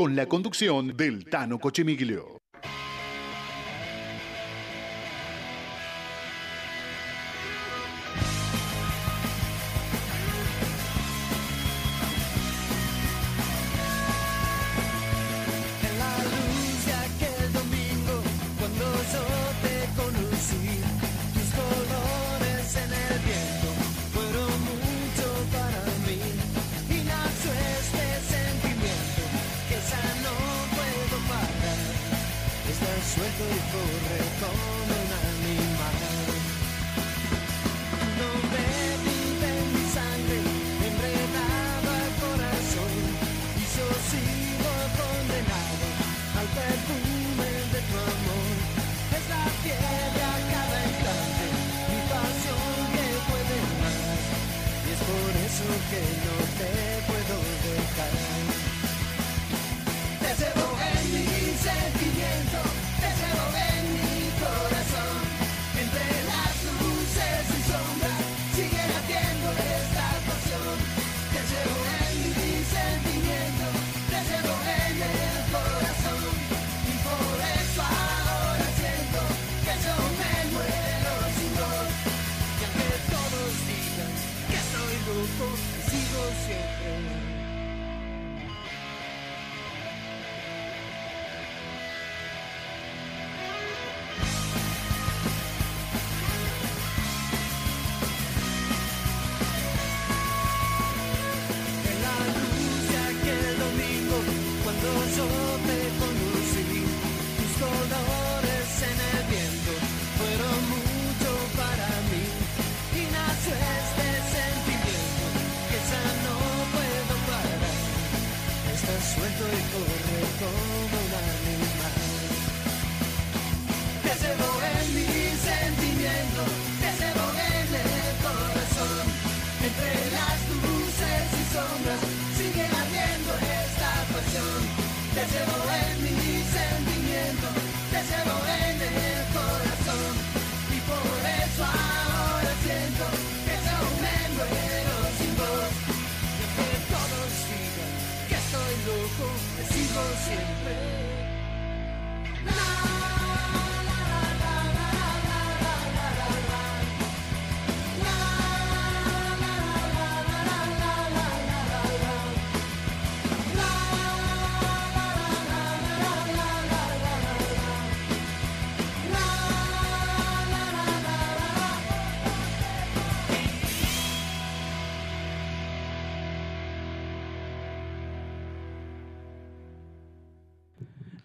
con 0.00 0.16
la 0.16 0.24
conducción 0.24 0.96
del 0.96 1.26
Tano 1.26 1.58
Cochemiglio. 1.58 2.39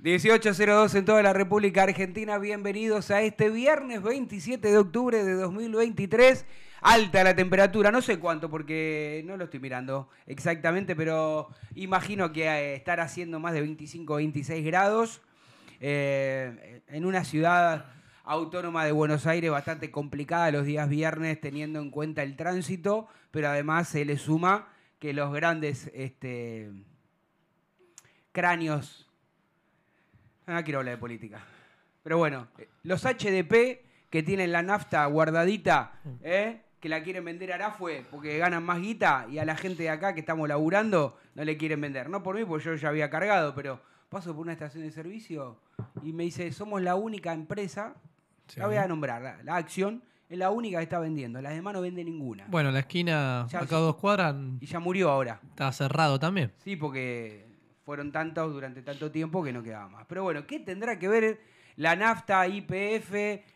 ...1802 0.05 0.93
en 0.93 1.03
toda 1.03 1.23
la 1.23 1.33
República 1.33 1.81
Argentina... 1.81 2.37
...bienvenidos 2.37 3.09
a 3.09 3.23
este 3.23 3.49
viernes 3.49 4.03
27 4.03 4.69
de 4.69 4.77
octubre 4.77 5.23
de 5.23 5.33
2023... 5.33 6.45
...alta 6.81 7.23
la 7.23 7.35
temperatura, 7.35 7.89
no 7.91 8.03
sé 8.03 8.19
cuánto... 8.19 8.47
...porque 8.47 9.23
no 9.25 9.35
lo 9.35 9.45
estoy 9.45 9.59
mirando 9.59 10.07
exactamente... 10.27 10.95
...pero 10.95 11.49
imagino 11.73 12.31
que 12.31 12.43
eh, 12.43 12.75
estar 12.75 12.99
haciendo 12.99 13.39
más 13.39 13.53
de 13.53 13.61
25 13.61 14.13
o 14.13 14.17
26 14.17 14.63
grados... 14.63 15.23
eh, 15.79 16.83
...en 16.87 17.03
una 17.03 17.23
ciudad 17.23 17.87
autónoma 18.23 18.85
de 18.85 18.91
Buenos 18.91 19.25
Aires... 19.25 19.49
...bastante 19.49 19.89
complicada 19.89 20.51
los 20.51 20.67
días 20.67 20.87
viernes... 20.87 21.41
...teniendo 21.41 21.79
en 21.79 21.89
cuenta 21.89 22.21
el 22.21 22.35
tránsito... 22.35 23.07
...pero 23.31 23.49
además 23.49 23.89
se 23.89 24.05
le 24.05 24.19
suma 24.19 24.67
que 24.99 25.13
los 25.13 25.33
grandes... 25.33 25.89
Este, 25.95 26.69
cráneos 28.31 29.04
Ah, 30.47 30.63
quiero 30.63 30.79
hablar 30.79 30.95
de 30.95 30.99
política. 30.99 31.39
Pero 32.03 32.17
bueno, 32.17 32.47
los 32.83 33.03
HDP 33.03 33.81
que 34.09 34.23
tienen 34.23 34.51
la 34.51 34.61
nafta 34.61 35.05
guardadita, 35.07 35.93
¿eh? 36.21 36.61
que 36.79 36.87
la 36.89 37.01
quieren 37.01 37.25
vender 37.25 37.51
a 37.51 37.55
Arafue 37.55 38.05
porque 38.11 38.37
ganan 38.37 38.63
más 38.63 38.79
guita 38.79 39.25
y 39.29 39.39
a 39.39 39.45
la 39.45 39.55
gente 39.55 39.83
de 39.83 39.89
acá 39.89 40.13
que 40.13 40.19
estamos 40.19 40.47
laburando 40.47 41.17
no 41.33 41.43
le 41.43 41.57
quieren 41.57 41.81
vender. 41.81 42.09
No 42.09 42.21
por 42.21 42.35
mí, 42.35 42.45
porque 42.45 42.63
yo 42.65 42.75
ya 42.75 42.89
había 42.89 43.09
cargado, 43.09 43.55
pero 43.55 43.81
paso 44.09 44.33
por 44.35 44.43
una 44.43 44.53
estación 44.53 44.83
de 44.83 44.91
servicio 44.91 45.57
y 46.03 46.13
me 46.13 46.23
dice, 46.25 46.51
somos 46.51 46.81
la 46.83 46.95
única 46.95 47.33
empresa, 47.33 47.95
la 48.55 48.67
voy 48.67 48.75
a 48.75 48.87
nombrar, 48.87 49.21
la, 49.23 49.41
la 49.43 49.55
Acción, 49.55 50.03
es 50.29 50.37
la 50.37 50.51
única 50.51 50.77
que 50.77 50.83
está 50.83 50.99
vendiendo, 50.99 51.41
las 51.41 51.53
demás 51.53 51.73
no 51.73 51.81
vende 51.81 52.03
ninguna. 52.03 52.45
Bueno, 52.49 52.69
la 52.71 52.79
esquina, 52.79 53.47
Ya- 53.49 53.61
acá 53.61 53.77
dos 53.77 53.95
cuadras, 53.95 54.35
Y 54.59 54.67
ya 54.67 54.79
murió 54.79 55.09
ahora. 55.09 55.39
está 55.49 55.71
cerrado 55.71 56.19
también. 56.19 56.51
Sí, 56.63 56.75
porque 56.75 57.47
fueron 57.85 58.11
tantos 58.11 58.51
durante 58.51 58.81
tanto 58.81 59.11
tiempo 59.11 59.43
que 59.43 59.53
no 59.53 59.61
quedaba 59.61 59.87
más. 59.87 60.05
Pero 60.07 60.23
bueno, 60.23 60.45
¿qué 60.47 60.59
tendrá 60.59 60.97
que 60.97 61.07
ver 61.07 61.39
la 61.75 61.95
nafta, 61.95 62.47
IPF, 62.47 63.13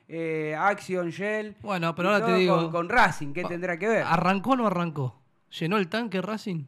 eh, 0.07 0.55
Action, 0.57 1.09
Shell? 1.09 1.55
Bueno, 1.61 1.95
pero 1.95 2.11
ahora 2.13 2.25
te 2.27 2.33
digo- 2.35 2.55
Con, 2.57 2.71
con 2.71 2.89
Racing, 2.89 3.33
¿qué 3.33 3.43
tendrá 3.45 3.77
que 3.79 3.87
ver? 3.87 4.03
¿Arrancó 4.05 4.51
o 4.51 4.55
no 4.55 4.67
arrancó? 4.67 5.19
¿Llenó 5.59 5.77
el 5.77 5.87
tanque 5.89 6.21
Racing 6.21 6.65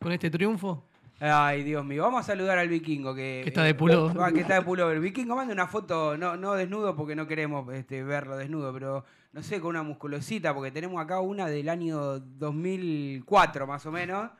con 0.00 0.12
este 0.12 0.30
triunfo? 0.30 0.84
Ay, 1.20 1.64
Dios 1.64 1.84
mío. 1.84 2.02
Vamos 2.04 2.20
a 2.20 2.22
saludar 2.24 2.58
al 2.58 2.68
vikingo 2.68 3.12
que, 3.14 3.40
Que 3.42 3.48
está 3.48 3.64
de 3.64 3.74
pullover. 3.74 4.16
Ah, 4.20 4.30
que 4.30 4.40
está 4.40 4.54
de 4.56 4.62
pullover. 4.62 4.96
El 4.96 5.02
vikingo 5.02 5.34
manda 5.34 5.52
una 5.52 5.66
foto, 5.66 6.16
no, 6.16 6.36
no 6.36 6.52
desnudo 6.54 6.94
porque 6.94 7.16
no 7.16 7.26
queremos 7.26 7.72
este, 7.74 8.04
verlo 8.04 8.36
desnudo, 8.36 8.72
pero 8.72 9.04
no 9.32 9.42
sé, 9.42 9.60
con 9.60 9.70
una 9.70 9.82
musculosita, 9.82 10.54
porque 10.54 10.70
tenemos 10.70 11.02
acá 11.02 11.20
una 11.20 11.46
del 11.46 11.68
año 11.70 12.20
2004 12.20 13.66
más 13.66 13.84
o 13.86 13.90
menos. 13.92 14.30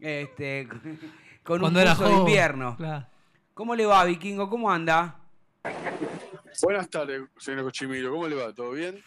Este, 0.00 0.66
con 1.44 1.56
un 1.56 1.60
Cuando 1.60 1.80
era 1.80 1.94
buzo 1.94 2.08
de 2.08 2.14
invierno. 2.14 2.76
Claro. 2.76 3.06
¿Cómo 3.52 3.76
le 3.76 3.86
va, 3.86 4.04
vikingo? 4.04 4.48
¿Cómo 4.48 4.70
anda? 4.70 5.20
Buenas 6.62 6.88
tardes, 6.88 7.22
señor 7.38 7.64
Cochimiro. 7.64 8.10
¿Cómo 8.10 8.26
le 8.26 8.34
va? 8.34 8.52
¿Todo 8.52 8.72
bien? 8.72 9.00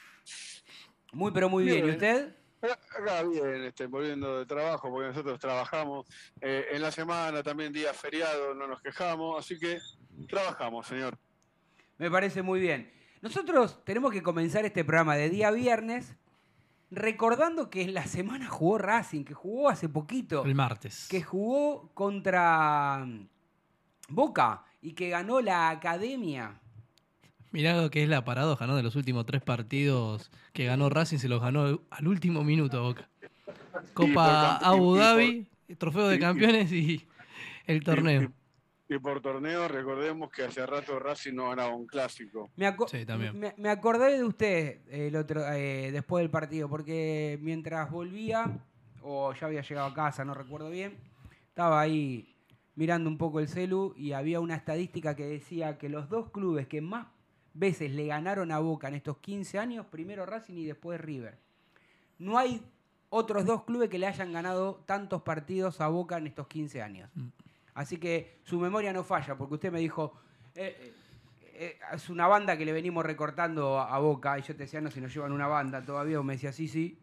Muy, 1.11 1.31
pero 1.31 1.49
muy 1.49 1.65
bien. 1.65 1.87
¿Y 1.87 1.89
usted? 1.89 2.35
Acá 2.61 2.77
acá 2.97 3.23
bien, 3.23 3.63
este, 3.65 3.87
volviendo 3.87 4.39
de 4.39 4.45
trabajo, 4.45 4.89
porque 4.89 5.07
nosotros 5.07 5.39
trabajamos 5.39 6.07
eh, 6.41 6.67
en 6.71 6.81
la 6.81 6.91
semana, 6.91 7.43
también 7.43 7.71
día 7.71 7.93
feriado, 7.93 8.53
no 8.55 8.67
nos 8.67 8.81
quejamos, 8.81 9.39
así 9.39 9.59
que 9.59 9.77
trabajamos, 10.27 10.87
señor. 10.87 11.17
Me 11.97 12.09
parece 12.09 12.41
muy 12.41 12.59
bien. 12.59 12.91
Nosotros 13.21 13.83
tenemos 13.83 14.11
que 14.11 14.21
comenzar 14.21 14.65
este 14.65 14.83
programa 14.83 15.15
de 15.15 15.29
día 15.29 15.51
viernes 15.51 16.15
recordando 16.91 17.69
que 17.69 17.81
en 17.81 17.93
la 17.93 18.05
semana 18.05 18.47
jugó 18.47 18.77
Racing, 18.77 19.23
que 19.23 19.33
jugó 19.33 19.69
hace 19.69 19.89
poquito. 19.89 20.45
El 20.45 20.55
martes. 20.55 21.07
que 21.09 21.21
jugó 21.21 21.89
contra 21.93 23.07
Boca 24.09 24.63
y 24.81 24.93
que 24.93 25.09
ganó 25.09 25.41
la 25.41 25.69
academia. 25.69 26.59
Mirá 27.51 27.81
lo 27.81 27.89
que 27.89 28.03
es 28.03 28.09
la 28.09 28.23
paradoja, 28.25 28.67
¿no? 28.67 28.75
De 28.75 28.83
los 28.83 28.95
últimos 28.95 29.25
tres 29.25 29.41
partidos 29.41 30.31
que 30.53 30.65
ganó 30.65 30.89
Racing, 30.89 31.17
se 31.17 31.29
los 31.29 31.41
ganó 31.41 31.81
al 31.89 32.07
último 32.07 32.43
minuto 32.43 32.81
Boca. 32.83 33.09
Copa 33.93 34.57
Abu 34.57 34.95
Dhabi, 34.95 35.47
trofeo 35.77 36.07
de 36.07 36.19
campeones 36.19 36.71
y 36.71 37.05
el 37.65 37.83
torneo. 37.83 38.31
Y, 38.89 38.99
por 38.99 39.19
torneo, 39.21 39.67
recordemos 39.67 40.29
que 40.31 40.43
hace 40.45 40.65
rato 40.65 40.97
Racing 40.97 41.33
no 41.33 41.49
ganaba 41.49 41.75
un 41.75 41.85
clásico. 41.87 42.49
Me, 42.55 42.65
aco- 42.67 42.87
Sí, 42.87 43.05
también. 43.05 43.37
me, 43.37 43.53
me 43.57 43.69
acordé 43.69 44.15
de 44.17 44.23
usted 44.23 44.79
el 44.89 45.15
otro, 45.17 45.41
eh, 45.51 45.91
después 45.91 46.21
del 46.23 46.29
partido, 46.29 46.69
porque 46.69 47.37
mientras 47.41 47.91
volvía, 47.91 48.45
o 49.01 49.33
ya 49.33 49.47
había 49.47 49.61
llegado 49.61 49.87
a 49.87 49.93
casa, 49.93 50.23
no 50.23 50.33
recuerdo 50.33 50.69
bien, 50.69 50.97
estaba 51.49 51.81
ahí 51.81 52.33
mirando 52.75 53.09
un 53.09 53.17
poco 53.17 53.39
el 53.41 53.49
celu 53.49 53.93
y 53.97 54.13
había 54.13 54.39
una 54.39 54.55
estadística 54.55 55.15
que 55.15 55.25
decía 55.25 55.77
que 55.77 55.89
los 55.89 56.07
dos 56.09 56.29
clubes 56.31 56.67
que 56.67 56.79
más 56.79 57.07
veces 57.53 57.91
le 57.91 58.05
ganaron 58.05 58.51
a 58.51 58.59
Boca 58.59 58.87
en 58.87 58.93
estos 58.95 59.17
15 59.17 59.57
años, 59.59 59.85
primero 59.87 60.25
Racing 60.25 60.53
y 60.53 60.65
después 60.65 61.01
River. 61.01 61.37
No 62.19 62.37
hay 62.37 62.61
otros 63.09 63.45
dos 63.45 63.63
clubes 63.63 63.89
que 63.89 63.97
le 63.97 64.05
hayan 64.07 64.31
ganado 64.31 64.75
tantos 64.85 65.23
partidos 65.23 65.81
a 65.81 65.87
Boca 65.87 66.17
en 66.17 66.27
estos 66.27 66.47
15 66.47 66.81
años. 66.83 67.09
Así 67.77 67.97
que 67.97 68.39
su 68.43 68.59
memoria 68.59 68.91
no 68.91 69.03
falla, 69.03 69.35
porque 69.35 69.53
usted 69.53 69.71
me 69.71 69.79
dijo, 69.79 70.13
eh, 70.55 70.75
eh, 70.79 70.93
eh, 71.53 71.79
es 71.93 72.09
una 72.09 72.25
banda 72.27 72.57
que 72.57 72.65
le 72.65 72.71
venimos 72.73 73.05
recortando 73.05 73.79
a, 73.79 73.93
a 73.95 73.99
Boca, 73.99 74.37
y 74.39 74.41
yo 74.41 74.55
te 74.55 74.63
decía, 74.63 74.81
no, 74.81 74.89
si 74.89 74.99
nos 74.99 75.13
llevan 75.13 75.31
una 75.31 75.45
banda 75.45 75.85
todavía, 75.85 76.19
o 76.19 76.23
me 76.23 76.33
decía, 76.33 76.51
sí, 76.51 76.67
sí, 76.67 76.97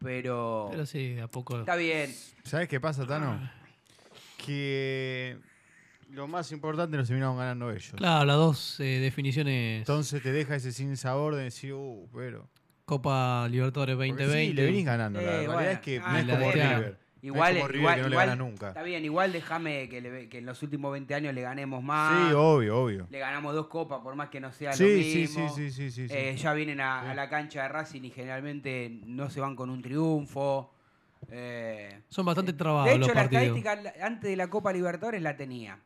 pero, 0.00 0.68
Pero 0.72 0.86
sí, 0.86 1.14
de 1.14 1.22
a 1.22 1.28
poco. 1.28 1.60
está 1.60 1.76
bien. 1.76 2.12
¿Sabes 2.42 2.68
qué 2.68 2.80
pasa, 2.80 3.06
Tano? 3.06 3.38
Que 4.44 5.38
lo 6.10 6.26
más 6.26 6.50
importante 6.52 6.96
lo 6.96 7.04
terminaron 7.04 7.36
ganando 7.36 7.70
ellos. 7.70 7.92
Claro, 7.96 8.24
las 8.24 8.36
dos 8.36 8.80
eh, 8.80 8.98
definiciones. 9.00 9.80
Entonces 9.80 10.22
te 10.22 10.32
deja 10.32 10.56
ese 10.56 10.72
sin 10.72 10.96
sabor 10.96 11.34
de 11.34 11.44
decir, 11.44 11.74
uh, 11.74 12.08
pero. 12.14 12.48
Copa 12.84 13.46
Libertadores 13.50 13.96
Porque 13.96 14.08
2020. 14.24 14.46
Sí, 14.48 14.52
le 14.54 14.64
venís 14.64 14.84
ganando. 14.84 15.20
la 15.20 15.26
Eh, 15.26 15.30
realidad 15.30 15.54
bueno, 15.54 15.70
es 15.70 15.80
que 15.80 16.00
ah, 16.02 16.12
no 16.12 16.18
es 16.18 16.38
como 16.38 16.50
River. 16.52 16.98
Igual, 17.20 17.54
no 17.54 17.58
es 17.58 17.62
como 17.62 17.68
River 17.68 17.80
igual, 17.80 17.94
que 17.96 18.00
no 18.02 18.08
igual- 18.08 18.26
le 18.26 18.30
gana 18.30 18.44
nunca. 18.44 18.68
Está 18.68 18.82
bien, 18.82 19.04
igual 19.04 19.32
déjame 19.32 19.88
que, 19.88 20.00
le- 20.00 20.28
que 20.28 20.38
en 20.38 20.46
los 20.46 20.62
últimos 20.62 20.92
20 20.92 21.14
años 21.14 21.34
le 21.34 21.42
ganemos 21.42 21.82
más. 21.82 22.28
Sí, 22.28 22.34
obvio, 22.34 22.82
obvio. 22.84 23.06
Le 23.10 23.18
ganamos 23.18 23.54
dos 23.54 23.66
copas, 23.66 24.00
por 24.02 24.14
más 24.14 24.28
que 24.28 24.40
no 24.40 24.52
sea 24.52 24.70
lo 24.70 24.76
Sí, 24.76 25.02
sí, 25.02 25.12
sí, 25.12 25.18
mismo. 25.40 25.48
sí, 25.54 25.70
sí, 25.72 25.90
sí, 25.90 26.08
sí. 26.08 26.14
Eh, 26.14 26.36
ya 26.36 26.52
vienen 26.52 26.80
a, 26.80 27.02
Sí. 27.02 27.08
a 27.10 27.14
la 27.14 27.28
cancha 27.28 27.62
de 27.62 27.68
Racing 27.68 28.02
y 28.04 28.10
generalmente 28.10 29.00
no 29.04 29.28
se 29.30 29.40
van 29.40 29.56
con 29.56 29.68
un 29.70 29.82
triunfo. 29.82 30.72
Eh, 31.30 32.02
Son 32.08 32.24
bastante 32.24 32.52
trabados 32.52 32.86
de 32.86 32.92
hecho, 32.92 32.98
los 33.00 33.08
la 33.08 33.14
partidos. 33.14 33.42
estadística 33.58 34.06
antes 34.06 34.30
de 34.30 34.36
la 34.36 34.48
Copa 34.48 34.72
Libertadores 34.72 35.20
la 35.20 35.36
tenía. 35.36 35.78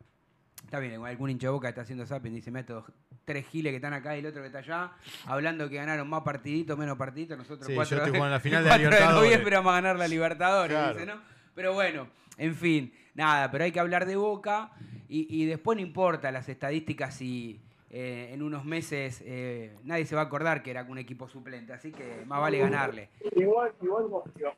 Está 0.65 0.79
bien, 0.79 0.93
igual 0.93 1.11
algún 1.11 1.31
hincha 1.31 1.47
de 1.49 1.53
boca 1.53 1.69
está 1.71 1.81
haciendo 1.83 2.05
zapping, 2.07 2.35
dice, 2.35 2.51
meto 2.51 2.85
tres 3.25 3.47
giles 3.47 3.71
que 3.73 3.77
están 3.77 3.93
acá 3.93 4.17
y 4.17 4.21
el 4.21 4.27
otro 4.27 4.41
que 4.43 4.47
está 4.49 4.59
allá, 4.59 4.93
hablando 5.27 5.69
que 5.69 5.77
ganaron 5.77 6.09
más 6.09 6.23
partiditos, 6.23 6.77
menos 6.79 6.97
partiditos, 6.99 7.39
nosotros 7.39 7.67
Sí, 7.67 7.75
cuatro, 7.75 7.97
yo 7.99 8.05
estoy 8.05 8.17
jugando 8.19 8.35
la 8.37 8.41
final 8.41 8.63
de 8.65 8.69
cuatro 8.71 8.85
Libertadores. 8.91 9.23
noviembre 9.23 9.57
vamos 9.57 9.71
a 9.71 9.75
ganar 9.77 9.97
la 9.97 10.09
Libertadores, 10.09 10.77
Claro. 10.77 10.93
dice, 10.95 11.07
¿no? 11.07 11.21
Pero 11.55 11.73
bueno, 11.75 12.09
en 12.39 12.55
fin, 12.55 12.93
nada, 13.15 13.51
pero 13.51 13.65
hay 13.65 13.73
que 13.73 13.81
hablar 13.81 14.07
de 14.07 14.17
Boca 14.17 14.71
y, 15.09 15.43
y 15.43 15.47
después 15.47 15.77
no 15.77 15.83
importa 15.83 16.31
las 16.33 16.49
estadísticas 16.49 17.15
si 17.15 17.61
eh, 17.95 18.31
en 18.33 18.43
unos 18.43 18.65
meses 18.65 19.23
eh, 19.27 19.77
nadie 19.85 20.07
se 20.07 20.15
va 20.15 20.23
a 20.23 20.25
acordar 20.25 20.63
que 20.63 20.71
era 20.71 20.83
un 20.85 20.97
equipo 20.97 21.29
suplente, 21.29 21.75
así 21.75 21.93
que 21.93 22.25
más 22.27 22.41
vale 22.41 22.59
ganarle. 22.59 23.11
Igual, 23.37 23.73
igual, 23.83 24.07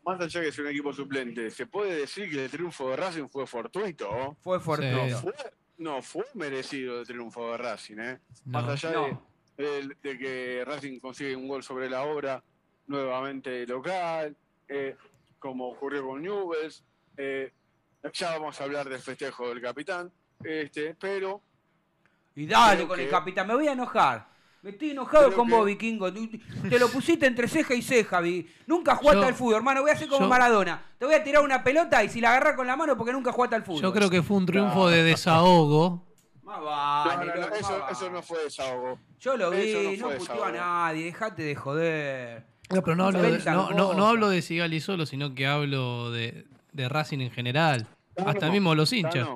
más 0.07 0.21
allá 0.21 0.41
que 0.41 0.53
sea 0.53 0.63
un 0.65 0.71
equipo 0.71 0.93
suplente, 0.93 1.51
se 1.51 1.67
puede 1.67 1.97
decir 1.97 2.31
que 2.31 2.45
el 2.45 2.51
triunfo 2.51 2.91
de 2.91 2.97
Racing 2.97 3.27
fue 3.29 3.45
fortuito. 3.47 4.37
Fue 4.41 4.61
fortuito. 4.61 5.19
Fue- 5.19 5.33
no, 5.79 6.03
fue 6.03 6.25
merecido 6.35 7.01
el 7.01 7.07
triunfo 7.07 7.51
de 7.53 7.57
Racing, 7.59 7.99
¿eh? 7.99 8.19
No. 8.47 8.63
Más 8.63 8.85
allá 8.85 8.93
No. 8.95 9.23
de, 9.57 9.65
de- 9.89 9.97
de 10.03 10.19
que 10.19 10.65
Racing 10.65 11.01
consigue 11.01 11.35
un 11.37 11.49
gol 11.49 11.63
sobre 11.63 11.89
la 11.91 12.03
obra, 12.05 12.43
nuevamente 12.87 13.67
local, 13.67 14.37
eh, 14.69 14.97
como 15.39 15.69
ocurrió 15.69 16.07
con 16.07 16.23
Newells. 16.23 16.85
eh, 17.17 17.53
ya 18.13 18.33
vamos 18.39 18.61
a 18.61 18.65
hablar 18.65 18.89
del 18.89 18.99
festejo 19.01 19.49
del 19.49 19.63
capitán, 19.63 20.13
este, 20.43 20.95
pero 20.95 21.41
Y 22.35 22.47
dale 22.47 22.87
con 22.87 22.99
el 23.01 23.09
capitán, 23.09 23.47
me 23.47 23.55
voy 23.55 23.69
a 23.69 23.73
enojar. 23.73 24.27
Me 24.65 24.71
estoy 24.71 24.93
enojado 24.93 25.27
Creo 25.27 25.37
con 25.37 25.47
que- 25.47 25.55
vos, 25.55 25.67
Vikingo. 25.67 26.11
Te 26.11 26.79
lo 26.79 26.89
pusiste 26.89 27.27
entre 27.27 27.49
ceja 27.49 27.75
y 27.75 27.83
ceja, 27.83 28.21
Vi. 28.21 28.49
Nunca 28.67 28.97
jugaste 28.97 29.21
Yo- 29.21 29.27
al 29.29 29.35
fútbol, 29.35 29.57
hermano. 29.57 29.83
Voy 29.83 29.91
a 29.91 29.93
hacer 29.93 30.09
como 30.09 30.23
yo- 30.23 30.29
Maradona. 30.29 30.83
Te 30.99 31.05
voy 31.05 31.15
a 31.15 31.23
tirar 31.23 31.45
una 31.45 31.63
pelota 31.63 32.03
y 32.03 32.09
si 32.09 32.23
la 32.23 32.31
agarras 32.31 32.57
con 32.57 32.67
la 32.67 32.75
mano 32.75 32.97
porque 32.97 33.13
nunca 33.13 33.31
jugaste 33.31 33.57
al 33.57 33.63
fútbol. 33.63 33.83
Yo 33.83 33.93
creo 33.93 34.09
que 34.09 34.23
fue 34.23 34.39
un 34.39 34.47
triunfo 34.47 34.89
de 34.89 35.03
desahogo. 35.03 36.07
Más 36.45 36.63
vale, 36.63 37.27
no, 37.27 37.35
no, 37.35 37.41
loco, 37.43 37.51
más 37.51 37.61
eso, 37.61 37.79
vale. 37.79 37.93
eso 37.93 38.11
no 38.11 38.23
fue 38.23 38.45
desahogo. 38.45 38.99
Yo 39.21 39.37
lo 39.37 39.51
vi, 39.51 39.71
eso 39.71 40.09
no 40.09 40.17
puteó 40.17 40.45
a 40.47 40.53
nadie. 40.53 41.05
Dejate 41.05 41.43
de 41.43 41.55
joder. 41.55 42.47
No, 42.71 42.83
pero 42.83 42.97
no 42.97 43.05
hablo, 43.05 43.21
de, 43.21 43.39
no, 43.45 43.69
no, 43.69 43.71
no 43.71 43.89
cosas. 43.89 44.05
hablo 44.07 44.29
de 44.31 44.41
Sigali 44.41 44.81
solo, 44.81 45.05
sino 45.05 45.35
que 45.35 45.47
hablo 45.47 46.11
de, 46.11 46.47
de 46.73 46.89
Racing 46.89 47.19
en 47.21 47.31
general. 47.31 47.87
Hasta 48.25 48.49
mismo 48.51 48.75
los 48.75 48.91
hinchas. 48.95 49.29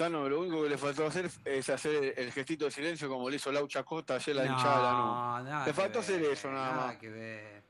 Tano, 0.00 0.26
lo 0.30 0.40
único 0.40 0.62
que 0.62 0.70
le 0.70 0.78
faltó 0.78 1.04
hacer 1.06 1.28
es 1.44 1.68
hacer 1.68 2.14
el 2.16 2.32
gestito 2.32 2.64
de 2.64 2.70
silencio 2.70 3.06
como 3.06 3.28
le 3.28 3.36
hizo 3.36 3.52
Laucha 3.52 3.82
Costa 3.82 4.14
ayer 4.14 4.34
la 4.34 4.46
hinchada 4.46 4.76
de 4.78 4.82
Lanús. 4.82 5.50
nada 5.50 5.66
Le 5.66 5.72
faltó 5.74 5.98
hacer 5.98 6.20
ver, 6.22 6.30
eso 6.32 6.50
nada 6.50 6.72
más. 6.86 6.96
que 6.96 7.10
ver. 7.10 7.62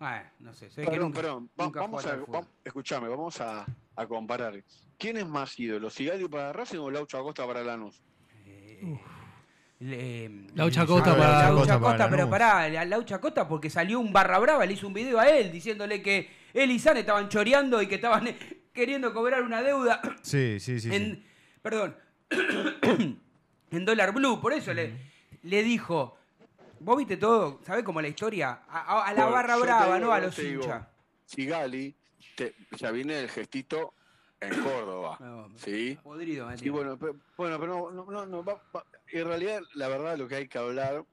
Bueno, 0.00 0.22
no 0.40 0.52
sé. 0.54 0.66
que 0.70 0.82
Perdón, 0.82 0.98
nunca- 0.98 1.20
perdón. 1.20 1.50
Va- 1.60 1.64
nunca 1.66 1.80
vamos 1.82 2.04
a, 2.06 2.18
vam- 2.18 2.46
escuchame, 2.64 3.06
vamos 3.08 3.40
a, 3.40 3.64
a 3.94 4.06
comparar. 4.08 4.60
¿Quién 4.98 5.18
es 5.18 5.26
más 5.28 5.56
ídolo, 5.60 5.88
Sigali 5.88 6.26
para 6.26 6.52
Racing 6.52 6.78
o 6.78 6.90
Laucha 6.90 7.20
Costa 7.20 7.46
para 7.46 7.62
Lanús? 7.62 8.02
Eh, 8.44 8.98
le- 9.78 10.28
Laucha 10.56 10.80
le- 10.80 10.86
Costa 10.88 11.12
Ah, 11.12 11.16
para- 11.16 11.32
Laucha 11.42 11.54
Costa 11.54 11.80
para 11.80 11.90
Costa, 11.98 12.10
pero 12.10 12.28
pará, 12.28 12.68
la 12.70 12.84
Laucha 12.84 13.20
Costa 13.20 13.46
porque 13.46 13.70
salió 13.70 14.00
un 14.00 14.12
barra 14.12 14.40
brava, 14.40 14.66
le 14.66 14.72
hizo 14.72 14.88
un 14.88 14.94
video 14.94 15.20
a 15.20 15.28
él 15.28 15.52
diciéndole 15.52 16.02
que 16.02 16.28
él 16.54 16.72
y 16.72 16.80
San 16.80 16.96
estaban 16.96 17.28
choreando 17.28 17.80
y 17.80 17.86
que 17.86 17.94
estaban 17.94 18.26
eh, 18.26 18.36
queriendo 18.74 19.14
cobrar 19.14 19.42
una 19.44 19.62
deuda 19.62 20.00
Sí, 20.22 20.58
sí, 20.58 20.80
sí. 20.80 20.90
sí. 20.90 21.24
Perdón, 21.62 21.96
en 23.70 23.84
dólar 23.84 24.12
blue, 24.12 24.40
por 24.40 24.52
eso 24.52 24.72
le, 24.74 24.94
le 25.42 25.62
dijo, 25.62 26.18
vos 26.80 26.96
viste 26.98 27.16
todo, 27.16 27.60
¿sabés 27.64 27.84
cómo 27.84 28.00
la 28.00 28.08
historia? 28.08 28.62
A, 28.68 28.80
a- 28.80 29.06
a 29.06 29.12
la 29.12 29.22
Bueno, 29.22 29.32
barra 29.36 29.56
brava, 29.56 29.84
digo, 29.96 29.98
no 30.06 30.12
a 30.12 30.20
los 30.20 30.38
hinchas. 30.38 30.86
Sigali 31.24 31.94
te- 32.36 32.54
ya 32.78 32.90
viene 32.90 33.18
el 33.20 33.28
gestito 33.30 33.94
en 34.40 34.60
Córdoba. 34.62 35.16
No, 35.20 35.48
¿Sí? 35.56 35.98
Podrido, 36.02 36.48
tiene. 36.54 36.70
bueno, 36.70 36.98
pero, 36.98 37.16
bueno, 37.36 37.58
pero 37.60 37.90
no, 37.92 38.04
no, 38.10 38.26
no, 38.26 38.44
va- 38.44 38.62
va- 38.74 38.84
en 39.08 39.26
realidad, 39.26 39.60
la 39.74 39.88
verdad, 39.88 40.16
lo 40.18 40.26
que 40.28 40.34
hay 40.36 40.48
que 40.48 40.58
hablar 40.58 41.04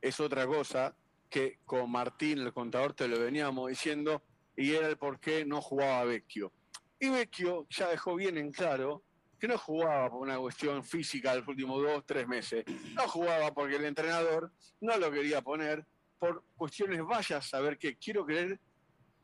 es 0.00 0.18
otra 0.20 0.46
cosa 0.46 0.94
que 1.28 1.58
con 1.64 1.90
Martín, 1.90 2.38
el 2.38 2.52
contador, 2.52 2.92
te 2.92 3.08
lo 3.08 3.18
veníamos 3.18 3.68
diciendo, 3.70 4.22
y 4.56 4.72
era 4.74 4.88
el 4.88 4.96
por 4.96 5.18
qué 5.18 5.44
no 5.46 5.60
jugaba 5.62 6.04
Vecchio. 6.04 6.52
Y 6.98 7.08
Vecchio 7.08 7.66
ya 7.70 7.88
dejó 7.88 8.14
bien 8.16 8.36
en 8.36 8.52
claro 8.52 9.02
que 9.42 9.48
no 9.48 9.58
jugaba 9.58 10.08
por 10.08 10.20
una 10.20 10.38
cuestión 10.38 10.84
física 10.84 11.34
los 11.34 11.48
últimos 11.48 11.82
dos, 11.82 12.04
tres 12.06 12.28
meses. 12.28 12.64
No 12.94 13.08
jugaba 13.08 13.52
porque 13.52 13.74
el 13.74 13.84
entrenador 13.86 14.52
no 14.80 14.96
lo 14.96 15.10
quería 15.10 15.42
poner 15.42 15.84
por 16.20 16.44
cuestiones, 16.54 17.04
vaya 17.04 17.38
a 17.38 17.42
saber 17.42 17.76
que 17.76 17.96
quiero 17.96 18.24
creer 18.24 18.60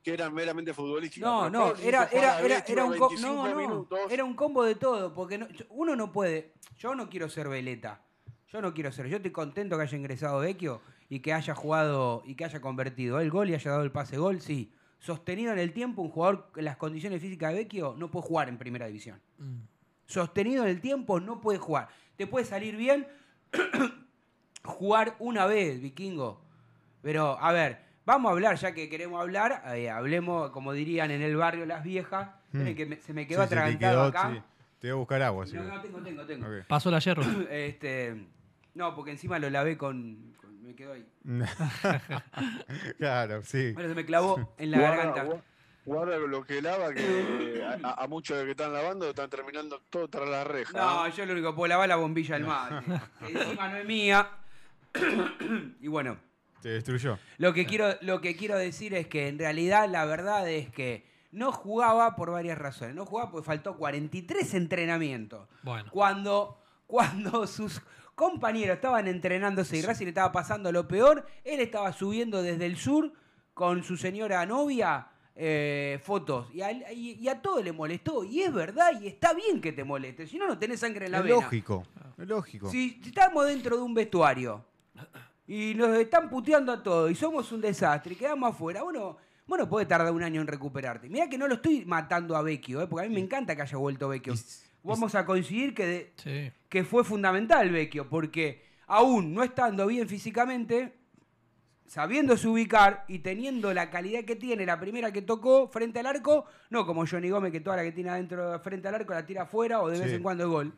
que 0.02 0.12
eran 0.14 0.34
meramente 0.34 0.74
futbolísticas. 0.74 1.24
No, 1.28 1.48
no, 1.48 1.76
era, 1.76 2.08
era, 2.10 2.40
era, 2.40 2.58
era 2.66 2.84
un 2.84 2.98
co- 2.98 3.10
25 3.10 3.32
no, 3.32 3.86
era 4.10 4.24
un 4.24 4.34
combo 4.34 4.64
de 4.64 4.74
todo, 4.74 5.14
porque 5.14 5.38
no- 5.38 5.46
uno 5.68 5.94
no 5.94 6.10
puede, 6.10 6.52
yo 6.76 6.96
no 6.96 7.08
quiero 7.08 7.28
ser 7.28 7.48
veleta, 7.48 8.02
yo 8.48 8.60
no 8.60 8.74
quiero 8.74 8.90
ser, 8.90 9.06
yo 9.06 9.18
estoy 9.18 9.30
contento 9.30 9.76
que 9.76 9.84
haya 9.84 9.96
ingresado 9.96 10.40
Vecchio 10.40 10.82
y 11.08 11.20
que 11.20 11.32
haya 11.32 11.54
jugado 11.54 12.24
y 12.26 12.34
que 12.34 12.44
haya 12.44 12.60
convertido 12.60 13.20
el 13.20 13.30
gol 13.30 13.50
y 13.50 13.54
haya 13.54 13.70
dado 13.70 13.84
el 13.84 13.92
pase 13.92 14.18
gol, 14.18 14.40
sí. 14.40 14.72
Sostenido 14.98 15.52
en 15.52 15.60
el 15.60 15.72
tiempo, 15.72 16.02
un 16.02 16.10
jugador 16.10 16.50
en 16.56 16.64
las 16.64 16.76
condiciones 16.76 17.22
físicas 17.22 17.52
de 17.52 17.58
Vecchio 17.60 17.94
no 17.96 18.10
puede 18.10 18.26
jugar 18.26 18.48
en 18.48 18.58
primera 18.58 18.86
división. 18.88 19.22
Mm. 19.38 19.58
Sostenido 20.18 20.64
en 20.64 20.70
el 20.70 20.80
tiempo 20.80 21.20
no 21.20 21.40
puede 21.40 21.58
jugar. 21.58 21.88
Te 22.16 22.26
puede 22.26 22.46
salir 22.46 22.76
bien 22.76 23.06
jugar 24.64 25.14
una 25.18 25.46
vez, 25.46 25.80
vikingo. 25.82 26.40
Pero, 27.02 27.38
a 27.38 27.52
ver, 27.52 27.78
vamos 28.06 28.30
a 28.30 28.32
hablar, 28.32 28.56
ya 28.56 28.72
que 28.72 28.88
queremos 28.88 29.20
hablar, 29.20 29.62
eh, 29.76 29.90
hablemos, 29.90 30.50
como 30.50 30.72
dirían 30.72 31.10
en 31.10 31.20
el 31.20 31.36
barrio 31.36 31.66
las 31.66 31.84
viejas. 31.84 32.30
Hmm. 32.52 32.58
Esperen 32.58 32.76
que 32.76 32.86
me- 32.86 32.96
se 33.02 33.12
me 33.12 33.26
quedó 33.26 33.42
Sí, 33.42 33.48
se 33.50 33.54
te 33.54 33.60
atragantado 33.60 34.10
quedó, 34.10 34.18
acá. 34.18 34.30
sí. 34.34 34.42
Te 34.80 34.86
voy 34.88 34.92
a 34.92 34.98
buscar 34.98 35.22
agua, 35.22 35.46
sí. 35.46 35.56
No, 35.56 35.62
no, 35.64 35.80
tengo, 35.82 35.98
tengo, 36.00 36.24
tengo. 36.26 36.46
Ok. 36.46 36.66
Pasó 36.66 36.90
la 36.90 36.98
hierro. 37.00 37.22
Este, 37.50 38.26
no, 38.74 38.94
porque 38.94 39.10
encima 39.10 39.38
lo 39.38 39.50
lavé 39.50 39.76
con, 39.76 40.34
con- 40.40 40.62
Me 40.62 40.74
quedó 40.74 40.94
ahí. 40.94 41.06
claro, 42.98 43.42
sí. 43.42 43.72
Bueno, 43.72 43.88
se 43.90 43.94
me 43.94 44.04
clavó 44.06 44.54
en 44.58 44.70
la 44.70 44.78
garganta. 44.80 45.42
Guarda 45.88 46.18
lo 46.18 46.44
que 46.44 46.60
lava, 46.60 46.92
que 46.92 47.64
a, 47.82 48.02
a 48.02 48.06
muchos 48.06 48.36
de 48.36 48.42
los 48.42 48.48
que 48.48 48.62
están 48.62 48.74
lavando 48.74 49.08
están 49.08 49.30
terminando 49.30 49.80
todo 49.88 50.06
tras 50.06 50.28
la 50.28 50.44
reja. 50.44 50.76
No, 50.76 51.08
yo 51.08 51.24
lo 51.24 51.32
único 51.32 51.50
que 51.50 51.56
puedo 51.56 51.68
lavar 51.68 51.86
es 51.86 51.88
la 51.88 51.96
bombilla 51.96 52.34
del 52.34 52.44
mate. 52.44 52.84
que 53.26 53.32
encima 53.32 53.68
no 53.70 53.76
es 53.78 53.86
mía. 53.86 54.28
y 55.80 55.88
bueno, 55.88 56.18
Te 56.60 56.68
destruyó. 56.68 57.18
Lo 57.38 57.54
que, 57.54 57.64
quiero, 57.64 57.94
lo 58.02 58.20
que 58.20 58.36
quiero 58.36 58.58
decir 58.58 58.92
es 58.92 59.06
que 59.06 59.28
en 59.28 59.38
realidad 59.38 59.88
la 59.88 60.04
verdad 60.04 60.46
es 60.46 60.68
que 60.70 61.06
no 61.32 61.52
jugaba 61.52 62.16
por 62.16 62.32
varias 62.32 62.58
razones. 62.58 62.94
No 62.94 63.06
jugaba 63.06 63.30
porque 63.30 63.46
faltó 63.46 63.78
43 63.78 64.54
entrenamientos. 64.54 65.48
Bueno. 65.62 65.90
Cuando, 65.90 66.60
cuando 66.86 67.46
sus 67.46 67.80
compañeros 68.14 68.76
estaban 68.76 69.08
entrenándose 69.08 69.78
y 69.78 69.82
Racing 69.82 70.08
estaba 70.08 70.32
pasando 70.32 70.70
lo 70.70 70.86
peor, 70.86 71.26
él 71.44 71.60
estaba 71.60 71.94
subiendo 71.94 72.42
desde 72.42 72.66
el 72.66 72.76
sur 72.76 73.10
con 73.54 73.82
su 73.82 73.96
señora 73.96 74.44
novia 74.44 75.08
eh, 75.40 76.00
fotos. 76.02 76.52
Y 76.52 76.62
a, 76.62 76.70
él- 76.72 76.84
y- 76.92 77.12
y 77.20 77.28
a 77.28 77.40
todo 77.40 77.62
le 77.62 77.70
molestó. 77.70 78.24
Y 78.24 78.42
es 78.42 78.52
verdad, 78.52 79.00
y 79.00 79.06
está 79.06 79.32
bien 79.34 79.60
que 79.60 79.70
te 79.72 79.84
moleste. 79.84 80.26
Si 80.26 80.36
no, 80.36 80.48
no 80.48 80.58
tenés 80.58 80.80
sangre 80.80 81.06
en 81.06 81.12
la 81.12 81.18
Es 81.18 81.24
vena. 81.24 81.36
lógico. 81.36 81.86
Es 82.18 82.26
lógico. 82.26 82.68
Si, 82.70 83.00
si 83.02 83.10
estamos 83.10 83.46
dentro 83.46 83.76
de 83.76 83.82
un 83.82 83.94
vestuario 83.94 84.64
y 85.46 85.74
nos 85.74 85.96
están 85.96 86.28
puteando 86.28 86.72
a 86.72 86.82
todos 86.82 87.10
y 87.10 87.14
somos 87.14 87.52
un 87.52 87.60
desastre 87.60 88.14
y 88.14 88.16
quedamos 88.16 88.50
afuera, 88.50 88.82
bueno, 88.82 89.16
bueno, 89.46 89.68
puede 89.68 89.86
tardar 89.86 90.12
un 90.12 90.22
año 90.24 90.40
en 90.40 90.46
recuperarte. 90.48 91.08
Mira 91.08 91.28
que 91.28 91.38
no 91.38 91.46
lo 91.46 91.54
estoy 91.54 91.84
matando 91.86 92.36
a 92.36 92.42
Vecchio, 92.42 92.82
¿eh? 92.82 92.86
porque 92.88 93.06
a 93.06 93.08
mí 93.08 93.14
me 93.14 93.20
encanta 93.20 93.54
que 93.54 93.62
haya 93.62 93.78
vuelto 93.78 94.08
Vecchio. 94.08 94.34
Vamos 94.82 95.14
a 95.14 95.24
coincidir 95.24 95.72
que, 95.74 95.86
de- 95.86 96.12
Sí. 96.16 96.52
que 96.68 96.82
fue 96.84 97.04
fundamental 97.04 97.70
Vecchio, 97.70 98.08
porque 98.08 98.62
aún 98.88 99.32
no 99.32 99.42
estando 99.44 99.86
bien 99.86 100.08
físicamente, 100.08 100.97
sabiéndose 101.88 102.46
ubicar 102.46 103.04
y 103.08 103.18
teniendo 103.20 103.72
la 103.74 103.90
calidad 103.90 104.24
que 104.24 104.36
tiene 104.36 104.64
la 104.66 104.78
primera 104.78 105.10
que 105.10 105.22
tocó 105.22 105.68
frente 105.68 105.98
al 105.98 106.06
arco, 106.06 106.44
no 106.70 106.86
como 106.86 107.06
Johnny 107.06 107.30
Gómez 107.30 107.50
que 107.50 107.60
toda 107.60 107.76
la 107.78 107.82
que 107.82 107.92
tiene 107.92 108.10
adentro 108.10 108.60
frente 108.60 108.86
al 108.88 108.94
arco 108.94 109.14
la 109.14 109.26
tira 109.26 109.42
afuera 109.42 109.80
o 109.80 109.88
de 109.88 109.98
vez 109.98 110.12
en 110.12 110.22
cuando 110.22 110.44
el 110.44 110.50
gol. 110.50 110.72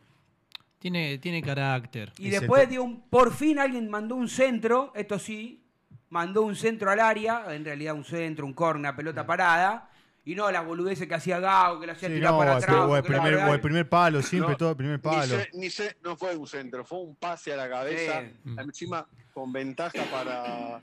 Tiene, 0.78 1.18
tiene 1.18 1.42
carácter. 1.42 2.12
Y 2.16 2.30
después 2.30 2.66
dio 2.68 2.82
un, 2.82 3.02
por 3.02 3.34
fin 3.34 3.58
alguien 3.58 3.90
mandó 3.90 4.14
un 4.14 4.28
centro, 4.28 4.92
esto 4.94 5.18
sí, 5.18 5.62
mandó 6.08 6.42
un 6.42 6.56
centro 6.56 6.90
al 6.90 7.00
área, 7.00 7.44
en 7.54 7.64
realidad 7.64 7.94
un 7.94 8.04
centro, 8.04 8.46
un 8.46 8.54
corner, 8.54 8.80
una 8.80 8.96
pelota 8.96 9.26
parada, 9.26 9.90
y 10.24 10.34
no 10.34 10.50
las 10.50 10.64
boludeces 10.64 11.06
que 11.06 11.14
hacía 11.14 11.38
Gao, 11.40 11.80
que 11.80 11.86
lo 11.86 11.92
hacía 11.92 12.08
Sí, 12.08 12.14
tirar 12.14 12.32
no, 12.32 12.38
para 12.38 12.52
el, 12.52 12.58
atrás. 12.58 12.76
o 12.88 12.96
el 12.96 13.02
primer, 13.02 13.34
o 13.34 13.52
el 13.54 13.60
primer 13.60 13.88
palo, 13.88 14.22
siempre 14.22 14.52
No, 14.52 14.56
todo 14.56 14.70
el 14.70 14.76
primer 14.76 14.96
Ni 14.96 15.02
palo. 15.02 15.38
se- 15.38 15.50
ni 15.54 15.68
se- 15.70 15.96
no 16.02 16.16
fue 16.16 16.34
un 16.36 16.46
centro, 16.46 16.84
fue 16.84 16.98
un 17.00 17.14
pase 17.16 17.52
a 17.52 17.56
la 17.56 17.68
cabeza, 17.68 18.20
Sí. 18.22 18.54
encima 18.58 19.06
con 19.34 19.52
ventaja 19.52 20.02
para 20.10 20.80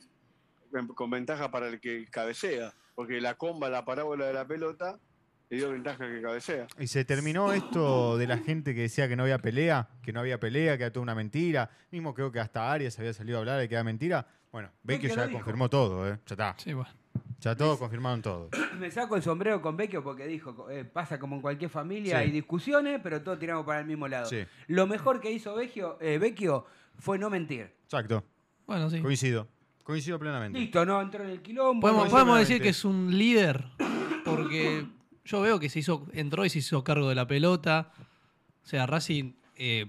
con 0.95 1.09
ventaja 1.09 1.51
para 1.51 1.67
el 1.67 1.79
que 1.79 2.05
cabecea, 2.09 2.73
porque 2.95 3.19
la 3.21 3.35
comba, 3.35 3.69
la 3.69 3.85
parábola 3.85 4.25
de 4.25 4.33
la 4.33 4.45
pelota, 4.47 4.99
le 5.49 5.57
dio 5.57 5.71
ventaja 5.71 6.03
al 6.03 6.13
que 6.15 6.21
cabecea. 6.21 6.67
Y 6.79 6.87
se 6.87 7.05
terminó 7.05 7.53
esto 7.53 8.17
de 8.17 8.27
la 8.27 8.37
gente 8.37 8.75
que 8.75 8.81
decía 8.81 9.07
que 9.07 9.15
no 9.15 9.23
había 9.23 9.39
pelea, 9.39 9.87
que 10.03 10.11
no 10.11 10.19
había 10.19 10.39
pelea, 10.39 10.77
que 10.77 10.83
era 10.83 10.91
toda 10.91 11.03
una 11.03 11.15
mentira. 11.15 11.69
Mismo 11.91 12.13
creo 12.13 12.31
que 12.31 12.39
hasta 12.39 12.71
Arias 12.71 12.97
había 12.99 13.13
salido 13.13 13.37
a 13.37 13.39
hablar 13.41 13.59
de 13.59 13.69
que 13.69 13.75
era 13.75 13.83
mentira. 13.83 14.27
Bueno, 14.51 14.69
Vecchio 14.83 15.09
ya 15.15 15.25
dijo. 15.27 15.39
confirmó 15.39 15.69
todo, 15.69 16.07
¿eh? 16.09 16.19
Ya 16.25 16.33
está. 16.33 16.55
Sí, 16.57 16.73
bueno. 16.73 16.89
Ya 17.39 17.55
todo 17.55 17.77
confirmaron 17.77 18.21
todo. 18.21 18.49
Me 18.79 18.89
saco 18.91 19.15
el 19.15 19.21
sombrero 19.21 19.61
con 19.61 19.77
Vecchio 19.77 20.03
porque 20.03 20.25
dijo, 20.25 20.69
eh, 20.69 20.83
pasa 20.83 21.17
como 21.19 21.35
en 21.35 21.41
cualquier 21.41 21.69
familia, 21.69 22.17
Sí. 22.17 22.25
hay 22.25 22.31
discusiones, 22.31 22.99
pero 23.01 23.21
todos 23.21 23.37
tiramos 23.39 23.65
para 23.65 23.79
el 23.79 23.85
mismo 23.85 24.07
lado. 24.07 24.25
Sí. 24.25 24.43
Lo 24.67 24.85
mejor 24.87 25.21
que 25.21 25.31
hizo 25.31 25.55
Vecchio, 25.55 25.97
eh, 26.01 26.17
Vecchio 26.17 26.65
fue 26.97 27.17
no 27.19 27.29
mentir. 27.29 27.73
Exacto. 27.83 28.23
Bueno, 28.65 28.89
sí. 28.89 28.99
Coincido. 29.01 29.47
Coincido 29.87 30.19
plenamente. 30.19 30.59
Listo, 30.59 30.85
no 30.85 31.01
entró 31.01 31.23
en 31.23 31.29
el 31.29 31.41
quilombo. 31.41 31.79
Podemos, 31.79 32.09
podemos 32.09 32.37
decir 32.37 32.61
que 32.61 32.67
es 32.67 32.83
un 32.83 33.17
líder 33.17 33.63
porque 34.25 34.85
yo 35.23 35.39
veo 35.39 35.61
que 35.61 35.69
se 35.69 35.79
hizo, 35.79 36.05
entró 36.11 36.43
y 36.43 36.49
se 36.49 36.59
hizo 36.59 36.83
cargo 36.83 37.07
de 37.07 37.15
la 37.15 37.25
pelota. 37.25 37.93
O 38.65 38.67
sea, 38.67 38.85
Racing 38.85 39.35
eh, 39.55 39.85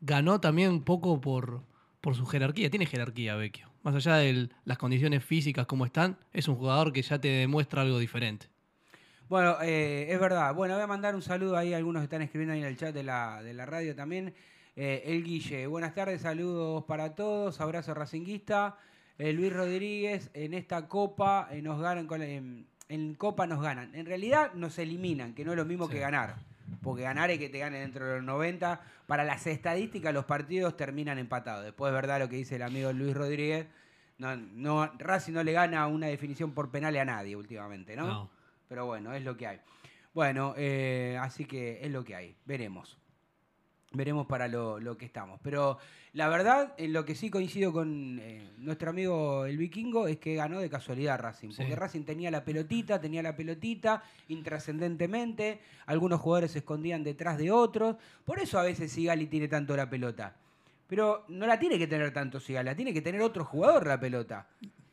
ganó 0.00 0.40
también 0.40 0.70
un 0.70 0.84
poco 0.84 1.20
por, 1.20 1.62
por 2.00 2.14
su 2.14 2.26
jerarquía. 2.26 2.70
Tiene 2.70 2.86
jerarquía, 2.86 3.34
Vecchio. 3.34 3.68
Más 3.82 3.96
allá 3.96 4.18
de 4.18 4.50
las 4.64 4.78
condiciones 4.78 5.24
físicas 5.24 5.66
como 5.66 5.84
están, 5.84 6.16
es 6.32 6.46
un 6.46 6.54
jugador 6.54 6.92
que 6.92 7.02
ya 7.02 7.20
te 7.20 7.26
demuestra 7.26 7.82
algo 7.82 7.98
diferente. 7.98 8.46
Bueno, 9.28 9.56
eh, 9.62 10.06
es 10.10 10.20
verdad. 10.20 10.54
Bueno, 10.54 10.74
voy 10.74 10.84
a 10.84 10.86
mandar 10.86 11.16
un 11.16 11.22
saludo 11.22 11.56
ahí. 11.56 11.74
Algunos 11.74 12.04
están 12.04 12.22
escribiendo 12.22 12.52
ahí 12.52 12.60
en 12.60 12.66
el 12.66 12.76
chat 12.76 12.94
de 12.94 13.02
la, 13.02 13.42
de 13.42 13.52
la 13.52 13.66
radio 13.66 13.96
también. 13.96 14.32
Eh, 14.76 15.02
el 15.06 15.24
Guille, 15.24 15.66
buenas 15.66 15.92
tardes, 15.92 16.20
saludos 16.20 16.84
para 16.84 17.16
todos. 17.16 17.60
Abrazo 17.60 17.94
racinguista. 17.94 18.78
Eh, 19.18 19.32
Luis 19.32 19.52
Rodríguez, 19.52 20.30
en 20.34 20.54
esta 20.54 20.88
copa 20.88 21.48
eh, 21.50 21.62
nos 21.62 21.80
ganan 21.80 22.06
con, 22.06 22.22
en, 22.22 22.66
en 22.88 23.14
copa 23.14 23.46
nos 23.46 23.62
ganan. 23.62 23.94
En 23.94 24.06
realidad 24.06 24.52
nos 24.54 24.78
eliminan, 24.78 25.34
que 25.34 25.44
no 25.44 25.52
es 25.52 25.56
lo 25.56 25.64
mismo 25.64 25.86
Sí. 25.86 25.94
que 25.94 26.00
ganar. 26.00 26.36
Porque 26.82 27.02
ganar 27.02 27.30
es 27.30 27.38
que 27.38 27.48
te 27.48 27.58
ganen 27.58 27.82
dentro 27.82 28.06
de 28.06 28.16
los 28.16 28.24
90. 28.24 28.80
Para 29.06 29.24
las 29.24 29.46
estadísticas, 29.46 30.12
los 30.12 30.24
partidos 30.24 30.76
terminan 30.76 31.18
empatados. 31.18 31.64
Después 31.64 31.90
es 31.90 31.94
verdad 31.94 32.18
lo 32.18 32.28
que 32.28 32.36
dice 32.36 32.56
el 32.56 32.62
amigo 32.62 32.92
Luis 32.92 33.14
Rodríguez. 33.14 33.66
No, 34.18 34.36
no, 34.36 34.86
Racing 34.98 35.32
no 35.32 35.42
le 35.42 35.52
gana 35.52 35.86
una 35.86 36.06
definición 36.06 36.52
por 36.52 36.70
penales 36.70 37.02
a 37.02 37.04
nadie 37.04 37.36
últimamente, 37.36 37.96
¿no? 37.96 38.06
No. 38.06 38.30
Pero 38.68 38.86
bueno, 38.86 39.12
es 39.12 39.22
lo 39.24 39.36
que 39.36 39.46
hay. 39.46 39.60
Bueno, 40.14 40.54
eh, 40.56 41.18
así 41.20 41.44
que 41.44 41.80
es 41.84 41.90
lo 41.90 42.04
que 42.04 42.14
hay. 42.14 42.36
Veremos. 42.44 42.98
Veremos 43.94 44.26
para 44.26 44.48
lo, 44.48 44.78
lo 44.80 44.96
que 44.96 45.04
estamos. 45.06 45.40
Pero 45.42 45.78
la 46.12 46.28
verdad, 46.28 46.74
en 46.76 46.92
lo 46.92 47.04
que 47.04 47.14
sí 47.14 47.30
coincido 47.30 47.72
con 47.72 48.18
eh, 48.20 48.50
nuestro 48.58 48.90
amigo 48.90 49.46
el 49.46 49.56
vikingo 49.56 50.06
es 50.06 50.18
que 50.18 50.34
ganó 50.34 50.58
de 50.60 50.68
casualidad 50.70 51.18
Racing. 51.18 51.50
Sí. 51.50 51.56
Porque 51.58 51.76
Racing 51.76 52.02
tenía 52.04 52.30
la 52.30 52.44
pelotita, 52.44 53.00
tenía 53.00 53.22
la 53.22 53.34
pelotita 53.36 54.02
intrascendentemente. 54.28 55.60
Algunos 55.86 56.20
jugadores 56.20 56.52
se 56.52 56.58
escondían 56.58 57.02
detrás 57.04 57.38
de 57.38 57.50
otros. 57.50 57.96
Por 58.24 58.38
eso 58.38 58.58
a 58.58 58.62
veces 58.62 58.92
Sigali 58.92 59.26
tiene 59.26 59.48
tanto 59.48 59.76
la 59.76 59.88
pelota. 59.88 60.36
Pero 60.86 61.24
no 61.28 61.46
la 61.46 61.58
tiene 61.58 61.78
que 61.78 61.86
tener 61.86 62.12
tanto 62.12 62.40
Sigali, 62.40 62.66
la 62.66 62.76
tiene 62.76 62.92
que 62.92 63.00
tener 63.02 63.20
otro 63.22 63.44
jugador 63.44 63.86
la 63.86 63.98
pelota. 63.98 64.46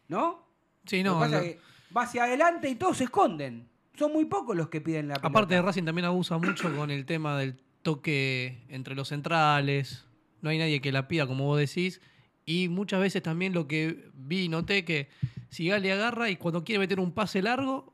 ¿No? 0.08 0.43
Sí, 0.86 1.03
Lo 1.03 1.13
no. 1.13 1.20
que 1.20 1.25
pasa 1.25 1.38
es 1.38 1.43
que 1.53 1.60
va 1.96 2.01
hacia 2.03 2.24
adelante 2.24 2.70
y 2.70 2.75
todos 2.75 2.98
se 2.98 3.05
esconden. 3.05 3.67
Son 3.96 4.12
muy 4.12 4.25
pocos 4.25 4.55
los 4.55 4.70
que 4.70 4.81
piden 4.81 5.10
la 5.10 5.15
pelota. 5.15 5.27
aparte 5.27 5.53
de 5.55 5.62
Racing 5.62 5.84
también 5.84 6.05
abusa 6.05 6.38
mucho 6.38 6.75
con 6.75 6.89
el 6.89 7.05
tema 7.05 7.38
del 7.38 7.60
toque 7.81 8.63
entre 8.69 8.95
los 8.95 9.09
centrales. 9.09 10.05
No 10.41 10.50
hay 10.50 10.57
nadie 10.57 10.81
que 10.81 10.91
la 10.91 11.07
pida, 11.07 11.27
como 11.27 11.45
vos 11.45 11.59
decís. 11.59 12.01
Y 12.45 12.69
muchas 12.69 13.00
veces 13.00 13.21
también 13.21 13.53
lo 13.53 13.67
que 13.67 14.09
vi 14.13 14.45
y 14.45 14.50
noté 14.50 14.83
que 14.83 15.09
Sigali 15.50 15.89
agarra 15.89 16.29
y 16.29 16.38
cuando 16.38 16.63
quiere 16.63 16.79
meter 16.79 17.00
un 17.00 17.11
pase 17.11 17.41
largo, 17.41 17.93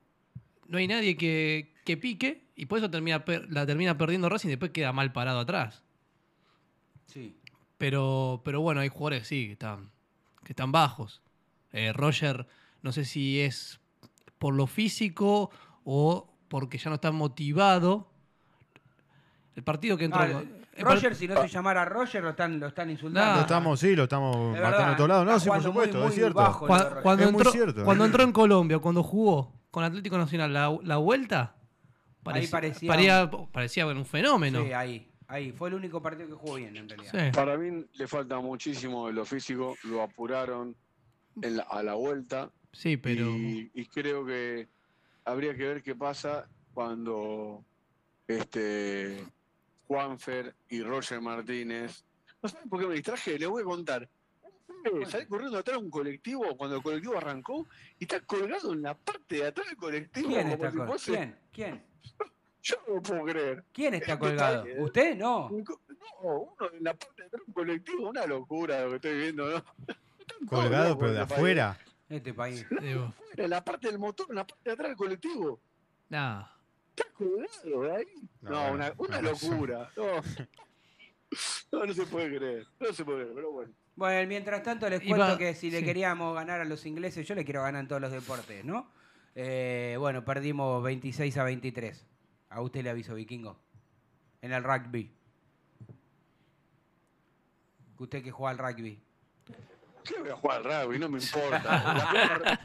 no 0.67 0.77
hay 0.77 0.87
nadie 0.87 1.17
que, 1.17 1.73
que 1.85 1.97
pique 1.97 2.47
y 2.55 2.65
por 2.65 2.79
eso 2.79 2.89
termina, 2.89 3.23
la 3.49 3.65
termina 3.65 3.97
perdiendo 3.97 4.29
Racing 4.29 4.47
y 4.49 4.51
después 4.51 4.71
queda 4.71 4.91
mal 4.91 5.11
parado 5.13 5.39
atrás. 5.39 5.83
Sí. 7.05 7.37
Pero, 7.77 8.41
pero 8.43 8.61
bueno, 8.61 8.81
hay 8.81 8.89
jugadores 8.89 9.27
sí 9.27 9.45
que 9.45 9.53
están, 9.53 9.91
que 10.43 10.53
están 10.53 10.71
bajos. 10.71 11.21
Eh, 11.71 11.93
Roger, 11.93 12.47
no 12.81 12.91
sé 12.91 13.05
si 13.05 13.41
es 13.41 13.79
por 14.39 14.55
lo 14.55 14.65
físico 14.65 15.51
o 15.83 16.33
porque 16.47 16.79
ya 16.79 16.89
no 16.89 16.95
está 16.95 17.11
motivado. 17.11 18.09
El 19.57 19.63
partido 19.63 19.97
que 19.97 20.05
entró. 20.05 20.21
Ah, 20.21 20.43
Roger, 20.79 21.15
si 21.15 21.27
no 21.27 21.41
se 21.41 21.47
llamara 21.47 21.83
Roger, 21.83 22.23
lo 22.23 22.29
están, 22.29 22.59
lo 22.59 22.67
están 22.67 22.91
insultando. 22.91 23.33
Lo 23.35 23.41
estamos, 23.41 23.79
sí, 23.79 23.95
lo 23.95 24.03
estamos 24.03 24.55
Es 24.55 24.61
matando 24.61 24.93
a 24.93 24.95
todos 24.95 25.09
lados. 25.09 25.25
No, 25.25 25.39
sí, 25.39 25.47
por 25.47 25.57
muy, 25.57 25.63
supuesto, 25.65 25.97
muy 25.97 26.07
es 26.09 26.13
cierto. 26.13 26.33
bajo. 26.35 26.67
De 26.67 27.01
cuando, 27.01 27.23
Es 27.23 27.29
entró, 27.31 27.51
cierto. 27.51 27.83
cuando 27.83 28.05
entró 28.05 28.23
en 28.23 28.31
Colombia, 28.31 28.77
cuando 28.77 29.01
jugó 29.01 29.51
con 29.71 29.83
Atlético 29.83 30.15
Nacional 30.19 30.53
la, 30.53 30.77
la 30.83 30.97
vuelta, 30.97 31.55
Ahí 32.25 32.45
parecía- 32.47 32.87
parecía, 32.87 33.31
parecía, 33.51 33.85
bueno, 33.85 34.01
un 34.01 34.05
fenómeno. 34.05 34.63
Sí, 34.63 34.71
ahí, 34.73 35.09
ahí. 35.27 35.51
Fue 35.53 35.69
el 35.69 35.75
único 35.75 36.01
partido 36.03 36.27
que 36.27 36.35
jugó 36.35 36.55
bien, 36.55 36.77
en 36.77 36.87
realidad. 36.87 37.11
Sí. 37.11 37.31
Para 37.35 37.57
mí 37.57 37.83
le 37.93 38.07
falta 38.07 38.39
muchísimo 38.39 39.07
de 39.07 39.13
lo 39.13 39.25
físico, 39.25 39.75
lo 39.85 40.03
apuraron 40.03 40.75
en 41.41 41.57
la- 41.57 41.63
a 41.63 41.81
la 41.81 41.95
vuelta 41.95 42.51
Sí, 42.71 42.97
pero. 42.97 43.25
y, 43.35 43.71
y 43.73 43.85
creo 43.87 44.23
que 44.23 44.67
habría 45.25 45.55
que 45.55 45.63
ver 45.67 45.81
qué 45.81 45.95
pasa 45.95 46.47
cuando 46.75 47.63
este 48.27 49.23
Juanfer 49.87 50.55
y 50.69 50.81
Roger 50.83 51.21
Martínez. 51.21 52.03
No 52.41 52.49
saben 52.49 52.69
por 52.69 52.79
qué 52.79 52.87
me 52.87 52.93
distraje, 52.95 53.39
les 53.39 53.49
voy 53.49 53.61
a 53.63 53.65
contar. 53.65 54.09
Salí 55.09 55.25
corriendo 55.25 55.57
atrás 55.57 55.77
de 55.79 55.83
un 55.83 55.89
colectivo 55.89 56.55
cuando 56.55 56.77
el 56.77 56.83
colectivo 56.83 57.17
arrancó 57.17 57.65
y 57.99 58.03
está 58.05 58.21
colgado 58.21 58.73
en 58.73 58.81
la 58.83 58.93
parte 58.95 59.35
de 59.35 59.47
atrás 59.47 59.67
del 59.67 59.75
colectivo. 59.77 60.29
¿Quién 60.29 60.47
está 60.47 60.71
si 60.71 60.77
fuese- 60.77 61.11
¿Quién? 61.11 61.39
¿Quién? 61.51 61.83
Yo 62.61 62.75
no 62.87 62.95
lo 62.95 63.01
puedo 63.01 63.23
creer. 63.25 63.63
¿Quién 63.73 63.93
está 63.95 64.13
que 64.13 64.19
colgado? 64.19 64.65
está 64.65 64.69
¿eh? 64.69 64.83
¿Usted? 64.83 65.15
No. 65.17 65.49
No, 65.49 66.39
uno 66.39 66.71
en 66.73 66.83
la 66.83 66.93
parte 66.93 67.21
de 67.21 67.27
atrás 67.27 67.41
de 67.41 67.47
un 67.47 67.53
colectivo, 67.53 68.09
una 68.09 68.25
locura 68.25 68.81
lo 68.81 68.89
que 68.91 68.95
estoy 68.97 69.17
viendo, 69.17 69.49
¿no? 69.49 69.63
Colgado, 70.49 70.97
pero 70.97 71.13
de 71.13 71.21
este 71.21 71.27
país. 71.29 71.37
afuera. 71.39 71.77
Este 72.09 72.33
país. 72.33 72.65
digo, 72.81 73.13
En 73.35 73.49
la 73.49 73.63
parte 73.63 73.87
del 73.87 73.99
motor, 73.99 74.27
en 74.29 74.35
la 74.35 74.47
parte 74.47 74.63
de 74.69 74.71
atrás 74.73 74.87
del 74.89 74.97
colectivo. 74.97 75.59
nah. 76.09 76.45
Está 76.97 77.69
de 77.69 77.95
ahí. 77.95 78.05
No, 78.41 78.71
una, 78.71 78.93
una 78.97 79.21
no, 79.21 79.31
locura. 79.31 79.91
No. 79.97 81.79
no, 81.79 81.85
no 81.85 81.93
se 81.93 82.05
puede 82.05 82.37
creer. 82.37 82.65
No 82.79 82.93
se 82.93 83.03
puede 83.03 83.19
creer, 83.23 83.33
pero 83.35 83.51
bueno. 83.51 83.73
Bueno, 83.95 84.27
mientras 84.27 84.63
tanto 84.63 84.89
les 84.89 85.03
Iba- 85.03 85.17
cuento 85.17 85.37
que 85.37 85.53
si 85.55 85.69
le 85.69 85.79
sí. 85.79 85.85
queríamos 85.85 86.33
ganar 86.35 86.61
a 86.61 86.65
los 86.65 86.85
ingleses, 86.85 87.27
yo 87.27 87.35
le 87.35 87.43
quiero 87.43 87.63
ganar 87.63 87.81
en 87.81 87.87
todos 87.87 88.01
los 88.01 88.11
deportes, 88.11 88.63
¿no? 88.63 88.89
Eh, 89.35 89.97
bueno, 89.99 90.23
perdimos 90.23 90.81
26 90.83 91.37
a 91.37 91.43
23. 91.43 92.05
A 92.49 92.61
usted 92.61 92.81
le 92.83 92.89
aviso, 92.91 93.13
vikingo. 93.15 93.59
En 94.41 94.53
el 94.53 94.63
rugby. 94.63 95.11
Usted 97.99 98.23
que 98.23 98.31
juega 98.31 98.51
al 98.51 98.57
rugby. 98.57 99.01
¿Qué 100.03 100.19
voy 100.19 100.29
a 100.29 100.35
jugar 100.37 100.57
al 100.65 100.85
rugby? 100.85 100.99
No 100.99 101.09
me 101.09 101.19
importa. 101.21 101.59
La 101.93 102.11
pelota, 102.11 102.59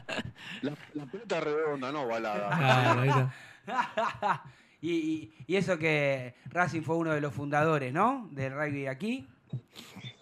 la- 0.61 0.77
la 0.93 1.05
pelota 1.11 1.39
redonda, 1.41 1.91
no 1.91 2.07
balada. 2.07 3.05
Está. 3.05 3.33
y, 4.81 4.91
y- 4.91 5.33
y 5.47 5.55
eso 5.55 5.77
que 5.77 6.35
Racing 6.45 6.81
fue 6.81 6.95
uno 6.97 7.13
de 7.13 7.21
los 7.21 7.33
fundadores, 7.33 7.93
¿no? 7.93 8.27
Del 8.31 8.53
rugby 8.53 8.87
aquí. 8.87 9.27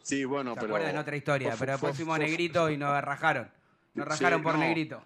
Sí, 0.01 0.25
bueno, 0.25 0.53
¿Se 0.55 0.61
pero. 0.61 0.75
acuerdan? 0.75 0.97
Otra 0.97 1.15
historia, 1.15 1.55
pero 1.57 1.71
después 1.73 1.95
fuimos 1.95 2.19
Negrito 2.19 2.69
y 2.69 2.77
nos 2.77 3.01
rajaron. 3.01 3.49
Nos 3.93 4.05
Sí, 4.05 4.23
rajaron 4.23 4.41
por 4.43 4.53
no. 4.53 4.59
Negrito. 4.61 5.03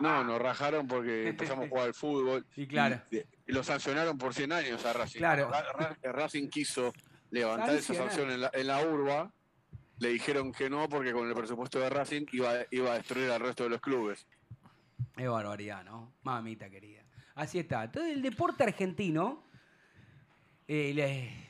No, 0.00 0.24
nos 0.24 0.40
rajaron 0.40 0.86
porque 0.88 1.28
empezamos 1.28 1.66
a 1.66 1.68
jugar 1.68 1.86
al 1.86 1.94
fútbol. 1.94 2.44
Y 2.56 2.66
claro. 2.66 3.00
Y, 3.10 3.18
y 3.18 3.52
lo 3.52 3.62
sancionaron 3.62 4.18
por 4.18 4.34
100 4.34 4.52
años 4.52 4.84
a 4.84 4.92
Racing. 4.92 5.18
Claro. 5.18 5.50
Ra- 5.50 5.72
Ra- 5.72 6.12
Racing 6.12 6.48
quiso 6.48 6.92
levantar 7.30 7.74
esa 7.76 7.94
sanción 7.94 8.30
en 8.30 8.40
la, 8.40 8.50
en 8.52 8.66
la 8.66 8.80
urba. 8.86 9.30
Le 10.00 10.08
dijeron 10.08 10.50
que 10.52 10.68
no 10.68 10.88
porque 10.88 11.12
con 11.12 11.28
el 11.28 11.34
presupuesto 11.34 11.78
de 11.78 11.88
Racing 11.88 12.26
iba, 12.32 12.52
iba 12.72 12.92
a 12.92 12.94
destruir 12.94 13.30
al 13.30 13.40
resto 13.40 13.62
de 13.64 13.70
los 13.70 13.80
clubes. 13.80 14.26
Qué 15.16 15.28
barbaridad, 15.28 15.84
¿no? 15.84 16.12
Mamita 16.24 16.68
querida. 16.68 17.03
Así 17.34 17.58
está. 17.58 17.90
Todo 17.90 18.04
el 18.04 18.22
deporte 18.22 18.62
argentino 18.64 19.42
eh, 20.68 20.92
le- 20.94 21.44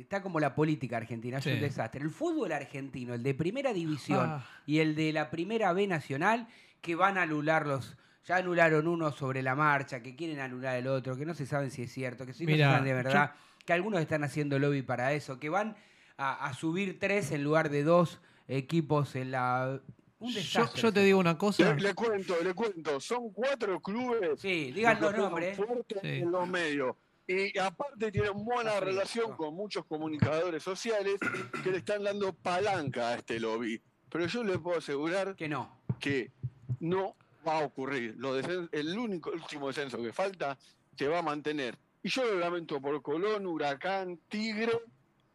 está 0.00 0.20
como 0.22 0.40
la 0.40 0.54
política 0.54 0.96
argentina, 0.96 1.38
es 1.38 1.44
Sí. 1.44 1.50
un 1.52 1.60
desastre. 1.60 2.02
El 2.02 2.10
fútbol 2.10 2.50
argentino, 2.52 3.14
el 3.14 3.22
de 3.22 3.34
primera 3.34 3.72
división 3.72 4.26
Ah. 4.28 4.46
y 4.66 4.78
el 4.78 4.94
de 4.96 5.12
la 5.12 5.30
primera 5.30 5.72
B 5.72 5.86
nacional, 5.86 6.48
que 6.80 6.94
van 6.96 7.18
a 7.18 7.22
anularlos. 7.22 7.96
Ya 8.26 8.36
anularon 8.36 8.88
uno 8.88 9.12
sobre 9.12 9.42
la 9.42 9.54
marcha, 9.54 10.02
que 10.02 10.16
quieren 10.16 10.40
anular 10.40 10.76
el 10.76 10.86
otro, 10.88 11.16
que 11.16 11.24
no 11.24 11.34
se 11.34 11.46
saben 11.46 11.70
si 11.70 11.82
es 11.82 11.92
cierto, 11.92 12.26
que 12.26 12.32
si 12.32 12.44
no 12.44 12.52
se 12.52 12.58
saben 12.58 12.84
de 12.84 12.94
verdad, 12.94 13.34
que 13.64 13.72
algunos 13.72 14.00
están 14.00 14.24
haciendo 14.24 14.58
lobby 14.58 14.82
para 14.82 15.12
eso, 15.12 15.38
que 15.38 15.48
van 15.48 15.76
a, 16.16 16.46
a 16.46 16.54
subir 16.54 16.98
tres 16.98 17.30
en 17.30 17.44
lugar 17.44 17.68
de 17.70 17.82
dos 17.84 18.20
equipos 18.48 19.14
en 19.16 19.30
la... 19.30 19.80
Un 20.20 20.30
Yo, 20.30 20.38
desastre. 20.38 20.82
yo 20.82 20.92
te 20.92 21.00
digo 21.02 21.18
una 21.18 21.36
cosa. 21.36 21.74
Le, 21.74 21.80
le 21.80 21.94
cuento, 21.94 22.36
le 22.42 22.54
cuento. 22.54 23.00
Son 23.00 23.30
cuatro 23.32 23.80
clubes. 23.80 24.40
Sí, 24.40 24.70
digan 24.72 24.96
que 24.96 25.02
los 25.02 25.16
nombres. 25.16 25.56
Sí. 25.56 26.08
en 26.08 26.30
los 26.30 26.46
medios. 26.48 26.94
Y 27.26 27.56
aparte 27.58 28.10
tienen 28.12 28.32
buena 28.44 28.78
relación 28.80 29.30
no. 29.30 29.36
con 29.36 29.54
muchos 29.54 29.84
comunicadores 29.86 30.62
sociales 30.62 31.14
que 31.62 31.70
le 31.70 31.78
están 31.78 32.02
dando 32.04 32.32
palanca 32.32 33.08
a 33.10 33.14
este 33.16 33.38
lobby. 33.40 33.80
Pero 34.10 34.26
yo 34.26 34.42
le 34.44 34.58
puedo 34.58 34.78
asegurar 34.78 35.36
Que 35.36 35.48
no. 35.48 35.80
que 36.00 36.32
no 36.80 37.16
va 37.46 37.60
a 37.60 37.64
ocurrir. 37.64 38.14
Lo 38.18 38.36
el 38.36 38.98
único 38.98 39.30
último 39.30 39.68
descenso 39.68 40.02
que 40.02 40.12
falta 40.12 40.58
se 40.96 41.08
va 41.08 41.20
a 41.20 41.22
mantener. 41.22 41.78
Y 42.02 42.08
yo 42.08 42.24
lo 42.24 42.38
lamento 42.38 42.80
por 42.80 43.00
Colón, 43.00 43.46
Huracán, 43.46 44.18
Tigre, 44.28 44.72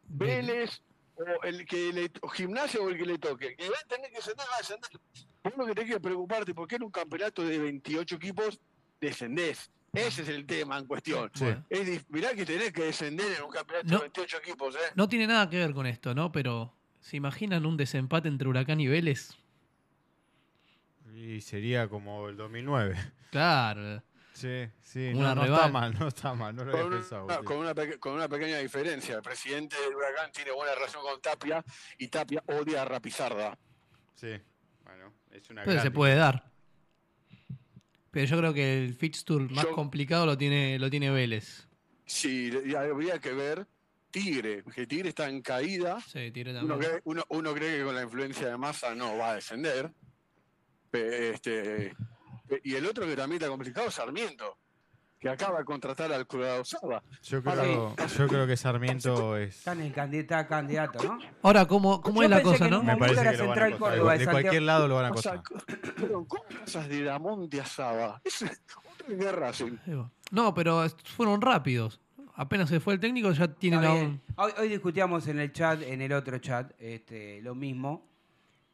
Vélez 0.08 0.82
o 1.16 1.42
el 1.44 1.64
que 1.66 1.92
le 1.92 2.10
o 2.22 2.28
gimnasia 2.28 2.80
o 2.80 2.88
el 2.88 2.96
que 2.98 3.06
le 3.06 3.18
toque. 3.18 3.56
Que 3.56 3.68
va 3.68 3.76
a 3.82 3.88
tener 3.88 4.10
que 4.10 4.16
descender, 4.16 4.46
va 4.50 4.54
a 4.54 4.58
descender. 4.58 4.90
Vos 5.44 5.52
lo 5.56 5.66
que 5.66 5.74
tenés 5.74 5.90
que 5.94 6.00
preocuparte, 6.00 6.54
porque 6.54 6.76
en 6.76 6.82
un 6.84 6.90
campeonato 6.90 7.42
de 7.44 7.58
28 7.58 8.16
equipos 8.16 8.60
descendés. 9.00 9.70
Ese 9.92 10.22
es 10.22 10.28
el 10.28 10.44
tema 10.44 10.78
en 10.78 10.86
cuestión. 10.86 11.30
Sí. 11.34 11.46
Es 11.70 12.04
mirá 12.10 12.34
que 12.34 12.44
tenés 12.44 12.70
que 12.72 12.82
descender 12.84 13.32
en 13.38 13.44
un 13.44 13.50
campeonato 13.50 13.86
No. 13.88 13.96
de 13.98 14.02
28 14.02 14.36
equipos, 14.38 14.74
¿eh? 14.74 14.78
No 14.94 15.08
tiene 15.08 15.26
nada 15.26 15.48
que 15.48 15.56
ver 15.56 15.72
con 15.72 15.86
esto, 15.86 16.14
¿no? 16.14 16.30
Pero, 16.32 16.74
¿se 17.00 17.16
imaginan 17.16 17.64
un 17.64 17.76
desempate 17.78 18.28
entre 18.28 18.46
Huracán 18.48 18.78
y 18.80 18.88
Vélez? 18.88 19.30
Y 21.14 21.40
sería 21.40 21.88
como 21.88 22.28
el 22.28 22.36
2009. 22.36 22.96
Claro. 23.30 24.02
Sí, 24.36 24.68
sí, 24.82 25.12
Una 25.14 25.34
no, 25.34 25.46
no 25.46 25.54
está 25.54 25.68
mal, 25.68 25.94
no 25.98 26.08
está 26.08 26.34
mal, 26.34 26.54
no 26.54 26.64
lo 26.66 26.70
Con 26.72 26.80
había 26.80 26.88
una, 26.88 26.96
pensado. 26.98 27.44
con, 27.44 27.56
una 27.56 27.74
con 27.98 28.12
una 28.12 28.28
pequeña 28.28 28.58
diferencia. 28.58 29.14
El 29.16 29.22
presidente 29.22 29.76
del 29.80 29.94
Huracán 29.96 30.30
tiene 30.30 30.50
buena 30.52 30.74
relación 30.74 31.02
con 31.02 31.18
Tapia 31.22 31.64
y 31.96 32.08
Tapia 32.08 32.42
odia 32.46 32.82
a 32.82 32.84
Rapizarda. 32.84 33.56
Sí, 34.14 34.28
bueno, 34.84 35.14
es 35.30 35.48
una 35.48 35.62
Pero 35.64 35.80
se 35.80 35.90
puede 35.90 36.16
dar. 36.16 36.50
Pero 38.10 38.26
yo 38.26 38.38
creo 38.38 38.52
que 38.52 38.84
el 38.84 38.94
fixture 38.94 39.46
más 39.48 39.64
Yo- 39.64 39.72
complicado 39.72 40.26
lo 40.26 40.36
tiene, 40.36 40.78
lo 40.78 40.90
tiene 40.90 41.10
Vélez. 41.10 41.66
Sí, 42.04 42.50
y 42.66 42.74
habría 42.74 43.18
que 43.18 43.32
ver 43.32 43.66
Tigre, 44.10 44.62
que 44.74 44.86
Tigre 44.86 45.08
está 45.10 45.28
en 45.30 45.40
caída. 45.40 45.98
Sí, 46.02 46.30
Tigre 46.30 46.50
Uno 46.58 46.68
también. 46.74 46.90
cree, 46.90 47.00
uno, 47.04 47.24
uno 47.30 47.54
cree 47.54 47.78
que 47.78 47.84
con 47.84 47.94
la 47.94 48.02
influencia 48.02 48.48
de 48.48 48.56
Massa 48.58 48.94
no 48.94 49.16
va 49.16 49.30
a 49.30 49.34
descender. 49.36 49.90
Este, 50.92 51.94
y 52.64 52.74
el 52.74 52.86
otro 52.86 53.06
que 53.06 53.16
también 53.16 53.40
está 53.40 53.48
complicado 53.50 53.88
es 53.88 53.94
Sarmiento, 53.94 54.56
que 55.18 55.28
acaba 55.28 55.58
de 55.58 55.64
contratar 55.64 56.12
al 56.12 56.26
Colorado 56.26 56.64
Saba. 56.64 57.02
Yo 57.22 57.42
creo, 57.42 57.96
yo 57.96 58.26
creo 58.28 58.46
que 58.46 58.56
Sarmiento 58.56 59.36
es. 59.36 59.56
Está 59.58 59.72
en 59.72 59.80
el 59.82 59.92
candidato, 59.92 60.48
candidato 60.48 61.02
¿no? 61.02 61.18
Ahora, 61.42 61.66
¿cómo, 61.66 62.00
cómo 62.02 62.22
es 62.22 62.30
la 62.30 62.42
cosa, 62.42 62.68
no? 62.68 62.82
Me 62.82 62.96
parece 62.96 63.22
que 63.22 63.36
lo 63.36 63.48
van 63.48 63.58
a 63.58 63.64
acosar. 63.66 63.78
Córdoba, 63.78 64.18
de 64.18 64.26
cualquier 64.26 64.62
lado 64.62 64.88
lo 64.88 64.94
van 64.96 65.06
a 65.06 65.10
O 65.12 65.16
sea, 65.16 65.32
acosar. 65.32 65.64
pero 65.96 66.24
¿cómo 66.26 66.44
pasas 66.60 66.88
de 66.88 67.02
Damonte 67.02 67.60
a 67.60 67.66
Saba? 67.66 68.20
Es 68.24 68.42
otro 68.42 69.18
que 69.18 69.32
Racing. 69.32 69.76
No, 70.30 70.52
pero 70.54 70.86
fueron 71.04 71.40
rápidos. 71.40 72.00
Apenas 72.34 72.68
se 72.68 72.80
fue 72.80 72.92
el 72.92 73.00
técnico, 73.00 73.32
ya 73.32 73.48
tienen 73.48 73.80
Está 73.80 73.92
a 73.92 73.94
bien. 73.94 74.06
un... 74.06 74.22
Hoy, 74.36 74.52
hoy 74.58 74.68
discutíamos 74.68 75.26
en 75.28 75.38
el 75.40 75.52
chat, 75.52 75.80
en 75.82 76.02
el 76.02 76.12
otro 76.12 76.36
chat, 76.38 76.70
este, 76.78 77.40
lo 77.40 77.54
mismo. 77.54 78.06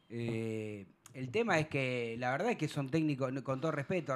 Eh, 0.08 0.86
el 1.14 1.30
tema 1.30 1.58
es 1.58 1.68
que 1.68 2.16
la 2.18 2.30
verdad 2.32 2.50
es 2.52 2.56
que 2.56 2.68
son 2.68 2.88
técnicos, 2.90 3.30
con 3.42 3.60
todo 3.60 3.72
respeto. 3.72 4.14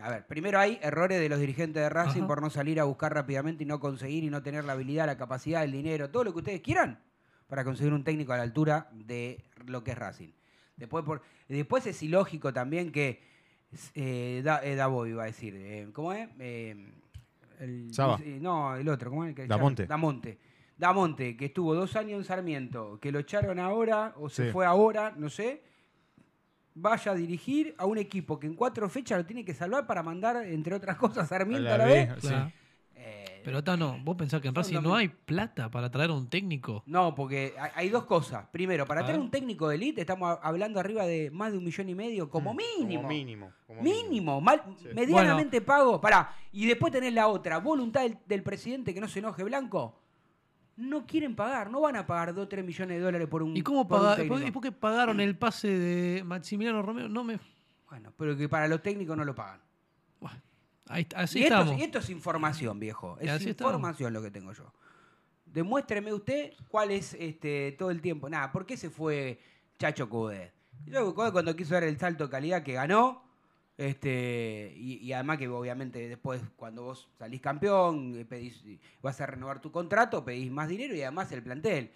A 0.00 0.08
ver, 0.10 0.26
primero 0.26 0.58
hay 0.58 0.78
errores 0.82 1.20
de 1.20 1.28
los 1.28 1.38
dirigentes 1.40 1.82
de 1.82 1.88
Racing 1.88 2.20
Ajá. 2.20 2.26
por 2.28 2.40
no 2.42 2.50
salir 2.50 2.80
a 2.80 2.84
buscar 2.84 3.12
rápidamente 3.14 3.64
y 3.64 3.66
no 3.66 3.80
conseguir 3.80 4.24
y 4.24 4.30
no 4.30 4.42
tener 4.42 4.64
la 4.64 4.72
habilidad, 4.72 5.06
la 5.06 5.16
capacidad, 5.18 5.62
el 5.64 5.72
dinero, 5.72 6.10
todo 6.10 6.24
lo 6.24 6.32
que 6.32 6.38
ustedes 6.38 6.60
quieran 6.60 7.00
para 7.48 7.64
conseguir 7.64 7.92
un 7.92 8.04
técnico 8.04 8.32
a 8.32 8.36
la 8.36 8.44
altura 8.44 8.88
de 8.92 9.44
lo 9.66 9.82
que 9.84 9.90
es 9.90 9.98
Racing. 9.98 10.30
Después, 10.76 11.04
por, 11.04 11.20
después 11.48 11.86
es 11.86 12.02
ilógico 12.02 12.52
también 12.52 12.90
que 12.92 13.20
eh, 13.94 14.40
da, 14.44 14.64
eh, 14.64 14.76
Davo 14.76 15.06
iba 15.06 15.24
a 15.24 15.26
decir, 15.26 15.54
eh, 15.56 15.88
¿cómo 15.92 16.12
es? 16.12 16.28
Eh, 16.38 16.90
el- 17.58 17.92
Saba. 17.92 18.18
eh, 18.24 18.38
no, 18.40 18.74
el 18.76 18.88
otro, 18.88 19.10
¿cómo 19.10 19.24
es? 19.26 19.36
el 19.38 19.46
Damonte. 19.48 19.86
Damonte. 19.86 20.38
Damonte, 20.78 21.36
que 21.36 21.46
estuvo 21.46 21.74
dos 21.74 21.94
años 21.96 22.18
en 22.20 22.24
Sarmiento, 22.24 22.98
que 23.00 23.12
lo 23.12 23.18
echaron 23.18 23.58
ahora 23.58 24.14
o 24.16 24.30
se 24.30 24.46
Sí. 24.46 24.52
fue 24.52 24.64
ahora, 24.64 25.12
no 25.16 25.28
sé, 25.28 25.62
vaya 26.74 27.12
a 27.12 27.14
dirigir 27.14 27.74
a 27.78 27.86
un 27.86 27.98
equipo 27.98 28.38
que 28.38 28.46
en 28.46 28.54
cuatro 28.54 28.88
fechas 28.88 29.18
lo 29.18 29.26
tiene 29.26 29.44
que 29.44 29.54
salvar 29.54 29.86
para 29.86 30.02
mandar, 30.02 30.36
entre 30.46 30.74
otras 30.74 30.96
cosas, 30.98 31.24
a 31.24 31.26
Sarmiento 31.26 31.72
a 31.72 31.78
la, 31.78 31.84
B, 31.84 31.92
vez. 31.92 32.08
sí. 32.20 32.28
Claro. 32.28 32.52
Eh, 33.02 33.40
Pero 33.44 33.64
Tano, 33.64 33.96
vos 34.04 34.14
pensás 34.14 34.42
que 34.42 34.48
en 34.48 34.54
Racing 34.54 34.80
no 34.82 34.94
hay 34.94 35.08
plata 35.08 35.70
para 35.70 35.90
traer 35.90 36.10
a 36.10 36.12
un 36.12 36.28
técnico. 36.28 36.82
No, 36.84 37.14
porque 37.14 37.54
hay, 37.74 37.88
dos 37.88 38.04
cosas. 38.04 38.44
Primero, 38.52 38.84
para 38.84 39.02
ver. 39.02 39.18
un 39.18 39.30
técnico 39.30 39.68
de 39.68 39.76
élite 39.76 40.02
estamos 40.02 40.38
hablando 40.42 40.78
arriba 40.78 41.06
de 41.06 41.30
más 41.30 41.50
de 41.50 41.56
un 41.56 41.64
millón 41.64 41.88
y 41.88 41.94
medio, 41.94 42.28
como 42.28 42.52
mínimo. 42.52 43.00
Como 43.00 43.08
mínimo. 43.08 43.52
como 43.66 43.80
Mínimo, 43.82 44.40
mal- 44.42 44.62
Sí. 44.76 44.88
medianamente 44.94 45.62
pago. 45.62 45.98
Pará, 45.98 46.34
y 46.52 46.66
después 46.66 46.92
tenés 46.92 47.14
la 47.14 47.28
otra, 47.28 47.56
voluntad 47.58 48.02
del, 48.02 48.18
del 48.26 48.42
presidente 48.42 48.92
que 48.92 49.00
no 49.00 49.08
se 49.08 49.20
enoje 49.20 49.44
blanco. 49.44 49.99
No 50.76 51.06
quieren 51.06 51.36
pagar, 51.36 51.70
no 51.70 51.80
van 51.82 51.96
a 51.96 52.06
pagar 52.06 52.34
2 52.34 52.48
3 52.48 52.64
millones 52.64 52.96
de 52.98 53.02
dólares 53.02 53.28
por 53.28 53.42
un 53.42 53.56
¿Y 53.56 53.62
cómo 53.62 53.86
por 53.86 53.98
un 54.00 54.04
paga- 54.06 54.16
técnico. 54.16 54.40
¿Y 54.46 54.50
por 54.50 54.62
qué 54.62 54.72
pagaron 54.72 55.20
el 55.20 55.36
pase 55.36 55.68
de 55.68 56.24
Maximiliano 56.24 56.80
Romero? 56.82 57.08
No 57.08 57.22
me. 57.24 57.38
Bueno, 57.88 58.12
pero 58.16 58.36
que 58.36 58.48
para 58.48 58.66
los 58.68 58.82
técnicos 58.82 59.16
no 59.16 59.24
lo 59.24 59.34
pagan. 59.34 59.60
Ahí, 60.86 61.06
así 61.14 61.38
y, 61.38 61.42
esto, 61.44 61.54
estamos. 61.60 61.78
y 61.78 61.82
esto 61.84 61.98
es 62.00 62.10
información, 62.10 62.80
viejo. 62.80 63.16
Es 63.20 63.30
estamos. 63.46 63.72
información 63.74 64.12
lo 64.12 64.20
que 64.22 64.30
tengo 64.32 64.52
yo. 64.52 64.72
Demuéstreme 65.44 66.12
usted 66.12 66.52
cuál 66.68 66.90
es 66.90 67.14
este 67.14 67.76
todo 67.78 67.90
el 67.92 68.00
tiempo. 68.00 68.28
Nada, 68.28 68.50
¿por 68.50 68.66
qué 68.66 68.76
se 68.76 68.90
fue 68.90 69.40
Chacho 69.78 70.08
Cudet? 70.08 70.52
Yo 70.86 71.14
cuando 71.14 71.54
quiso 71.54 71.74
dar 71.74 71.84
el 71.84 71.96
salto 71.98 72.24
de 72.24 72.30
calidad 72.30 72.62
que 72.64 72.72
ganó, 72.72 73.22
este, 73.80 74.74
y, 74.76 74.98
y 74.98 75.12
además 75.14 75.38
que 75.38 75.48
obviamente 75.48 76.06
después 76.08 76.42
cuando 76.56 76.82
vos 76.84 77.08
salís 77.18 77.40
campeón, 77.40 78.14
eh, 78.18 78.24
pedís, 78.26 78.62
vas 79.02 79.20
a 79.20 79.26
renovar 79.26 79.60
tu 79.60 79.72
contrato, 79.72 80.24
pedís 80.24 80.50
más 80.50 80.68
dinero 80.68 80.94
y 80.94 81.02
además 81.02 81.32
el 81.32 81.42
plantel. 81.42 81.90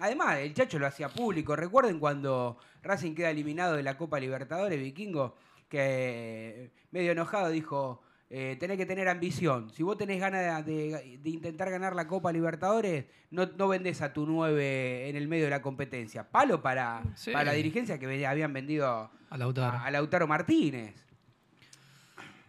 Además, 0.00 0.38
el 0.38 0.54
Chacho 0.54 0.78
lo 0.78 0.86
hacía 0.86 1.08
público. 1.08 1.54
Recuerden 1.54 1.98
cuando 2.00 2.56
Racing 2.82 3.14
queda 3.14 3.30
eliminado 3.30 3.74
de 3.76 3.82
la 3.82 3.96
Copa 3.96 4.18
Libertadores, 4.18 4.80
Vikingo, 4.80 5.36
que 5.68 6.70
medio 6.90 7.12
enojado 7.12 7.48
dijo, 7.50 8.02
eh, 8.30 8.56
tenés 8.58 8.76
que 8.76 8.86
tener 8.86 9.08
ambición. 9.08 9.70
Si 9.70 9.82
vos 9.82 9.96
tenés 9.96 10.18
ganas 10.20 10.64
de, 10.66 11.18
de 11.22 11.30
intentar 11.30 11.70
ganar 11.70 11.94
la 11.94 12.08
Copa 12.08 12.32
Libertadores, 12.32 13.04
no, 13.30 13.46
no 13.56 13.68
vendés 13.68 14.02
a 14.02 14.12
tu 14.12 14.26
9 14.26 15.08
en 15.08 15.14
el 15.16 15.28
medio 15.28 15.44
de 15.44 15.50
la 15.50 15.62
competencia. 15.62 16.28
Palo 16.28 16.60
para, 16.62 17.02
Sí. 17.14 17.30
para 17.32 17.44
la 17.46 17.52
dirigencia 17.52 17.98
que 17.98 18.26
habían 18.26 18.52
vendido 18.52 19.10
A 19.30 19.36
Lautaro. 19.38 19.76
a, 19.78 19.84
a 19.84 19.90
Lautaro 19.92 20.26
Martínez. 20.26 21.03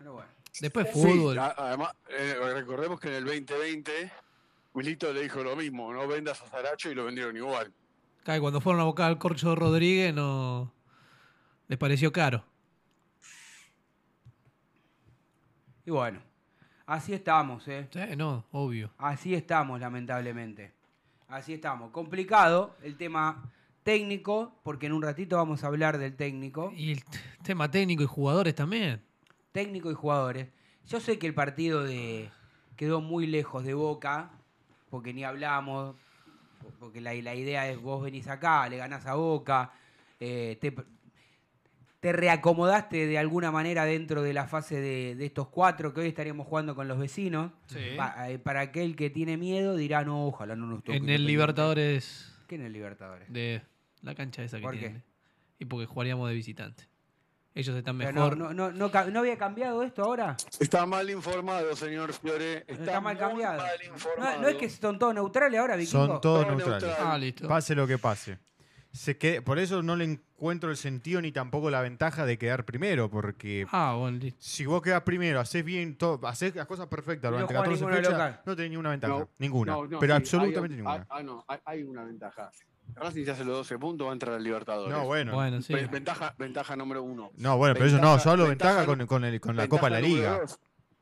Pero 0.06 0.14
bueno. 0.14 0.30
Después 0.62 0.92
fútbol. 0.92 1.40
además, 1.40 1.96
eh, 2.12 2.36
recordemos 2.54 3.00
que 3.00 3.08
en 3.08 3.16
el 3.16 3.26
2020 3.26 4.12
Wilito 4.76 5.12
le 5.12 5.24
dijo 5.24 5.42
lo 5.42 5.56
mismo, 5.56 5.92
no 5.92 6.08
vendas 6.08 6.40
a 6.44 6.48
Saracho 6.48 6.92
y 6.92 6.94
lo 6.94 7.06
vendieron 7.06 7.36
igual. 7.36 7.74
Acá, 8.22 8.40
cuando 8.40 8.62
fueron 8.62 8.82
a 8.82 8.84
buscar 8.84 9.08
al 9.08 9.18
Corcho 9.18 9.56
Rodríguez, 9.56 10.14
no. 10.14 10.72
Les 11.68 11.80
pareció 11.80 12.12
caro. 12.12 12.46
Y 15.88 15.90
bueno, 15.90 16.22
así 16.86 17.12
estamos, 17.12 17.68
¿eh? 17.68 17.88
Sí, 17.92 18.16
no, 18.16 18.46
obvio. 18.52 18.92
Así 19.00 19.34
estamos, 19.34 19.80
lamentablemente. 19.80 20.72
Así 21.30 21.56
estamos. 21.56 21.90
Complicado 21.90 22.76
el 22.84 22.96
tema 22.96 23.52
técnico, 23.82 24.54
porque 24.62 24.86
en 24.86 24.94
un 24.94 25.02
ratito 25.02 25.38
vamos 25.38 25.64
a 25.64 25.68
hablar 25.68 25.98
del 25.98 26.16
técnico. 26.16 26.72
Y 26.76 26.92
el 26.92 27.04
tema 27.42 27.72
técnico 27.72 28.04
y 28.04 28.06
jugadores 28.06 28.54
también. 28.54 29.02
Técnico 29.56 29.90
y 29.90 29.94
jugadores. 29.94 30.50
Yo 30.86 31.00
sé 31.00 31.18
que 31.18 31.28
el 31.28 31.34
partido 31.34 31.82
de 31.82 32.30
quedó 32.76 33.00
muy 33.00 33.26
lejos 33.26 33.64
de 33.64 33.74
Boca, 33.74 34.30
porque 34.90 35.14
ni 35.14 35.24
hablamos, 35.24 35.96
porque 36.78 37.00
la, 37.00 37.14
la 37.14 37.36
idea 37.36 37.70
es 37.70 37.80
vos 37.82 38.04
venís 38.04 38.28
acá, 38.28 38.68
le 38.68 38.76
ganás 38.76 39.06
a 39.06 39.14
Boca, 39.16 39.72
eh, 40.20 40.58
te, 40.60 40.76
te 42.02 42.12
reacomodaste 42.12 43.08
de 43.08 43.18
alguna 43.18 43.50
manera 43.50 43.86
dentro 43.86 44.24
de 44.24 44.34
la 44.34 44.46
fase 44.46 44.82
de, 44.82 45.16
de 45.16 45.26
estos 45.26 45.48
cuatro 45.48 45.94
que 45.94 46.02
hoy 46.02 46.08
estaríamos 46.10 46.48
jugando 46.48 46.76
con 46.76 46.90
los 46.90 47.00
vecinos. 47.00 47.54
Sí. 47.68 47.80
Pa- 47.96 48.30
eh, 48.30 48.38
para 48.40 48.60
aquel 48.60 48.98
que 48.98 49.10
tiene 49.10 49.38
miedo 49.38 49.78
dirá, 49.78 50.04
no, 50.04 50.28
ojalá 50.28 50.58
no 50.58 50.66
nos 50.68 50.80
toque. 50.84 50.98
En 50.98 51.04
el 51.04 51.10
Independiente". 51.12 51.32
Libertadores 51.32 52.38
¿Qué 52.48 52.56
en 52.56 52.62
el 52.64 52.74
Libertadores? 52.74 53.32
de 53.32 53.62
la 54.02 54.16
cancha 54.16 54.44
esa 54.44 54.58
que 54.58 54.64
¿Por 54.64 54.78
qué? 54.78 55.02
Y 55.60 55.66
porque 55.66 55.86
jugaríamos 55.86 56.28
de 56.28 56.36
visitante. 56.36 56.84
Ellos 57.58 57.74
están 57.78 57.96
mejor. 57.96 58.14
No, 58.38 58.54
no, 58.54 58.54
no, 58.54 58.90
no, 58.90 59.06
¿no 59.12 59.20
había 59.22 59.38
cambiado 59.38 59.82
esto 59.82 60.04
ahora? 60.04 60.36
Está 60.60 60.86
mal 60.86 61.10
informado, 61.10 61.74
señor 61.74 62.12
Fiore. 62.12 62.58
Está, 62.68 62.74
Está, 62.74 63.00
mal 63.02 63.18
cambiado. 63.18 63.58
mal 63.64 63.72
No, 63.88 63.94
informado. 63.94 64.42
no 64.42 64.48
es 64.50 64.56
que 64.58 64.70
son 64.70 65.00
todos 65.00 65.16
neutrales 65.16 65.58
ahora, 65.62 65.78
Vikingo. 65.78 66.06
Son 66.06 66.22
todos 66.22 66.44
Todo 66.46 66.52
neutrales. 66.56 66.84
neutral. 66.84 67.08
Ah, 67.08 67.18
listo. 67.18 67.48
Pase 67.48 67.74
lo 67.74 67.88
que 67.88 67.98
pase. 67.98 68.40
Se 68.92 69.42
por 69.42 69.58
eso 69.60 69.82
no 69.82 69.96
le 69.96 70.04
encuentro 70.06 70.70
el 70.70 70.78
sentido 70.78 71.22
ni 71.22 71.32
tampoco 71.32 71.70
la 71.70 71.82
ventaja 71.82 72.26
de 72.26 72.38
quedar 72.38 72.66
primero, 72.66 73.10
porque 73.10 73.66
Ah, 73.72 73.96
bueno, 73.98 74.18
listo. 74.18 74.40
si 74.42 74.66
vos 74.66 74.82
quedás 74.82 75.02
primero, 75.04 75.40
haces 75.40 75.64
bien 75.64 75.98
todo, 75.98 76.26
haces 76.28 76.56
las 76.56 76.66
cosas 76.66 76.88
perfectas 76.88 77.32
No 77.32 77.38
durante 77.38 77.54
juega 77.54 77.64
14 77.64 77.82
ninguno 77.82 77.96
de 77.96 78.04
fechas, 78.04 78.40
no 78.46 78.56
tenés 78.56 78.72
ninguna 78.72 78.90
ventaja. 78.92 79.14
No, 79.14 79.30
ninguna. 79.38 79.72
No, 79.74 79.88
no, 79.88 80.00
pero 80.00 80.14
sí, 80.14 80.18
absolutamente 80.22 80.74
hay- 80.76 80.78
ninguna. 80.82 81.24
No, 81.24 81.46
hay, 81.48 81.60
hay 81.66 81.84
una 81.84 82.04
ventaja. 82.04 82.52
Racing 82.94 83.26
se 83.26 83.32
hace 83.32 83.44
los 83.44 83.58
12 83.58 83.78
puntos, 83.80 84.06
va 84.08 84.12
a 84.12 84.14
entrar 84.14 84.36
al 84.36 84.44
Libertadores. 84.44 84.94
no, 84.96 85.06
bueno. 85.06 85.34
Bueno, 85.34 85.62
sí. 85.62 85.74
Ve- 85.74 85.88
Ventaja, 85.88 86.34
ventaja 86.38 86.76
número 86.76 87.04
uno. 87.04 87.32
No, 87.38 87.58
bueno, 87.58 87.74
pero 87.74 87.86
eso 87.88 87.98
no, 88.00 88.18
yo 88.24 88.32
hablo 88.32 88.48
ventaja, 88.48 88.78
ventaja- 88.80 88.86
con, 88.98 89.08
con 89.08 89.24
el- 89.26 89.42
con 89.42 89.56
la 89.56 89.68
Copa 89.68 89.88
de 89.88 89.92
la 89.92 90.00
Liga. 90.02 90.40
dos. 90.40 90.60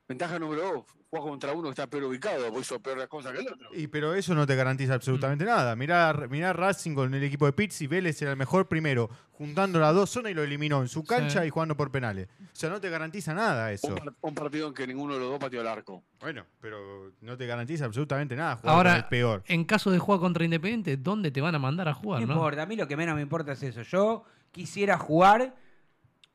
Ventaja 0.08 0.40
número 0.40 0.62
dos. 0.64 0.86
Juega 1.14 1.30
contra 1.30 1.54
uno 1.54 1.64
que 1.66 1.70
está 1.70 1.86
peor 1.86 2.06
ubicado, 2.06 2.46
porque 2.48 2.62
hizo 2.62 2.80
peor 2.80 2.98
las 2.98 3.08
cosas 3.08 3.34
que 3.34 3.42
el 3.42 3.48
otro. 3.48 3.70
Y 3.72 3.86
pero 3.86 4.16
eso 4.16 4.34
no 4.34 4.48
te 4.48 4.56
garantiza 4.56 4.94
Mm. 4.94 4.96
absolutamente 4.96 5.46
nada. 5.46 5.76
Mirá, 5.76 6.12
mirá 6.28 6.54
Racing 6.54 6.96
con 6.96 7.14
el 7.14 7.24
equipo 7.24 7.46
de 7.46 7.54
Pizzi, 7.54 7.86
Vélez 7.86 8.20
era 8.24 8.32
el 8.32 8.38
mejor 8.38 8.68
primero, 8.68 9.12
juntando 9.32 9.80
las 9.80 9.94
dos 9.94 10.10
zonas 10.10 10.32
y 10.32 10.34
lo 10.34 10.42
eliminó 10.42 10.82
en 10.82 10.88
su 10.88 11.04
cancha 11.04 11.42
Sí. 11.42 11.48
y 11.48 11.50
jugando 11.52 11.78
por 11.78 11.92
penales. 11.92 12.30
O 12.42 12.46
sea, 12.56 12.72
no 12.72 12.82
te 12.82 12.90
garantiza 12.90 13.36
nada 13.36 13.72
eso. 13.72 13.90
Un, 13.90 13.96
par- 13.96 14.14
un 14.22 14.34
partido 14.34 14.68
en 14.70 14.74
que 14.74 14.88
ninguno 14.88 15.14
de 15.14 15.20
los 15.20 15.30
dos 15.30 15.40
pateó 15.40 15.62
al 15.62 15.68
arco. 15.68 16.04
Bueno, 16.20 16.46
pero 16.60 17.12
no 17.22 17.38
te 17.38 17.46
garantiza 17.46 17.86
absolutamente 17.86 18.36
nada 18.36 18.56
jugar 18.56 18.76
Ahora, 18.76 18.96
el 18.96 19.06
peor. 19.06 19.44
en 19.46 19.66
caso 19.66 19.92
de 19.92 20.00
jugar 20.00 20.20
contra 20.20 20.44
Independiente, 20.44 20.98
¿dónde 20.98 21.30
te 21.30 21.42
van 21.42 21.54
a 21.54 21.60
mandar 21.60 21.88
a 21.90 21.94
jugar, 21.94 22.22
No 22.22 22.26
no? 22.28 22.34
importa, 22.34 22.64
a 22.64 22.66
mí 22.66 22.76
lo 22.76 22.88
que 22.88 22.98
menos 22.98 23.14
me 23.16 23.22
importa 23.22 23.52
es 23.52 23.62
eso. 23.62 23.84
Yo 23.84 24.24
quisiera 24.52 24.98
jugar, 24.98 25.54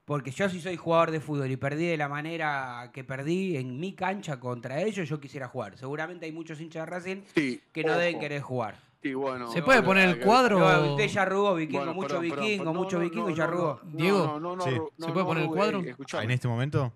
porque 0.08 0.30
yo 0.30 0.48
si 0.48 0.58
soy 0.58 0.76
jugador 0.78 1.10
de 1.10 1.20
fútbol 1.20 1.50
y 1.50 1.58
perdí 1.58 1.84
de 1.86 1.98
la 1.98 2.08
manera 2.08 2.90
que 2.94 3.04
perdí 3.04 3.58
en 3.58 3.78
mi 3.78 3.92
cancha 3.92 4.40
contra 4.40 4.80
ellos, 4.80 5.06
yo 5.06 5.20
quisiera 5.20 5.48
jugar. 5.48 5.76
Seguramente 5.76 6.24
hay 6.24 6.32
muchos 6.32 6.58
hinchas 6.62 6.86
de 6.86 6.90
Racing 6.90 7.16
Sí, 7.34 7.60
que 7.74 7.84
no 7.84 7.90
ojo. 7.92 8.00
deben 8.00 8.18
querer 8.18 8.40
jugar. 8.40 8.76
Sí, 9.02 9.12
bueno, 9.12 9.52
¿Se 9.52 9.60
puede 9.62 9.82
poner 9.82 10.08
el 10.08 10.20
cuadro? 10.20 10.58
No, 10.60 10.92
usted 10.92 11.06
ya 11.08 11.22
arrugó, 11.22 11.54
vikingo, 11.56 11.80
Bueno, 11.80 11.92
mucho 11.94 12.08
perdón, 12.08 12.22
vikingo, 12.22 12.64
perdón, 12.64 12.76
mucho 12.76 12.96
no, 12.96 13.04
vikingo 13.04 13.26
no, 13.26 13.30
y 13.30 13.34
ya 13.36 13.44
arrugó. 13.44 13.80
no, 13.84 13.96
Diego, 13.98 14.26
no, 14.26 14.40
no, 14.40 14.56
no, 14.56 14.62
Sí. 14.64 14.70
no, 14.96 15.06
¿Se 15.06 15.12
puede 15.12 15.18
no 15.18 15.26
poner 15.26 15.42
el 15.44 15.48
cuadro? 15.50 15.80
escuchame. 15.80 16.24
En 16.24 16.30
este 16.30 16.48
momento, 16.48 16.92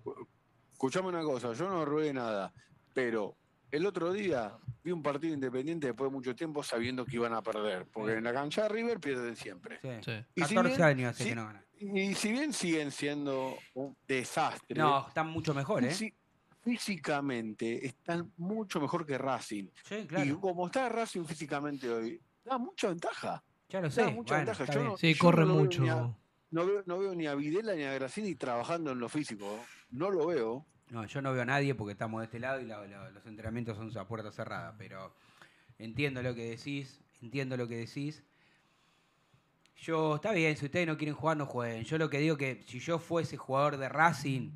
Escuchame 0.71 1.07
una 1.09 1.21
cosa, 1.21 1.53
yo 1.53 1.69
no 1.69 1.81
arrugué 1.83 2.11
nada, 2.13 2.51
pero 2.95 3.35
el 3.71 3.85
otro 3.85 4.11
día 4.11 4.51
vi 4.83 4.91
un 4.91 5.01
partido 5.03 5.33
independiente 5.33 5.87
después 5.87 6.09
de 6.11 6.17
mucho 6.17 6.35
tiempo 6.35 6.61
sabiendo 6.63 7.05
que 7.05 7.15
iban 7.15 7.33
a 7.33 7.41
perder, 7.43 7.85
porque 7.93 8.13
en 8.15 8.23
la 8.23 8.33
cancha 8.33 8.63
de 8.63 8.69
River 8.69 8.99
pierden 8.99 9.35
siempre. 9.37 9.79
Sí. 9.81 9.89
Sí. 10.03 10.11
Y 10.35 10.41
si 10.43 10.55
14 10.55 10.75
bien- 10.75 10.81
años 10.89 11.11
hace 11.11 11.23
sí, 11.23 11.29
que 11.29 11.35
no 11.35 11.45
ganan. 11.45 11.63
Y 11.85 12.13
si 12.15 12.31
bien 12.31 12.53
siguen 12.53 12.91
siendo 12.91 13.57
un 13.73 13.95
desastre, 14.07 14.79
No, 14.79 15.07
están 15.07 15.27
mucho 15.27 15.53
mejor, 15.53 15.83
¿eh? 15.83 15.91
físicamente 16.61 17.85
están 17.85 18.31
mucho 18.37 18.79
mejor 18.79 19.05
que 19.05 19.17
Racing. 19.17 19.65
Sí, 19.83 19.95
Y 19.95 20.05
claro. 20.07 20.39
como 20.39 20.65
está 20.67 20.87
Racing 20.87 21.25
físicamente 21.25 21.89
hoy, 21.89 22.21
da 22.45 22.57
mucha 22.57 22.87
ventaja. 22.87 23.43
Ya 23.67 23.81
lo 23.81 23.87
da 23.89 23.91
sé. 23.91 24.05
mucha 24.11 24.35
Bueno, 24.35 24.51
ventaja. 24.51 24.73
Yo 24.73 24.83
no- 24.83 24.97
Sí, 24.97 25.13
yo 25.13 25.19
corre 25.19 25.41
no 25.41 25.47
lo 25.47 25.53
veo 25.55 25.63
mucho. 25.65 25.81
ni 25.83 25.89
a- 25.89 26.15
No 26.51 26.65
veo, 26.67 26.83
no 26.85 26.99
veo 26.99 27.15
ni 27.15 27.25
a 27.27 27.35
Videla 27.35 27.73
ni 27.75 27.83
a 27.83 27.93
Graciani 27.95 28.35
trabajando 28.35 28.91
en 28.91 28.99
lo 28.99 29.09
físico. 29.09 29.59
No 29.89 30.09
lo 30.11 30.27
veo. 30.27 30.65
No, 30.91 31.03
yo 31.05 31.21
no 31.21 31.33
veo 31.33 31.41
a 31.41 31.45
nadie 31.45 31.73
porque 31.75 31.93
estamos 31.93 32.21
de 32.21 32.25
este 32.25 32.39
lado 32.39 32.61
y 32.61 32.65
la- 32.65 32.85
la- 32.85 33.09
los 33.09 33.25
entrenamientos 33.25 33.75
son 33.75 33.95
a 33.97 34.07
puerta 34.07 34.31
cerrada, 34.31 34.75
pero 34.77 35.15
entiendo 35.79 36.21
lo 36.21 36.35
que 36.35 36.51
decís, 36.51 37.01
entiendo 37.21 37.57
lo 37.57 37.67
que 37.67 37.77
decís. 37.77 38.23
Yo, 39.83 40.15
está 40.15 40.31
bien, 40.31 40.55
si 40.55 40.65
ustedes 40.65 40.87
no 40.87 40.97
quieren 40.97 41.13
jugar, 41.13 41.35
no 41.35 41.45
jueguen. 41.45 41.83
Yo 41.83 41.97
lo 41.97 42.09
que 42.09 42.19
digo 42.19 42.37
que 42.37 42.61
si 42.65 42.79
yo 42.79 42.99
fuese 42.99 43.35
jugador 43.35 43.75
de 43.77 43.89
Racing, 43.89 44.51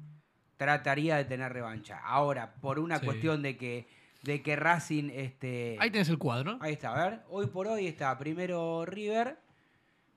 trataría 0.55 1.17
de 1.17 1.25
tener 1.25 1.51
revancha. 1.51 1.99
Ahora, 2.03 2.53
por 2.61 2.79
una 2.79 2.99
Sí. 2.99 3.05
cuestión 3.05 3.41
de 3.41 3.57
que, 3.57 3.87
de 4.23 4.41
que 4.41 4.55
Racing, 4.55 5.09
este... 5.13 5.75
Ahí 5.79 5.91
tenés 5.91 6.07
el 6.09 6.17
cuadro. 6.17 6.57
Ahí 6.61 6.73
está, 6.73 6.93
a 6.95 7.09
ver, 7.09 7.19
hoy 7.29 7.47
por 7.47 7.67
hoy 7.67 7.87
está 7.87 8.17
primero 8.17 8.85
River 8.85 9.37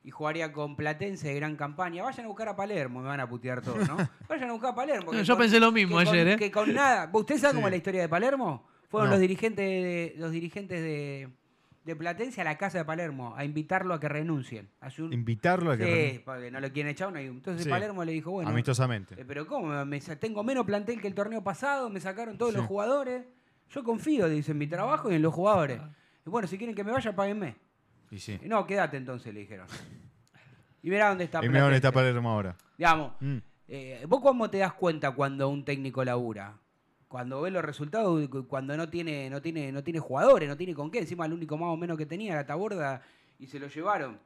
y 0.05 0.11
jugaría 0.13 0.53
con 0.53 0.77
Platense 0.77 1.27
de 1.29 1.35
gran 1.35 1.57
campaña. 1.57 2.05
Vayan 2.05 2.25
a 2.27 2.29
buscar 2.29 2.49
a 2.49 2.55
Palermo, 2.57 3.01
me 3.01 3.09
van 3.09 3.19
a 3.21 3.29
putear 3.29 3.61
todos, 3.63 3.89
¿no? 3.89 3.97
Vayan 4.29 4.49
a 4.49 4.53
buscar 4.53 4.71
a 4.71 4.75
Palermo. 4.77 5.13
Yo 5.13 5.35
con- 5.35 5.43
pensé 5.43 5.59
lo 5.59 5.73
mismo 5.73 5.99
que 5.99 6.05
con- 6.05 6.15
ayer, 6.15 6.29
¿eh? 6.29 6.37
Que 6.37 6.51
con 6.53 6.73
nada. 6.73 7.11
¿Usted 7.13 7.37
sabe 7.37 7.55
cómo 7.55 7.67
es 7.67 7.73
la 7.73 7.77
historia 7.79 8.03
de 8.03 8.09
Palermo? 8.09 8.65
Fueron 8.89 9.09
No. 9.11 9.15
los 9.17 9.21
dirigentes 9.21 9.65
de, 9.67 10.15
los 10.19 10.31
dirigentes 10.31 10.81
de, 10.81 11.29
de 11.91 11.97
Platense 11.97 12.41
a 12.41 12.45
la 12.45 12.57
casa 12.59 12.79
de 12.79 12.85
Palermo 12.85 13.35
a 13.37 13.45
invitarlo 13.45 13.95
a 13.95 14.01
que 14.01 14.09
renuncien. 14.09 14.71
Un- 14.99 15.13
invitarlo 15.13 15.73
a 15.73 15.77
que 15.77 15.85
Sí, 15.85 15.91
ren- 16.19 16.23
porque 16.25 16.51
no 16.51 16.61
lo 16.61 16.73
quieren 16.73 16.91
echar. 16.93 17.13
No 17.13 17.19
hay- 17.19 17.27
Entonces 17.27 17.65
Sí. 17.65 17.71
Palermo 17.71 18.05
le 18.05 18.13
dijo, 18.13 18.31
bueno, 18.31 18.51
amistosamente. 18.51 19.15
eh, 19.21 19.25
pero 19.27 19.47
¿cómo? 19.47 19.85
Me 19.85 20.01
sa- 20.01 20.17
tengo 20.17 20.43
menos 20.43 20.65
plantel 20.67 21.01
que 21.01 21.07
el 21.09 21.15
torneo 21.15 21.43
pasado, 21.43 21.91
me 21.91 22.01
sacaron 22.01 22.37
todos 22.39 22.53
Sí. 22.53 22.59
los 22.59 22.67
jugadores. 22.67 23.25
Yo 23.71 23.85
confío, 23.85 24.29
dice, 24.29 24.53
en 24.53 24.59
mi 24.59 24.67
trabajo 24.67 25.11
y 25.11 25.15
en 25.15 25.23
los 25.23 25.33
jugadores. 25.33 25.79
Ah. 25.81 25.91
Y 26.27 26.31
bueno, 26.31 26.49
si 26.49 26.59
quieren 26.59 26.75
que 26.75 26.83
me 26.85 26.93
vaya, 26.93 27.15
páguenme. 27.15 27.57
Y 28.11 28.19
sí. 28.19 28.39
Y 28.43 28.49
No, 28.49 28.67
quédate 28.67 28.97
entonces, 28.97 29.33
le 29.33 29.41
dijeron. 29.41 29.67
Y 30.83 30.91
verá 30.91 31.09
dónde 31.11 31.25
está 31.25 31.45
Y 31.45 31.49
mira 31.49 31.61
dónde 31.63 31.77
está. 31.77 31.93
Palermo 31.93 32.31
ahora. 32.31 32.57
Digamos, 32.79 33.13
Mm. 33.21 33.37
eh, 33.69 34.05
¿vos 34.09 34.21
cómo 34.21 34.49
te 34.51 34.59
das 34.59 34.73
cuenta 34.73 35.11
cuando 35.13 35.49
un 35.49 35.65
técnico 35.65 36.03
labura? 36.05 36.57
Cuando 37.11 37.41
ves 37.41 37.53
los 37.53 37.65
resultados, 37.65 38.29
cu- 38.29 38.47
cuando 38.47 38.77
no 38.77 38.89
tiene, 38.89 39.29
no 39.29 39.43
tiene, 39.43 39.73
no 39.73 39.83
tiene 39.83 39.99
jugadores, 39.99 40.49
no 40.49 40.57
tiene 40.57 40.75
con 40.75 40.93
qué. 40.93 41.01
Encima 41.01 41.27
el 41.27 41.33
único 41.33 41.59
más 41.59 41.71
o 41.71 41.77
menos 41.77 41.99
que 41.99 42.07
tenía 42.07 42.35
era 42.35 42.47
Taborda 42.47 43.03
y 43.37 43.49
se 43.49 43.59
lo 43.59 43.67
llevaron. 43.67 44.17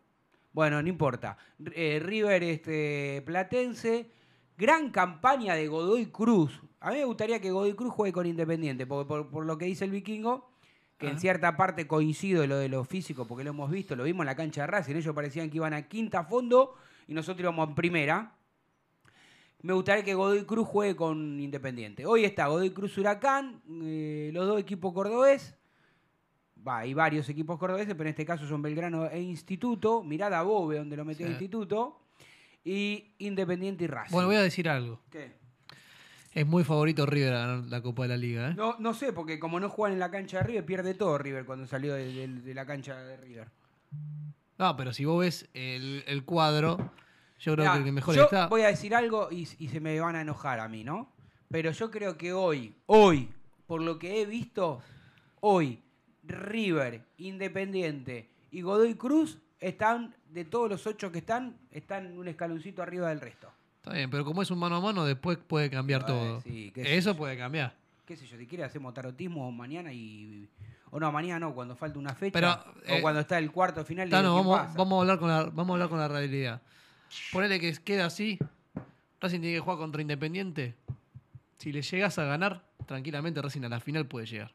Bueno, 0.53 0.83
no 0.83 0.87
importa. 0.87 1.39
Eh, 1.73 1.99
River 2.05 2.43
este, 2.43 3.23
Platense. 3.25 4.11
Gran 4.59 4.91
campaña 4.91 5.55
de 5.55 5.67
Godoy 5.67 6.07
Cruz. 6.13 6.61
A 6.79 6.91
mí 6.91 6.99
me 6.99 7.07
gustaría 7.07 7.41
que 7.41 7.51
Godoy 7.51 7.73
Cruz 7.73 7.91
juegue 7.91 8.13
con 8.13 8.27
Independiente, 8.27 8.87
porque 8.87 9.09
por, 9.09 9.31
por 9.31 9.47
lo 9.47 9.57
que 9.57 9.65
dice 9.65 9.87
el 9.87 9.91
vikingo, 9.91 10.51
que 10.99 11.09
en 11.09 11.19
cierta 11.19 11.57
parte 11.57 11.87
coincido 11.87 12.43
en 12.43 12.51
lo 12.51 12.59
de 12.59 12.69
lo 12.69 12.85
físico, 12.85 13.27
porque 13.27 13.45
lo 13.45 13.51
hemos 13.51 13.71
visto, 13.71 13.97
lo 13.97 14.05
vimos 14.05 14.25
en 14.25 14.27
la 14.27 14.37
cancha 14.37 14.61
de 14.61 14.67
Racing. 14.67 14.95
Ellos 14.95 15.15
parecían 15.15 15.49
que 15.49 15.57
iban 15.57 15.73
a 15.73 15.89
quinta 15.89 16.23
fondo 16.25 16.75
y 17.09 17.15
nosotros 17.15 17.41
íbamos 17.41 17.67
en 17.71 17.75
primera. 17.75 18.35
Me 19.65 19.73
gustaría 19.73 20.05
que 20.05 20.13
Godoy 20.15 20.45
Cruz 20.45 20.69
juegue 20.69 20.95
con 20.95 21.41
Independiente. 21.41 22.05
Hoy 22.05 22.25
está 22.27 22.49
Godoy 22.49 22.71
Cruz 22.71 22.99
Huracán, 22.99 23.63
eh, 23.83 24.31
los 24.35 24.47
dos 24.47 24.61
equipos 24.61 24.93
cordobés. 24.93 25.55
Va, 26.67 26.81
hay 26.81 26.93
varios 26.93 27.27
equipos 27.31 27.59
cordobeses, 27.59 27.95
pero 27.95 28.05
en 28.05 28.11
este 28.11 28.27
caso 28.27 28.47
son 28.47 28.61
Belgrano 28.61 29.07
e 29.07 29.21
Instituto. 29.23 30.03
Mirada 30.05 30.41
a 30.41 30.43
Bobe, 30.43 30.77
donde 30.79 30.97
lo 30.99 31.05
metió 31.07 31.25
Sí. 31.27 31.33
Instituto. 31.33 31.99
Y 32.63 33.15
Independiente 33.19 33.85
y 33.85 33.87
Racing. 33.87 34.13
Bueno, 34.13 34.29
voy 34.29 34.37
a 34.37 34.43
decir 34.43 34.69
algo. 34.69 35.01
¿Qué? 35.11 35.33
Es 36.33 36.47
muy 36.47 36.63
favorito 36.65 37.07
River 37.07 37.33
a 37.33 37.39
ganar 37.47 37.65
la 37.67 37.81
Copa 37.81 38.03
de 38.03 38.09
la 38.09 38.17
Liga, 38.19 38.51
¿eh? 38.51 38.55
No, 38.55 38.77
no 38.79 38.93
sé, 38.93 39.15
porque 39.15 39.39
como 39.39 39.61
no 39.61 39.71
juegan 39.71 39.95
en 39.95 40.01
la 40.01 40.11
cancha 40.11 40.39
de 40.39 40.43
River, 40.45 40.67
pierde 40.67 40.95
todo 40.95 41.17
River 41.17 41.47
cuando 41.47 41.67
salió 41.67 41.95
de, 41.95 42.13
de- 42.13 42.29
de 42.29 42.55
la 42.55 42.67
cancha 42.67 42.97
de 43.03 43.17
River. 43.17 43.49
No, 44.59 44.77
pero 44.77 44.93
si 44.93 45.05
vos 45.07 45.21
ves 45.21 45.49
el, 45.55 46.05
el 46.07 46.25
cuadro, 46.25 46.91
yo 47.45 47.53
creo 47.53 47.65
Mirá, 47.65 47.83
que 47.83 47.89
el 47.89 47.95
mejor 47.95 48.15
yo 48.15 48.25
está. 48.25 48.47
voy 48.47 48.63
a 48.63 48.69
decir 48.69 48.95
algo 48.95 49.29
y, 49.31 49.47
y 49.59 49.69
se 49.69 49.81
me 49.81 49.99
van 50.01 50.17
a 50.17 50.23
enojar 50.23 50.61
a 50.61 50.69
mí, 50.69 50.83
¿no? 50.83 51.13
Pero 51.51 51.71
yo 51.73 51.91
creo 51.91 52.17
que 52.17 52.33
hoy, 52.33 52.75
hoy, 52.87 53.29
por 53.67 53.83
lo 53.83 53.99
que 53.99 54.23
he 54.23 54.27
visto, 54.27 54.81
hoy, 55.41 55.83
River, 56.23 57.05
Independiente 57.19 58.31
y 58.51 58.63
Godoy 58.63 58.95
Cruz 58.95 59.39
están, 59.61 60.15
de 60.31 60.45
todos 60.45 60.71
los 60.71 60.87
ocho 60.87 61.13
que 61.13 61.19
están, 61.19 61.57
están 61.71 62.17
un 62.19 62.29
escaloncito 62.29 62.83
arriba 62.83 63.11
del 63.11 63.21
resto. 63.21 63.51
Está 63.77 63.93
bien, 63.93 64.11
pero 64.11 64.25
como 64.25 64.41
es 64.41 64.51
un 64.51 64.59
mano 64.59 64.77
a 64.77 64.81
mano, 64.81 65.05
después 65.05 65.37
puede 65.37 65.69
cambiar 65.69 66.03
Ay, 66.03 66.07
todo. 66.07 66.41
sí, 66.41 66.73
qué 66.75 66.83
sé 66.85 66.97
Eso 66.97 67.15
puede 67.15 67.37
cambiar. 67.37 67.75
qué 68.07 68.17
sé 68.17 68.27
yo, 68.27 68.39
si 68.39 68.47
quiere 68.47 68.65
hacemos 68.65 68.95
tarotismo 68.95 69.53
mañana 69.53 69.93
y... 69.93 70.49
O 70.91 71.01
no, 71.01 71.11
mañana 71.11 71.41
no, 71.41 71.55
cuando 71.55 71.75
falta 71.75 71.99
una 71.99 72.15
fecha. 72.15 72.33
Pero, 72.33 72.53
o 72.53 72.99
eh, 72.99 73.03
cuando 73.03 73.21
está 73.21 73.37
el 73.37 73.51
cuarto 73.51 73.85
final. 73.85 74.09
Tano, 74.09 74.37
vamos, 74.37 74.59
pasa. 74.59 74.75
vamos, 74.79 74.97
a 74.97 75.01
hablar 75.01 75.19
con 75.19 75.29
la, 75.29 75.43
vamos 75.45 75.71
a 75.71 75.73
hablar 75.73 75.89
con 75.89 75.99
la 75.99 76.07
realidad. 76.07 76.63
Ponele 77.33 77.59
que 77.61 77.73
queda 77.85 78.07
así. 78.07 78.39
Racing 79.21 79.41
tiene 79.41 79.57
que 79.57 79.61
jugar 79.61 79.79
contra 79.79 80.03
Independiente. 80.03 80.75
Si 81.59 81.73
le 81.73 81.83
llegas 81.83 82.19
a 82.19 82.25
ganar, 82.25 82.63
tranquilamente 82.87 83.41
Racing 83.41 83.63
a 83.65 83.69
la 83.69 83.81
final 83.81 84.07
puede 84.07 84.27
llegar. 84.27 84.53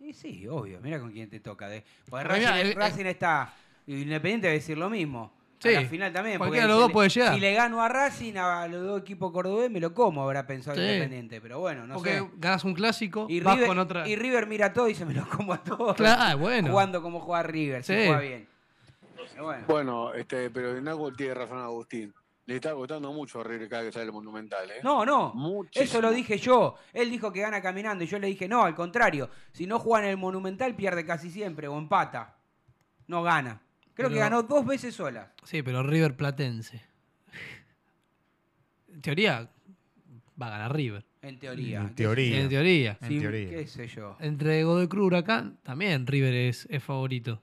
Y 0.00 0.12
sí, 0.12 0.46
obvio, 0.46 0.80
mira 0.82 1.00
con 1.00 1.10
quién 1.12 1.28
te 1.28 1.40
toca. 1.40 1.68
De... 1.68 1.84
Porque 2.08 2.24
Racing, 2.24 2.40
mirá, 2.40 2.60
el- 2.60 2.74
Racing 2.74 3.06
está... 3.06 3.54
Independiente 3.86 4.46
va 4.48 4.50
a 4.50 4.54
decir 4.54 4.76
lo 4.76 4.90
mismo. 4.90 5.32
Sí, 5.60 5.74
a 5.74 5.80
la 5.80 5.88
final 5.88 6.12
también. 6.12 6.38
cualquiera 6.38 6.66
porque 6.68 6.72
de 6.72 6.78
los 6.78 6.78
dos 6.78 6.84
si 6.86 6.88
le- 6.88 6.92
puede 6.92 7.08
llegar. 7.08 7.34
Si 7.34 7.40
le 7.40 7.52
gano 7.54 7.82
a 7.82 7.88
Racing, 7.88 8.34
a 8.36 8.68
los 8.68 8.82
dos 8.86 9.00
equipos 9.00 9.32
cordobés, 9.32 9.70
me 9.70 9.80
lo 9.80 9.92
como, 9.94 10.22
habrá 10.22 10.46
pensado 10.46 10.76
Sí. 10.76 10.82
Independiente. 10.82 11.40
Pero 11.40 11.58
bueno, 11.60 11.86
no 11.86 11.94
Porque 11.94 12.18
sé. 12.18 12.28
ganas 12.36 12.62
un 12.64 12.74
clásico, 12.74 13.26
Y 13.28 13.40
vas 13.40 13.54
River, 13.54 13.68
con 13.68 13.78
otra. 13.78 14.06
y 14.06 14.14
River 14.14 14.46
mira 14.46 14.72
todo 14.72 14.88
y 14.88 14.94
se 14.94 15.04
me 15.06 15.14
lo 15.14 15.26
como 15.28 15.54
a 15.54 15.58
todos. 15.64 15.96
Claro, 15.96 16.38
bueno. 16.38 16.70
Jugando 16.70 17.02
como 17.02 17.18
juega 17.20 17.42
River, 17.42 17.82
si 17.82 17.92
Sí. 17.94 17.98
juega 18.06 18.20
bien. 18.20 18.46
Bueno. 19.38 19.64
Bueno, 19.66 20.14
este, 20.14 20.50
pero 20.50 20.76
en 20.76 20.88
algo 20.88 21.12
tiene 21.12 21.34
razón 21.34 21.58
Agustín. 21.58 22.14
Le 22.46 22.54
está 22.56 22.72
costando 22.72 23.12
mucho 23.12 23.42
a 23.42 23.44
River 23.44 23.68
cada 23.68 23.82
que 23.82 23.92
sale 23.92 24.06
el 24.06 24.12
Monumental, 24.12 24.70
¿eh? 24.70 24.80
No, 24.82 25.04
no. 25.04 25.34
Muchísimo. 25.34 25.84
Eso 25.84 26.00
lo 26.00 26.10
dije 26.10 26.38
yo. 26.38 26.76
Él 26.94 27.10
dijo 27.10 27.30
que 27.30 27.42
gana 27.42 27.60
caminando 27.60 28.04
y 28.04 28.06
yo 28.06 28.18
le 28.18 28.26
dije, 28.26 28.48
no, 28.48 28.64
al 28.64 28.74
contrario. 28.74 29.28
Si 29.52 29.66
no 29.66 29.78
juega 29.78 30.06
en 30.06 30.12
el 30.12 30.16
Monumental, 30.16 30.74
pierde 30.74 31.04
casi 31.04 31.30
siempre 31.30 31.68
o 31.68 31.76
empata. 31.76 32.38
No 33.06 33.22
gana. 33.22 33.60
Creo 33.92 34.08
que 34.08 34.16
ganó 34.16 34.44
dos 34.44 34.64
veces 34.64 34.94
sola. 34.94 35.32
Sí, 35.42 35.62
pero 35.62 35.82
River 35.82 36.16
Platense. 36.16 36.82
En 38.94 39.02
teoría, 39.02 39.50
va 40.40 40.46
a 40.46 40.50
ganar 40.50 40.74
River. 40.74 41.04
En 41.20 41.38
teoría. 41.38 41.80
En 41.80 41.88
¿Qué 41.88 41.94
teoría. 41.94 42.40
En 42.40 42.48
teoría. 42.48 42.98
En 43.02 43.08
sí, 43.08 43.20
teoría. 43.20 43.50
¿Qué 43.50 43.66
sé 43.66 43.88
yo? 43.88 44.16
Entre 44.20 44.64
Godoy 44.64 44.88
Cruz 44.88 45.02
y 45.02 45.06
Huracán, 45.08 45.58
también 45.62 46.06
River 46.06 46.32
es, 46.32 46.66
es 46.70 46.82
favorito. 46.82 47.42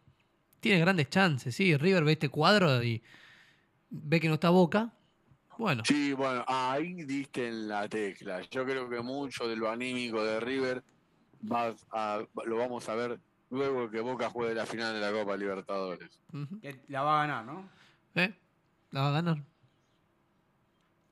Tiene 0.65 0.79
grandes 0.79 1.09
chances, 1.11 1.53
sí. 1.55 1.77
River 1.77 2.03
ve 2.03 2.13
este 2.13 2.27
cuadro 2.29 2.83
y 2.83 2.99
ve 3.91 4.19
que 4.19 4.27
no 4.27 4.33
está 4.33 4.49
Boca. 4.49 4.91
Bueno, 5.59 5.83
Sí, 5.85 6.11
bueno, 6.13 6.43
ahí 6.47 7.03
diste 7.03 7.49
en 7.49 7.67
la 7.67 7.87
tecla. 7.87 8.41
Yo 8.49 8.65
creo 8.65 8.89
que 8.89 8.99
mucho 9.01 9.47
de 9.47 9.55
lo 9.57 9.69
anímico 9.69 10.23
de 10.25 10.39
River 10.39 10.83
va 11.53 11.75
a- 11.91 12.23
lo 12.47 12.57
vamos 12.57 12.89
a 12.89 12.95
ver 12.95 13.19
luego 13.51 13.91
que 13.91 13.99
Boca 14.01 14.31
juegue 14.31 14.55
la 14.55 14.65
final 14.65 14.95
de 14.95 15.01
la 15.01 15.11
Copa 15.11 15.37
Libertadores. 15.37 16.19
La 16.87 17.03
va 17.03 17.21
a 17.21 17.27
ganar, 17.27 17.45
¿no? 17.45 17.69
¿Eh? 18.15 18.33
La 18.89 19.01
va 19.01 19.09
a 19.09 19.11
ganar. 19.11 19.37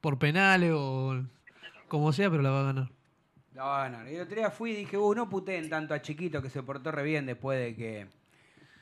Por 0.01 0.17
penales 0.17 0.71
o 0.73 1.23
como 1.89 2.11
sea, 2.11 2.31
pero 2.31 2.41
la 2.41 2.49
va 2.49 2.61
a 2.61 2.73
ganar. 2.73 2.89
La 3.53 3.63
va 3.65 3.85
a 3.85 3.89
ganar. 3.89 4.11
Y 4.11 4.15
el 4.15 4.21
otro 4.21 4.35
día 4.35 4.49
fui 4.49 4.71
y 4.71 4.75
dije, 4.77 4.97
uh, 4.97 5.13
no 5.13 5.29
puteen 5.29 5.69
tanto 5.69 5.93
a 5.93 6.01
Chiquito 6.01 6.41
que 6.41 6.49
se 6.49 6.63
portó 6.63 6.91
re 6.91 7.03
bien 7.03 7.27
después 7.27 7.59
de 7.59 7.75
que, 7.75 8.07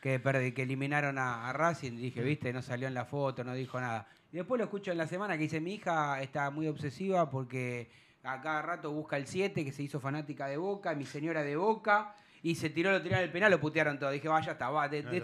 que, 0.02 0.22
perdi- 0.22 0.54
que 0.54 0.64
eliminaron 0.64 1.18
a, 1.18 1.48
a 1.50 1.54
Racing. 1.54 1.94
Dije, 1.98 2.22
viste, 2.22 2.52
no 2.52 2.62
salió 2.62 2.88
en 2.88 2.94
la 2.94 3.06
foto, 3.06 3.44
no 3.44 3.54
dijo 3.54 3.80
nada. 3.80 4.08
Y 4.34 4.38
después 4.38 4.58
lo 4.60 4.66
escucho 4.66 4.92
en 4.92 4.98
la 4.98 5.08
semana 5.08 5.36
que 5.38 5.44
dice, 5.44 5.62
mi 5.62 5.76
hija 5.76 6.22
está 6.22 6.50
muy 6.50 6.68
obsesiva 6.68 7.30
porque 7.30 7.90
a 8.24 8.42
cada 8.42 8.62
rato 8.62 8.92
busca 8.92 9.18
el 9.18 9.28
7, 9.28 9.64
que 9.64 9.72
se 9.72 9.84
hizo 9.84 10.00
fanática 10.00 10.48
de 10.48 10.58
Boca, 10.58 10.94
mi 10.96 11.06
señora 11.06 11.44
de 11.44 11.56
Boca, 11.56 12.16
y 12.44 12.56
se 12.56 12.70
tiró, 12.72 12.92
lo 12.92 13.02
tiraron 13.02 13.24
el 13.26 13.32
penal, 13.32 13.52
lo 13.52 13.60
putearon 13.60 14.00
todo. 14.00 14.10
Dije, 14.12 14.28
vaya, 14.28 14.54
está, 14.54 14.70
va, 14.70 14.88
de, 14.90 15.04
de 15.04 15.10
sí, 15.12 15.20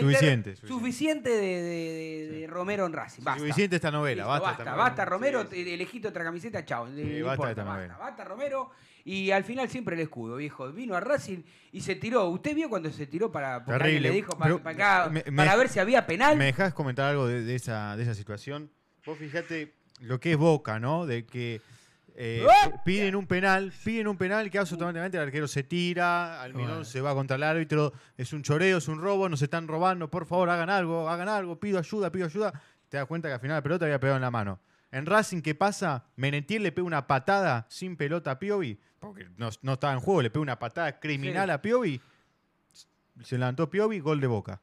suficiente, 0.00 0.56
suficiente. 0.56 0.56
suficiente 0.66 1.30
de, 1.30 2.46
Romero 2.48 2.86
en 2.86 2.92
Racing. 2.92 3.22
Basta. 3.24 3.40
Suficiente 3.40 3.76
esta 3.76 3.90
novela, 3.90 4.26
basta. 4.26 4.46
basta, 4.48 4.62
esta 4.62 4.74
basta. 4.76 5.04
Romero, 5.04 5.46
Sí, 5.50 5.72
elegiste 5.72 6.08
otra 6.08 6.24
camiseta, 6.24 6.64
chao. 6.64 6.86
no 6.86 6.92
basta 6.96 7.02
importa, 7.18 7.50
esta 7.50 7.64
basta, 7.64 7.98
basta, 7.98 8.24
Romero. 8.24 8.70
Y 9.04 9.30
al 9.30 9.44
final 9.44 9.68
siempre 9.68 9.96
el 9.96 10.02
escudo, 10.02 10.36
viejo. 10.36 10.70
Vino 10.72 10.94
a 10.94 11.00
Racing 11.00 11.38
y 11.72 11.80
se 11.80 11.94
tiró. 11.96 12.26
¿Usted 12.28 12.54
vio 12.54 12.68
cuando 12.68 12.90
se 12.90 13.06
tiró 13.06 13.32
para, 13.32 13.64
Terrible. 13.64 14.00
le 14.00 14.10
dijo 14.10 14.32
para, 14.36 14.44
Pero 14.52 14.62
para 14.62 14.74
acá, 15.04 15.10
me- 15.10 15.24
me- 15.30 15.36
para 15.36 15.56
ver 15.56 15.68
si 15.70 15.78
había 15.78 16.06
penal? 16.06 16.36
¿Me 16.36 16.44
dejás 16.44 16.74
comentar 16.74 17.06
algo 17.06 17.26
de, 17.26 17.42
de 17.42 17.54
esa, 17.54 17.96
de 17.96 18.02
esa 18.02 18.14
situación? 18.14 18.70
Vos 19.06 19.16
fijate 19.18 19.72
lo 20.00 20.20
que 20.20 20.32
es 20.32 20.36
Boca, 20.36 20.78
¿no? 20.78 21.06
De 21.06 21.24
que 21.24 21.62
eh, 22.22 22.46
¡Ah! 22.46 22.82
piden 22.84 23.16
un 23.16 23.26
penal, 23.26 23.72
piden 23.82 24.06
un 24.08 24.18
penal 24.18 24.50
que 24.50 24.58
automáticamente 24.58 25.16
el 25.16 25.22
arquero 25.22 25.48
se 25.48 25.62
tira, 25.62 26.42
Almirón 26.42 26.68
Bueno. 26.68 26.84
se 26.84 27.00
va 27.00 27.14
contra 27.14 27.36
el 27.36 27.42
árbitro, 27.42 27.94
es 28.18 28.34
un 28.34 28.42
choreo, 28.42 28.76
es 28.76 28.88
un 28.88 29.00
robo, 29.00 29.26
nos 29.30 29.40
están 29.40 29.66
robando, 29.66 30.10
por 30.10 30.26
favor 30.26 30.50
hagan 30.50 30.68
algo, 30.68 31.08
hagan 31.08 31.30
algo, 31.30 31.58
pido 31.58 31.78
ayuda, 31.78 32.12
pido 32.12 32.26
ayuda. 32.26 32.52
Te 32.90 32.98
das 32.98 33.06
cuenta 33.06 33.28
que 33.28 33.34
al 33.34 33.40
final 33.40 33.56
la 33.56 33.62
pelota 33.62 33.86
había 33.86 33.98
pegado 33.98 34.16
en 34.16 34.22
la 34.22 34.30
mano. 34.30 34.60
En 34.92 35.06
Racing, 35.06 35.40
¿qué 35.40 35.54
pasa? 35.54 36.04
Menentiel 36.16 36.62
le 36.62 36.72
pega 36.72 36.86
una 36.86 37.06
patada 37.06 37.64
sin 37.70 37.96
pelota 37.96 38.32
a 38.32 38.38
Piovi, 38.38 38.78
porque 38.98 39.26
no, 39.38 39.48
no 39.62 39.72
estaba 39.74 39.92
en 39.94 40.00
juego, 40.00 40.20
le 40.20 40.30
pega 40.30 40.42
una 40.42 40.58
patada 40.58 41.00
criminal 41.00 41.46
Sí. 41.48 41.52
a 41.52 41.62
Piovi, 41.62 42.00
se 43.22 43.38
levantó 43.38 43.70
Piovi, 43.70 44.00
gol 44.00 44.20
de 44.20 44.26
Boca. 44.26 44.60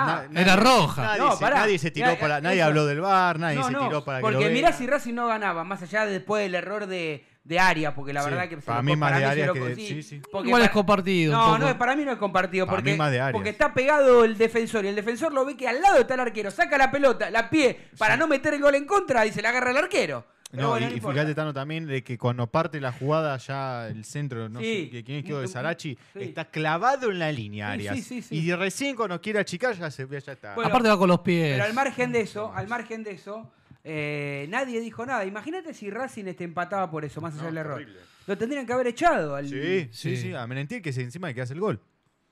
Ah, 0.00 0.22
Na- 0.30 0.40
Era 0.40 0.56
roja. 0.56 1.02
Nadie, 1.02 1.20
No, 1.20 1.32
se, 1.32 1.40
pará. 1.40 1.56
nadie 1.60 1.78
se 1.78 1.90
tiró 1.90 2.16
para. 2.18 2.38
eh, 2.38 2.42
Nadie 2.42 2.58
eso. 2.58 2.66
habló 2.68 2.86
del 2.86 3.00
bar, 3.00 3.38
nadie 3.38 3.58
no, 3.58 3.64
se 3.66 3.72
no, 3.72 3.86
tiró 3.88 4.04
para 4.04 4.18
que 4.18 4.22
porque 4.22 4.44
lo 4.44 4.50
mirá 4.50 4.68
vean. 4.68 4.78
si 4.78 4.86
Racing 4.86 5.14
no 5.14 5.26
ganaba, 5.26 5.64
más 5.64 5.82
allá 5.82 6.06
de 6.06 6.12
después 6.12 6.42
del 6.42 6.54
error 6.54 6.86
de, 6.86 7.26
de 7.44 7.58
Arias, 7.60 7.94
porque 7.96 8.12
la 8.12 8.22
Sí, 8.22 8.30
verdad 8.30 8.48
que 8.48 8.56
se 8.56 8.62
para 8.62 8.78
lo- 8.78 8.82
mí 8.84 8.94
más 8.96 9.12
de 9.14 9.18
se 9.18 9.24
Arias 9.24 9.46
lo- 9.48 9.54
que 9.54 9.60
de- 9.60 9.74
sí, 9.74 9.86
sí, 9.88 10.02
sí. 10.02 10.22
porque 10.30 10.48
Igual 10.48 10.62
es 10.62 10.68
para- 10.68 10.74
compartido. 10.74 11.32
un 11.32 11.38
No, 11.38 11.46
poco. 11.46 11.58
no, 11.58 11.78
para 11.78 11.96
mí 11.96 12.04
no 12.04 12.12
es 12.12 12.18
compartido. 12.18 12.66
Para 12.66 12.76
Porque, 12.78 12.92
mí 12.92 12.96
más 12.98 13.10
de 13.10 13.20
Arias. 13.20 13.32
porque 13.32 13.48
está 13.50 13.72
pegado 13.74 14.24
el 14.24 14.36
defensor 14.38 14.84
y 14.84 14.88
el 14.88 14.94
defensor 14.94 15.32
lo 15.32 15.44
ve 15.44 15.56
que 15.56 15.66
al 15.66 15.80
lado 15.80 15.98
está 15.98 16.14
el 16.14 16.20
arquero. 16.20 16.50
Saca 16.50 16.76
la 16.78 16.90
pelota, 16.90 17.30
la 17.30 17.48
pie, 17.50 17.88
para 17.98 18.16
no 18.16 18.28
meter 18.28 18.54
el 18.54 18.60
gol 18.62 18.74
en 18.74 18.86
contra 18.86 19.24
y 19.26 19.32
se 19.32 19.42
la 19.42 19.48
agarra 19.48 19.70
el 19.72 19.78
arquero. 19.78 20.26
Pero 20.50 20.62
No, 20.62 20.68
bueno, 20.70 20.86
y, 20.86 20.88
no 20.88 20.94
y 20.94 20.98
importa. 20.98 21.14
fíjate, 21.20 21.34
Tano, 21.34 21.52
también 21.52 21.86
de 21.86 22.02
que 22.02 22.16
cuando 22.16 22.46
parte 22.46 22.80
la 22.80 22.90
jugada 22.92 23.36
ya 23.36 23.88
el 23.88 24.04
centro, 24.04 24.48
no 24.48 24.60
Sí. 24.60 24.88
sé 24.90 24.96
de 24.96 25.04
quién 25.04 25.18
es 25.18 25.24
quedó 25.24 25.40
de 25.42 25.46
Sí. 25.46 25.52
Sarachi, 25.52 25.98
Sí. 26.14 26.18
está 26.22 26.46
clavado 26.46 27.10
en 27.10 27.18
la 27.18 27.30
línea, 27.30 27.66
Sí, 27.68 27.72
Arias. 27.74 27.96
sí, 27.96 28.02
sí, 28.02 28.22
sí. 28.22 28.36
Y 28.36 28.54
recién 28.54 28.96
cuando 28.96 29.20
quiere 29.20 29.40
achicar 29.40 29.74
ya, 29.76 29.90
se, 29.90 30.06
ya 30.08 30.32
está. 30.32 30.54
Bueno, 30.54 30.68
Aparte 30.70 30.88
va 30.88 30.98
con 30.98 31.08
los 31.08 31.20
pies. 31.20 31.52
Pero 31.52 31.64
al 31.64 31.74
margen 31.74 32.12
de 32.12 32.20
eso, 32.22 32.50
al 32.54 32.66
margen 32.66 33.04
de 33.04 33.10
eso, 33.10 33.52
eh, 33.84 34.46
nadie 34.48 34.80
dijo 34.80 35.04
nada. 35.04 35.24
Imagínate 35.26 35.74
si 35.74 35.90
Racing 35.90 36.24
este 36.26 36.44
empataba 36.44 36.90
por 36.90 37.04
eso, 37.04 37.20
más 37.20 37.34
allá 37.34 37.42
No, 37.42 37.48
del 37.48 37.58
error. 37.58 37.78
terrible. 37.78 38.00
Lo 38.26 38.36
tendrían 38.38 38.66
que 38.66 38.72
haber 38.72 38.86
echado. 38.86 39.34
Al... 39.34 39.48
Sí, 39.48 39.88
sí, 39.92 40.16
Sí. 40.16 40.16
sí, 40.16 40.34
a 40.34 40.46
Menentiel 40.46 40.80
que 40.82 40.90
es 40.90 40.98
encima 40.98 41.28
de 41.28 41.34
que 41.34 41.42
hace 41.42 41.54
el 41.54 41.60
gol. 41.60 41.80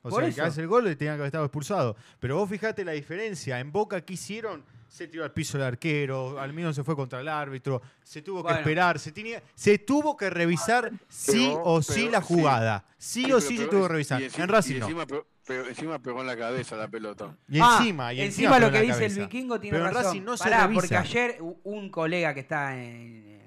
O 0.02 0.08
Por 0.10 0.20
sea, 0.20 0.28
eso. 0.28 0.36
que 0.36 0.48
hace 0.48 0.60
el 0.62 0.68
gol 0.68 0.84
le 0.84 0.94
tenía 0.96 1.12
que 1.12 1.16
haber 1.16 1.26
estado 1.26 1.44
expulsado. 1.46 1.96
Pero 2.20 2.36
vos 2.36 2.48
fijate 2.48 2.84
la 2.84 2.92
diferencia. 2.92 3.58
En 3.60 3.72
Boca, 3.72 4.00
¿qué 4.02 4.14
hicieron? 4.14 4.64
Se 4.88 5.08
tiró 5.08 5.24
al 5.24 5.32
piso 5.32 5.58
el 5.58 5.64
arquero, 5.64 6.38
Almirón 6.40 6.72
se 6.74 6.82
fue 6.84 6.96
contra 6.96 7.20
el 7.20 7.28
árbitro, 7.28 7.82
se 8.02 8.22
tuvo 8.22 8.42
Bueno. 8.42 8.56
que 8.56 8.60
esperar, 8.62 8.98
se, 8.98 9.12
tenía, 9.12 9.42
se 9.54 9.78
tuvo 9.78 10.16
que 10.16 10.30
revisar 10.30 10.90
sí 11.08 11.48
Pero- 11.50 11.62
o 11.64 11.82
sí 11.82 12.08
la 12.08 12.20
sí. 12.22 12.26
jugada. 12.34 12.84
Sí, 12.96 13.30
o 13.32 13.40
sí 13.40 13.56
se 13.58 13.66
tuvo 13.66 13.82
que 13.82 13.88
revisar. 13.88 14.22
encima- 14.22 14.44
en 14.44 14.48
Racing 14.48 14.74
y 14.76 14.78
no. 14.78 14.86
encima, 14.86 15.06
pegó- 15.06 15.26
pero 15.46 15.66
encima 15.66 15.98
pegó 16.00 16.20
en 16.22 16.26
la 16.28 16.36
cabeza 16.36 16.76
la 16.76 16.88
pelota. 16.88 17.36
Y 17.48 17.58
Ah, 17.60 17.76
encima, 17.78 18.12
y 18.14 18.20
encima 18.22 18.58
lo 18.58 18.66
en 18.68 18.72
que 18.72 18.80
dice 18.82 19.06
el 19.06 19.14
vikingo 19.14 19.60
tiene 19.60 19.76
Pero 19.76 19.88
en 19.88 19.94
razón. 19.94 20.06
Racing 20.12 20.22
no 20.24 20.36
Pará, 20.36 20.56
se 20.56 20.62
revisa. 20.62 20.80
porque 20.80 20.96
ayer 20.96 21.38
un 21.64 21.90
colega 21.90 22.32
que 22.34 22.40
está 22.40 22.76
en, 22.82 23.40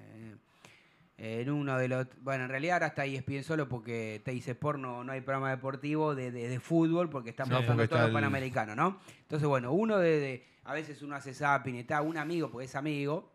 en 1.21 1.49
uno 1.51 1.77
de 1.77 1.87
los... 1.89 2.07
Bueno, 2.21 2.45
en 2.45 2.49
realidad 2.49 2.75
ahora 2.75 2.87
está 2.87 3.01
ahí 3.01 3.21
bien 3.27 3.43
solo 3.43 3.67
porque 3.67 4.21
te 4.23 4.31
dice 4.31 4.51
Sport 4.51 4.79
no, 4.79 5.03
no 5.03 5.11
hay 5.11 5.19
programa 5.21 5.49
deportivo 5.49 6.15
de, 6.15 6.31
de- 6.31 6.47
de 6.47 6.59
fútbol 6.61 7.09
porque 7.09 7.31
están 7.31 7.49
No, 7.49 7.55
pasando 7.55 7.73
porque 7.73 7.87
todos 7.89 7.97
está 7.97 8.01
los 8.03 8.07
el- 8.09 8.13
panamericanos, 8.13 8.75
¿no? 8.77 8.99
Entonces, 9.21 9.47
bueno, 9.47 9.71
uno 9.73 9.97
de... 9.97 10.19
de- 10.19 10.45
a 10.63 10.73
veces 10.73 11.01
uno 11.01 11.15
hace 11.15 11.33
zapping, 11.33 11.75
está 11.77 12.01
un 12.01 12.15
amigo, 12.17 12.49
porque 12.51 12.65
es 12.65 12.75
amigo, 12.75 13.31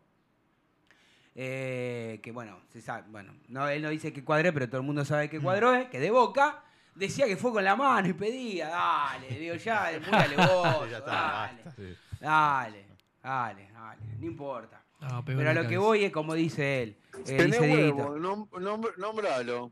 eh, 1.35 2.19
que 2.23 2.31
bueno, 2.31 2.59
se 2.71 2.81
sabe, 2.81 3.03
bueno, 3.09 3.33
no, 3.49 3.67
él 3.67 3.81
no 3.81 3.89
dice 3.89 4.13
que 4.13 4.23
cuadré, 4.23 4.53
pero 4.53 4.67
todo 4.69 4.79
el 4.79 4.87
mundo 4.87 5.03
sabe 5.03 5.29
que 5.29 5.39
cuadró, 5.41 5.75
eh, 5.75 5.89
que 5.91 5.99
de 5.99 6.11
boca, 6.11 6.63
decía 6.95 7.25
que 7.25 7.35
fue 7.35 7.51
con 7.51 7.63
la 7.63 7.75
mano 7.75 8.07
y 8.07 8.13
pedía, 8.13 8.69
dale, 8.69 9.37
digo, 9.37 9.55
ya, 9.55 9.91
múrale 10.05 10.35
vos, 10.37 10.89
Ya 10.89 10.97
está, 10.99 11.11
dale, 11.11 11.63
basta, 11.65 11.71
sí. 11.75 11.95
dale, 12.21 12.85
dale, 13.21 13.69
dale, 13.73 14.01
no 14.19 14.25
importa. 14.25 14.81
No, 15.01 15.23
Pero 15.25 15.49
a 15.49 15.53
lo 15.53 15.67
que 15.67 15.77
voy 15.77 16.05
es 16.05 16.11
como 16.11 16.33
dice 16.35 16.83
él, 16.83 16.97
Tenés 17.23 17.45
dice 17.59 17.67
Dieguito. 17.67 17.95
huevo, 17.95 18.17
nom- 18.17 18.49
nom- 18.51 18.97
nombralo. 18.97 19.71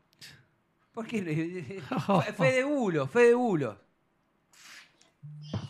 ¿Por 0.92 1.06
qué? 1.06 1.22
Fe- 2.24 2.32
Fe 2.32 2.52
de 2.52 2.64
bulo, 2.64 3.06
fe 3.06 3.20
de 3.20 3.34
bulo. 3.34 3.78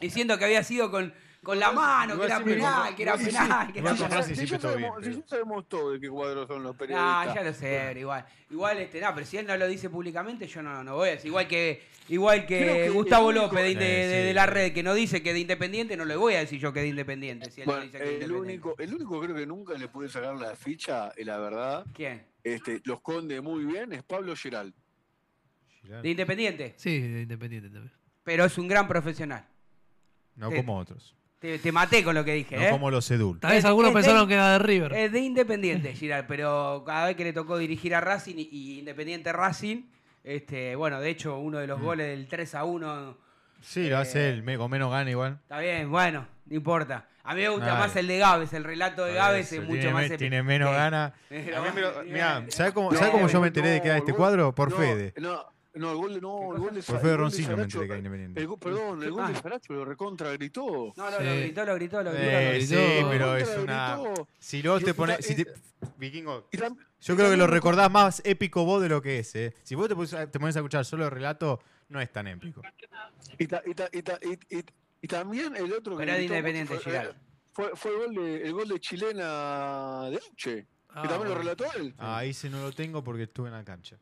Diciendo 0.01 0.37
que 0.39 0.45
había 0.45 0.63
sido 0.65 0.91
con, 0.91 1.15
con 1.45 1.59
la 1.61 1.71
mano, 1.71 2.19
que 2.19 2.25
era 2.27 2.43
penal, 2.43 2.97
que 2.97 3.03
era 3.03 3.17
penal, 3.17 3.73
que 3.73 3.79
era 3.79 3.95
penal. 3.95 4.25
Si 4.25 4.47
ya 4.47 4.59
sabemos, 4.59 5.69
todo 5.69 5.93
de 5.93 6.01
qué 6.01 6.09
cuadros 6.09 6.49
son 6.49 6.63
los 6.65 6.75
Ah, 6.75 6.79
periodistas. 6.79 7.35
ya 7.35 7.43
lo 7.45 7.53
sé, 7.53 7.83
pero 7.89 8.01
igual. 8.01 8.27
Igual, 8.51 8.79
este, 8.79 9.01
no, 9.01 9.15
pero 9.15 9.27
si 9.27 9.37
él 9.37 9.47
no 9.47 9.57
lo 9.57 9.69
dice 9.69 9.91
públicamente, 9.91 10.47
yo 10.47 10.63
no, 10.63 10.83
no 10.83 10.97
voy 10.97 11.11
a 11.11 11.13
decir. 11.13 11.29
Igual 11.29 11.47
que, 11.47 11.83
igual 12.09 12.47
que, 12.47 12.89
Gustavo 12.91 13.31
eh, 13.31 13.35
López 13.35 13.79
de, 13.79 13.85
de 13.85 14.35
la 14.35 14.47
red, 14.47 14.73
que 14.73 14.83
no 14.83 14.95
dice 14.95 15.23
que 15.23 15.33
de 15.33 15.41
independiente, 15.41 15.97
no 15.97 16.05
le 16.05 16.17
voy 16.17 16.35
a 16.35 16.39
decir 16.41 16.59
yo 16.59 16.73
que 16.73 16.81
de 16.81 16.89
independiente. 16.89 17.51
Si 17.51 17.61
él 17.61 17.67
no 17.67 17.73
Bueno, 17.75 17.87
dice 17.87 17.99
que 17.99 18.05
de 18.05 18.11
el 18.11 18.23
independiente. 18.23 18.53
único, 18.69 18.75
el 18.83 18.95
único 18.95 19.21
creo 19.21 19.37
que 19.37 19.47
nunca 19.47 19.75
le 19.75 19.89
pude 19.89 20.09
sacar 20.09 20.35
la 20.37 20.57
ficha, 20.57 21.13
la 21.19 21.39
verdad, 21.39 21.85
¿Quién? 21.95 22.27
este, 22.43 22.81
los 22.85 23.01
conde 23.01 23.41
muy 23.41 23.65
bien, 23.65 23.93
es 23.93 24.03
Pablo 24.03 24.35
Giral. 24.35 24.73
De 25.83 26.09
independiente. 26.09 26.75
Sí, 26.79 26.99
de 27.01 27.23
Independiente 27.23 27.69
también. 27.69 27.93
Pero 28.23 28.47
es 28.47 28.57
un 28.57 28.67
gran 28.69 28.89
profesional. 28.89 29.47
No 30.35 30.51
Sí. 30.51 30.57
como 30.57 30.79
otros. 30.79 31.15
Te, 31.45 31.59
te 31.59 31.73
maté 31.73 32.03
con 32.03 32.15
lo 32.15 32.25
que 32.25 32.33
dije, 32.33 32.57
No 32.57 32.63
¿eh? 32.63 32.71
como 32.71 32.91
los 32.91 33.11
Edul. 33.11 33.39
Tal 33.39 33.51
vez 33.53 33.63
algunos 33.67 33.91
es 33.91 33.95
de- 33.97 34.01
pensaron 34.01 34.27
que 34.27 34.33
era 34.33 34.53
de 34.53 34.59
River. 34.61 34.95
Es 34.95 35.13
de 35.13 35.21
Independiente, 35.21 35.93
Giral, 35.93 36.25
pero 36.27 36.83
cada 36.87 37.05
vez 37.09 37.17
que 37.17 37.25
le 37.25 37.35
tocó 37.35 37.59
dirigir 37.59 37.95
a 37.95 38.01
Racing 38.01 38.37
y, 38.39 38.49
y 38.51 38.79
Independiente 38.79 39.31
Racing, 39.31 39.83
este, 40.25 40.75
bueno, 40.75 41.03
de 41.03 41.11
hecho, 41.11 41.37
uno 41.37 41.59
de 41.59 41.67
los 41.67 41.79
Mm. 41.81 41.85
goles 41.85 42.07
del 42.07 42.29
3 42.29 42.55
a 42.55 42.65
1 42.65 43.19
Sí, 43.61 43.91
lo 43.91 43.99
hace 43.99 44.21
Eh, 44.21 44.31
él, 44.31 44.43
me- 44.43 44.57
con 44.57 44.71
menos 44.71 44.91
gana 44.91 45.11
igual. 45.11 45.39
Está 45.43 45.59
bien, 45.59 45.91
bueno, 45.91 46.27
no 46.47 46.57
importa. 46.57 47.09
A 47.25 47.35
mí 47.35 47.43
me 47.43 47.49
gusta 47.51 47.67
Dale. 47.67 47.79
más 47.79 47.97
el 47.97 48.07
de 48.07 48.19
Gávez, 48.19 48.53
el 48.55 48.65
relato 48.65 49.05
de 49.05 49.13
Gávez 49.13 49.53
eso, 49.53 49.61
es 49.63 49.69
mucho 49.69 49.81
tiene, 49.81 49.93
más... 49.95 50.09
me- 50.09 50.17
tiene 50.19 50.43
menos 50.43 50.71
Sí. 50.71 50.75
gana. 50.77 51.13
Pero 51.29 51.57
A 51.59 51.61
mí 51.63 51.69
me 51.75 51.81
lo- 51.83 51.93
bueno, 51.93 52.11
mirá, 52.11 52.45
¿sabes 52.49 52.73
cómo, 52.73 52.91
No, 52.91 52.97
¿sabés 52.99 53.13
cómo 53.13 53.29
yo 53.29 53.41
me 53.43 53.49
enteré 53.49 53.69
de 53.69 53.83
que 53.83 53.89
era 53.89 53.99
este 53.99 54.13
no, 54.13 54.17
cuadro? 54.17 54.55
Por 54.55 54.71
no, 54.71 54.77
Fede. 54.79 55.13
No, 55.19 55.45
No, 55.75 55.91
el 55.91 55.97
gol 55.97 56.15
de. 56.15 56.21
No, 56.21 56.55
el 56.55 56.61
gol 56.61 56.75
de 56.75 56.83
Fue 56.83 56.95
gol 56.99 57.03
de 57.11 57.17
Roncino 57.17 57.49
Saracho- 57.49 57.57
mientras 57.57 57.89
que 57.89 57.97
Independiente. 57.99 58.41
el 58.43 58.59
Perdón, 58.59 59.03
el 59.03 59.11
gol 59.11 59.27
de 59.27 59.33
Ah. 59.39 59.43
Saracho 59.43 59.73
lo 59.73 59.85
recontra 59.85 60.31
gritó. 60.33 60.93
No, 60.97 61.11
no, 61.11 61.19
Sí. 61.19 61.25
lo 61.25 61.35
gritó, 61.35 61.65
lo 61.65 61.75
gritó, 61.75 62.03
lo 62.03 62.11
gritó. 62.13 62.25
Eh, 62.27 62.59
lo 62.61 62.67
sí, 62.67 63.07
pero 63.11 63.37
es 63.37 63.59
una. 63.59 63.97
gritó. 63.97 64.29
Si 64.39 64.63
vos 64.63 64.83
Y- 64.83 64.85
te 64.85 64.95
pones. 64.95 65.25
si 65.27 65.35
te- 65.35 65.53
Vikingo, 65.99 66.49
yo 67.01 67.17
creo 67.17 67.31
que 67.31 67.37
lo 67.37 67.47
recordás 67.47 67.91
más 67.91 68.23
épico 68.25 68.65
vos 68.65 68.81
de 68.83 68.89
lo 68.89 69.03
que 69.03 69.19
es, 69.19 69.35
¿eh? 69.35 69.55
Si 69.65 69.75
vos 69.75 69.89
te, 69.89 69.95
pones 69.95 70.15
a 70.57 70.59
escuchar 70.61 70.85
solo 70.85 71.05
el 71.05 71.11
relato, 71.11 71.61
no 71.89 72.01
es 72.01 72.11
tan 72.11 72.27
épico. 72.29 72.63
Y, 73.39 73.47
ta- 73.47 73.63
y 73.67 73.75
ta- 73.75 73.89
y 73.93 74.03
ta- 74.03 74.19
y- 74.23 74.57
y- 74.59 74.65
y 75.03 75.07
también 75.09 75.55
el 75.57 75.73
otro 75.73 75.97
que 75.97 76.05
Pero 76.05 76.17
gritó 76.17 76.33
Independiente, 76.35 76.75
fue, 76.79 76.85
Giraldo. 76.93 77.15
fue, 77.53 77.71
fue 77.75 77.91
el 77.91 77.97
gol 77.99 78.15
de 78.15 78.43
el 78.47 78.53
gol 78.55 78.69
de 78.69 78.81
chilena 78.81 80.09
de 80.11 80.21
Uche, 80.33 80.67
Ah, 80.89 81.03
que 81.03 81.09
también 81.09 81.29
lo 81.31 81.39
relató 81.39 81.65
él. 81.77 81.95
Ah, 81.99 82.19
ahí 82.19 82.33
sí 82.33 82.49
no 82.49 82.61
lo 82.63 82.73
tengo 82.73 83.03
porque 83.05 83.25
estuve 83.25 83.49
en 83.49 83.55
la 83.55 83.65
cancha. 83.65 83.97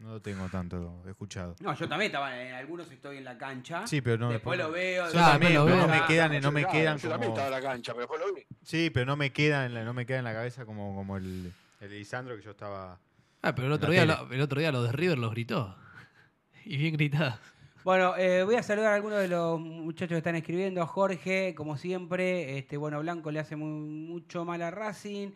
No 0.00 0.12
lo 0.14 0.20
tengo 0.22 0.48
tanto 0.48 1.02
escuchado. 1.06 1.54
No, 1.60 1.74
yo 1.74 1.86
también 1.88 2.10
estaba 2.10 2.34
en 2.42 2.54
algunos 2.54 2.90
estoy 2.90 3.18
en 3.18 3.24
la 3.24 3.36
cancha. 3.36 3.86
Sí, 3.86 4.00
pero 4.00 4.16
no. 4.16 4.30
Después 4.30 4.58
lo 4.58 4.70
veo. 4.70 5.02
Yo 5.04 5.12
después 5.12 5.24
también, 5.26 5.54
lo 5.54 5.64
pero 5.66 5.76
veo. 5.76 5.86
no 5.86 5.92
me 5.92 5.98
Ah, 5.98 6.06
quedan, 6.06 6.40
no 6.40 6.50
me 6.52 6.60
Claro, 6.62 6.78
quedan 6.78 6.98
yo 6.98 7.08
también 7.10 7.32
estaba 7.32 7.46
en 7.48 7.52
la 7.52 7.60
cancha, 7.60 7.92
pero 7.92 8.00
después 8.08 8.20
lo 8.20 8.34
vi. 8.34 8.42
Sí, 8.62 8.90
pero 8.90 9.04
no 9.06 9.16
me 9.16 9.30
quedan, 9.30 9.66
en 9.66 9.74
la- 9.74 9.84
no 9.84 9.92
me 9.92 10.06
queda 10.06 10.18
en 10.18 10.24
la 10.24 10.32
cabeza 10.32 10.64
como, 10.64 10.94
como 10.94 11.18
el, 11.18 11.52
el 11.80 11.88
de 11.90 11.98
Lisandro 11.98 12.34
que 12.36 12.42
yo 12.42 12.52
estaba. 12.52 12.98
Ah, 13.42 13.54
pero 13.54 13.66
el 13.66 13.72
otro, 13.74 13.90
día, 13.92 14.06
lo- 14.06 14.32
el 14.32 14.40
otro 14.40 14.58
día 14.60 14.72
lo 14.72 14.82
de 14.82 14.92
River 14.92 15.18
los 15.18 15.30
gritó. 15.32 15.76
Y 16.64 16.76
bien 16.78 16.94
gritado. 16.94 17.38
Bueno, 17.84 18.14
eh, 18.16 18.42
voy 18.44 18.54
a 18.54 18.62
saludar 18.62 18.92
a 18.92 18.94
algunos 18.94 19.18
de 19.18 19.28
los 19.28 19.58
muchachos 19.60 20.10
que 20.10 20.18
están 20.18 20.36
escribiendo. 20.36 20.86
Jorge, 20.86 21.54
como 21.54 21.76
siempre, 21.78 22.58
este 22.58 22.76
bueno 22.76 23.00
Blanco 23.00 23.30
le 23.30 23.40
hace 23.40 23.56
mu- 23.56 23.66
mucho 23.86 24.44
mal 24.44 24.60
a 24.62 24.70
Racing. 24.70 25.30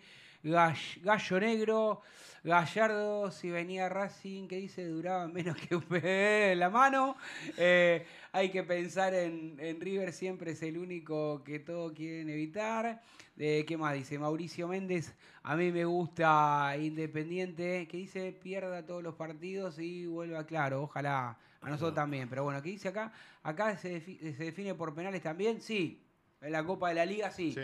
Gall- 0.45 1.01
Gallo 1.03 1.41
Negro, 1.41 2.03
Gallardo, 2.45 3.31
si 3.31 3.51
venía 3.51 3.89
Racing, 3.89 4.47
que 4.47 4.57
dice, 4.57 4.87
duraba 4.87 5.27
menos 5.29 5.57
que 5.57 5.75
un 5.75 5.85
la 6.59 6.69
mano. 6.71 7.17
Eh, 7.57 8.05
hay 8.33 8.51
que 8.51 8.63
pensar 8.63 9.15
en, 9.15 9.57
en 9.59 9.81
River, 9.81 10.13
siempre 10.13 10.51
es 10.53 10.63
el 10.63 10.77
único 10.77 11.43
que 11.43 11.59
todos 11.61 11.93
quieren 11.93 12.29
evitar. 12.29 13.01
Eh, 13.39 13.65
¿Qué 13.67 13.77
más 13.79 13.95
dice? 13.95 14.19
Mauricio 14.19 14.69
Méndez, 14.69 15.15
a 15.43 15.57
mí 15.57 15.73
me 15.73 15.85
gusta 15.87 16.75
Independiente, 16.79 17.89
que 17.89 17.97
dice 17.97 18.31
pierda 18.33 18.85
todos 18.85 19.03
los 19.03 19.15
partidos 19.15 19.79
y 19.79 20.07
vuelva 20.07 20.45
claro, 20.47 20.83
ojalá 20.83 21.39
a 21.63 21.71
nosotros 21.71 21.95
también. 21.95 22.29
Pero 22.29 22.45
bueno, 22.45 22.61
¿qué 22.63 22.69
dice 22.71 22.89
acá? 22.89 23.11
Acá 23.43 23.77
se, 23.79 24.01
defi- 24.05 24.19
se 24.37 24.45
define 24.45 24.75
por 24.75 24.95
penales 24.95 25.23
también, 25.23 25.61
sí. 25.63 26.03
En 26.43 26.53
la 26.53 26.63
Copa 26.63 26.91
de 26.91 26.95
la 26.97 27.07
Liga, 27.07 27.31
sí. 27.31 27.53
Sí. 27.53 27.63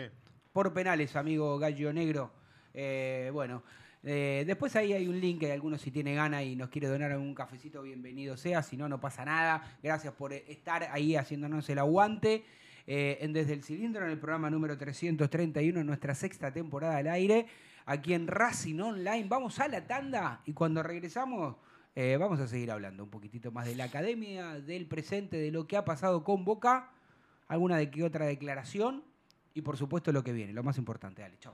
Por 0.51 0.73
penales, 0.73 1.15
amigo 1.15 1.59
Gallo 1.59 1.93
Negro. 1.93 2.31
Eh, 2.73 3.29
bueno, 3.33 3.63
eh, 4.03 4.43
después 4.47 4.75
ahí 4.75 4.93
hay 4.93 5.07
un 5.07 5.19
link 5.19 5.39
que 5.39 5.51
alguno 5.51 5.77
si 5.77 5.91
tiene 5.91 6.15
gana 6.15 6.43
y 6.43 6.55
nos 6.55 6.69
quiere 6.69 6.87
donar 6.87 7.15
un 7.17 7.35
cafecito, 7.35 7.81
bienvenido 7.81 8.37
sea. 8.37 8.63
Si 8.63 8.77
no, 8.77 8.89
no 8.89 8.99
pasa 8.99 9.25
nada. 9.25 9.77
Gracias 9.83 10.13
por 10.13 10.33
estar 10.33 10.83
ahí 10.91 11.15
haciéndonos 11.15 11.69
el 11.69 11.79
aguante. 11.79 12.43
Eh, 12.87 13.19
en 13.21 13.31
Desde 13.31 13.53
el 13.53 13.63
Cilindro, 13.63 14.05
en 14.05 14.11
el 14.11 14.19
programa 14.19 14.49
número 14.49 14.77
331, 14.77 15.81
en 15.81 15.85
nuestra 15.85 16.15
sexta 16.15 16.51
temporada 16.51 16.97
al 16.97 17.07
aire, 17.07 17.45
aquí 17.85 18.13
en 18.13 18.27
Racing 18.27 18.79
Online. 18.79 19.25
Vamos 19.27 19.59
a 19.59 19.67
la 19.67 19.85
tanda 19.85 20.41
y 20.45 20.53
cuando 20.53 20.81
regresamos 20.81 21.57
vamos 22.17 22.39
a 22.39 22.47
seguir 22.47 22.71
hablando 22.71 23.03
un 23.03 23.09
poquitito 23.09 23.51
más 23.51 23.65
de 23.65 23.75
la 23.75 23.83
academia, 23.83 24.61
del 24.61 24.87
presente, 24.87 25.37
de 25.37 25.51
lo 25.51 25.67
que 25.67 25.75
ha 25.75 25.83
pasado 25.83 26.23
con 26.23 26.45
Boca, 26.45 26.89
alguna 27.49 27.75
de 27.75 27.91
que 27.91 28.01
otra 28.03 28.25
declaración 28.25 29.03
y 29.53 29.61
por 29.61 29.77
supuesto 29.77 30.11
lo 30.11 30.23
que 30.23 30.31
viene, 30.31 30.53
lo 30.53 30.63
más 30.63 30.77
importante. 30.77 31.21
Dale, 31.21 31.37
chao. 31.39 31.53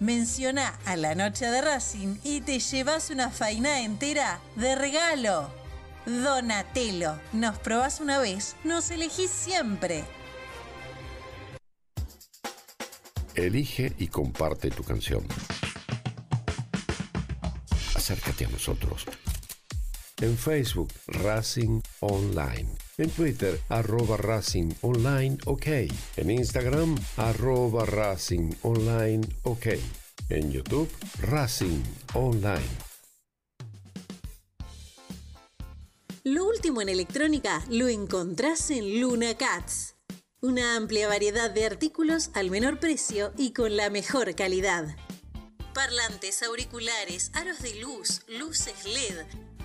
menciona 0.00 0.78
a 0.86 0.96
la 0.96 1.14
noche 1.14 1.46
de 1.46 1.60
Racing 1.60 2.16
y 2.24 2.40
te 2.40 2.58
llevas 2.58 3.10
una 3.10 3.30
faina 3.30 3.82
entera 3.82 4.40
de 4.56 4.74
regalo. 4.74 5.52
Donatello, 6.06 7.20
nos 7.32 7.58
probás 7.58 8.00
una 8.00 8.18
vez, 8.18 8.56
nos 8.64 8.90
elegís 8.90 9.30
siempre. 9.30 10.04
Elige 13.34 13.92
y 13.98 14.08
comparte 14.08 14.70
tu 14.70 14.82
canción. 14.82 15.24
Acércate 17.94 18.46
a 18.46 18.48
nosotros. 18.48 19.06
En 20.20 20.36
Facebook, 20.36 20.92
Racing 21.06 21.80
Online. 22.00 22.68
En 23.00 23.08
Twitter, 23.08 23.58
arroba 23.70 24.18
Racing 24.18 24.74
Online 24.82 25.38
OK. 25.46 25.66
En 26.18 26.30
Instagram, 26.30 26.98
arroba 27.16 27.86
Racing 27.86 28.52
Online 28.60 29.26
OK. 29.44 29.68
En 30.28 30.52
YouTube, 30.52 30.86
Racing 31.22 31.82
Online. 32.12 32.68
Lo 36.24 36.44
último 36.44 36.82
en 36.82 36.90
electrónica 36.90 37.64
lo 37.70 37.88
encontrás 37.88 38.70
en 38.70 39.00
Luna 39.00 39.34
Cats. 39.34 39.94
Una 40.42 40.76
amplia 40.76 41.08
variedad 41.08 41.50
de 41.50 41.64
artículos 41.64 42.28
al 42.34 42.50
menor 42.50 42.80
precio 42.80 43.32
y 43.38 43.54
con 43.54 43.78
la 43.78 43.88
mejor 43.88 44.34
calidad. 44.34 44.94
Parlantes, 45.72 46.42
auriculares, 46.42 47.30
aros 47.32 47.62
de 47.62 47.76
luz, 47.76 48.20
luces 48.28 48.84
LED, 48.84 49.24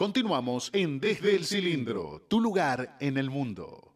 Continuamos 0.00 0.70
en 0.72 0.98
Desde 0.98 1.36
el 1.36 1.44
Cilindro, 1.44 2.22
tu 2.26 2.40
lugar 2.40 2.96
en 3.00 3.18
el 3.18 3.28
mundo. 3.28 3.89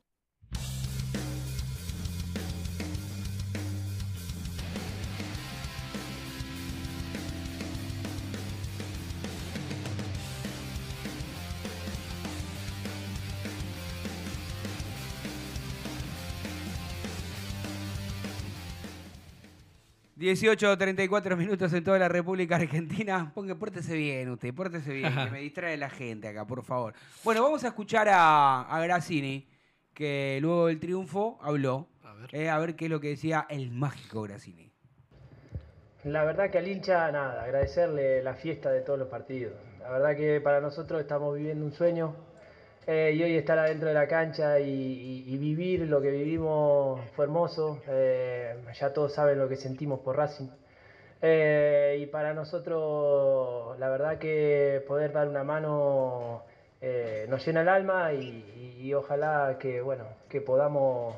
18 20.25 20.79
34 20.79 21.37
minutos 21.37 21.70
en 21.75 21.85
toda 21.85 21.99
la 21.99 22.09
República 22.09 22.57
Argentina. 22.57 23.31
Ponga, 23.35 23.55
pórtese 23.57 23.95
bien 23.95 24.31
usted, 24.31 24.55
pórtese 24.55 24.95
bien, 24.95 25.14
que 25.14 25.31
me 25.31 25.41
distrae 25.41 25.77
la 25.77 25.91
gente 25.91 26.29
acá, 26.29 26.47
por 26.47 26.64
favor. 26.64 26.95
Bueno, 27.22 27.43
vamos 27.43 27.62
a 27.62 27.68
escuchar 27.68 28.09
a, 28.09 28.62
a 28.62 28.83
Grassini, 28.85 29.47
que 29.93 30.39
luego 30.41 30.68
del 30.68 30.81
triunfo 30.81 31.39
habló. 31.43 31.89
Eh, 32.33 32.49
a 32.49 32.59
ver 32.59 32.75
qué 32.75 32.87
es 32.87 32.91
lo 32.91 33.01
que 33.01 33.09
decía 33.09 33.47
el 33.51 33.70
mágico 33.70 34.22
Grassini. 34.22 34.72
La 36.05 36.25
verdad 36.25 36.51
que 36.51 36.57
al 36.57 36.68
hincha, 36.68 37.12
nada, 37.12 37.43
agradecerle 37.43 38.22
la 38.22 38.33
fiesta 38.33 38.70
de 38.70 38.81
todos 38.81 38.99
los 38.99 39.09
partidos. 39.09 39.53
La 39.81 39.91
verdad 39.91 40.16
que 40.16 40.41
para 40.41 40.62
nosotros 40.62 41.03
estamos 41.03 41.37
viviendo 41.37 41.66
un 41.66 41.72
sueño 41.72 42.16
eh, 42.87 43.12
y 43.14 43.22
hoy 43.22 43.37
estar 43.37 43.59
adentro 43.59 43.89
de 43.89 43.95
la 43.95 44.07
cancha 44.07 44.59
y, 44.61 44.64
y- 44.68 45.35
y 45.35 45.39
vivir 45.39 45.80
lo 45.89 46.01
que 46.01 46.11
vivimos 46.11 47.01
fue 47.12 47.24
hermoso. 47.24 47.80
Eh, 47.89 48.55
ya 48.78 48.93
todos 48.93 49.12
saben 49.12 49.39
lo 49.39 49.49
que 49.49 49.57
sentimos 49.57 50.01
por 50.01 50.16
Racing. 50.16 50.49
Eh, 51.22 51.99
y 52.01 52.07
para 52.07 52.35
nosotros, 52.35 53.78
la 53.78 53.89
verdad 53.89 54.18
que 54.18 54.82
poder 54.87 55.12
dar 55.12 55.28
una 55.28 55.43
mano 55.45 56.43
eh, 56.80 57.26
nos 57.28 57.45
llena 57.47 57.62
el 57.62 57.68
alma 57.68 58.12
y, 58.12 58.76
y- 58.80 58.95
ojalá 58.95 59.57
que, 59.59 59.80
bueno, 59.80 60.05
que 60.28 60.41
podamos 60.43 61.16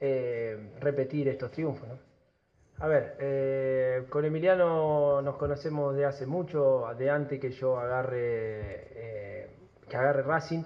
eh, 0.00 0.56
repetir 0.80 1.28
estos 1.28 1.50
triunfos. 1.50 1.88
¿no? 1.88 1.98
A 2.78 2.86
ver, 2.88 3.14
eh, 3.18 4.02
con 4.10 4.24
Emiliano 4.26 5.22
nos 5.22 5.36
conocemos 5.36 5.96
de 5.96 6.04
hace 6.04 6.26
mucho, 6.26 6.86
de 6.98 7.08
antes 7.10 7.40
que 7.40 7.50
yo 7.50 7.78
agarre, 7.78 9.48
que 9.88 9.96
agarre 9.96 10.22
Racing. 10.22 10.64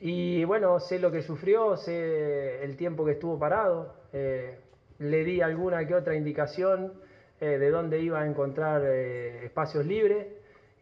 Y 0.00 0.44
bueno, 0.44 0.78
sé 0.78 0.98
lo 0.98 1.10
que 1.10 1.22
sufrió, 1.22 1.76
sé 1.76 2.62
el 2.62 2.76
tiempo 2.76 3.04
que 3.04 3.12
estuvo 3.12 3.38
parado. 3.38 3.94
eh, 4.12 4.58
le 4.98 5.24
di 5.24 5.40
alguna 5.42 5.86
que 5.86 5.94
otra 5.94 6.14
indicación 6.14 6.92
eh, 7.40 7.58
de 7.58 7.70
dónde 7.70 8.00
iba 8.00 8.20
a 8.20 8.26
encontrar 8.26 8.82
eh, 8.84 9.44
espacios 9.44 9.84
libres. 9.86 10.26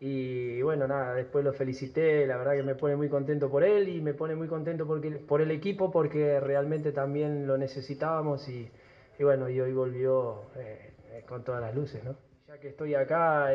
Y 0.00 0.60
bueno, 0.62 0.86
nada, 0.86 1.14
después 1.14 1.44
lo 1.44 1.52
felicité, 1.52 2.26
la 2.26 2.36
verdad 2.36 2.52
que 2.54 2.62
me 2.62 2.74
pone 2.74 2.94
muy 2.96 3.08
contento 3.08 3.48
por 3.50 3.64
él 3.64 3.88
y 3.88 4.00
me 4.00 4.12
pone 4.14 4.34
muy 4.34 4.48
contento 4.48 4.86
porque, 4.86 5.10
por 5.12 5.40
el 5.40 5.50
equipo 5.50 5.90
porque 5.90 6.40
realmente 6.40 6.92
también 6.92 7.46
lo 7.46 7.56
necesitábamos 7.56 8.46
y, 8.48 8.70
y 9.18 9.24
bueno, 9.24 9.48
y 9.48 9.60
hoy 9.60 9.72
volvió 9.72 10.42
con 11.26 11.42
todas 11.42 11.60
las 11.62 11.74
luces, 11.74 12.04
¿no? 12.04 12.16
Ya 12.48 12.58
que 12.58 12.68
estoy 12.68 12.94
acá, 12.94 13.50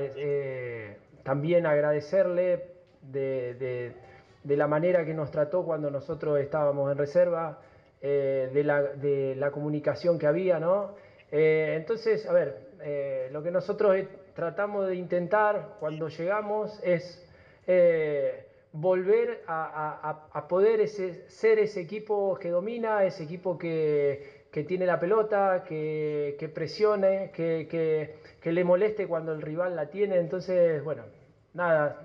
también 1.24 1.66
agradecerle 1.66 2.64
de, 3.02 3.54
de- 3.56 3.94
de 4.44 4.56
la 4.58 4.68
manera 4.68 5.04
que 5.06 5.14
nos 5.14 5.32
trató 5.32 5.64
cuando 5.64 5.90
nosotros 5.92 6.40
estábamos 6.40 6.92
en 6.92 6.98
reserva, 6.98 7.58
eh, 8.02 8.50
de, 8.54 8.64
la, 8.64 8.82
de 8.82 9.36
la 9.36 9.52
comunicación 9.52 10.18
que 10.18 10.28
había, 10.28 10.60
¿no? 10.60 10.92
Eh, 11.32 11.74
entonces, 11.76 12.26
a 12.26 12.34
ver, 12.34 12.56
eh, 12.82 13.28
lo 13.32 13.44
que 13.44 13.52
nosotros 13.52 13.96
tratamos 14.34 14.88
de 14.88 14.96
intentar 14.96 15.76
cuando 15.80 16.08
llegamos 16.08 16.80
es 16.84 17.26
volver 18.72 19.42
a, 19.48 20.20
a- 20.32 20.48
poder 20.48 20.80
ese- 20.82 21.24
ser 21.28 21.60
ese 21.60 21.82
equipo 21.82 22.36
que 22.40 22.50
domina, 22.50 23.04
ese 23.04 23.24
equipo 23.24 23.58
que, 23.58 24.46
que 24.52 24.64
tiene 24.64 24.86
la 24.86 25.00
pelota, 25.00 25.64
que, 25.68 26.36
que 26.40 26.50
presione, 26.50 27.32
que- 27.32 27.68
que 28.42 28.52
le 28.52 28.64
moleste 28.64 29.08
cuando 29.08 29.34
el 29.34 29.42
rival 29.42 29.76
la 29.76 29.88
tiene. 29.90 30.18
Entonces, 30.18 30.84
bueno, 30.84 31.04
nada. 31.54 31.96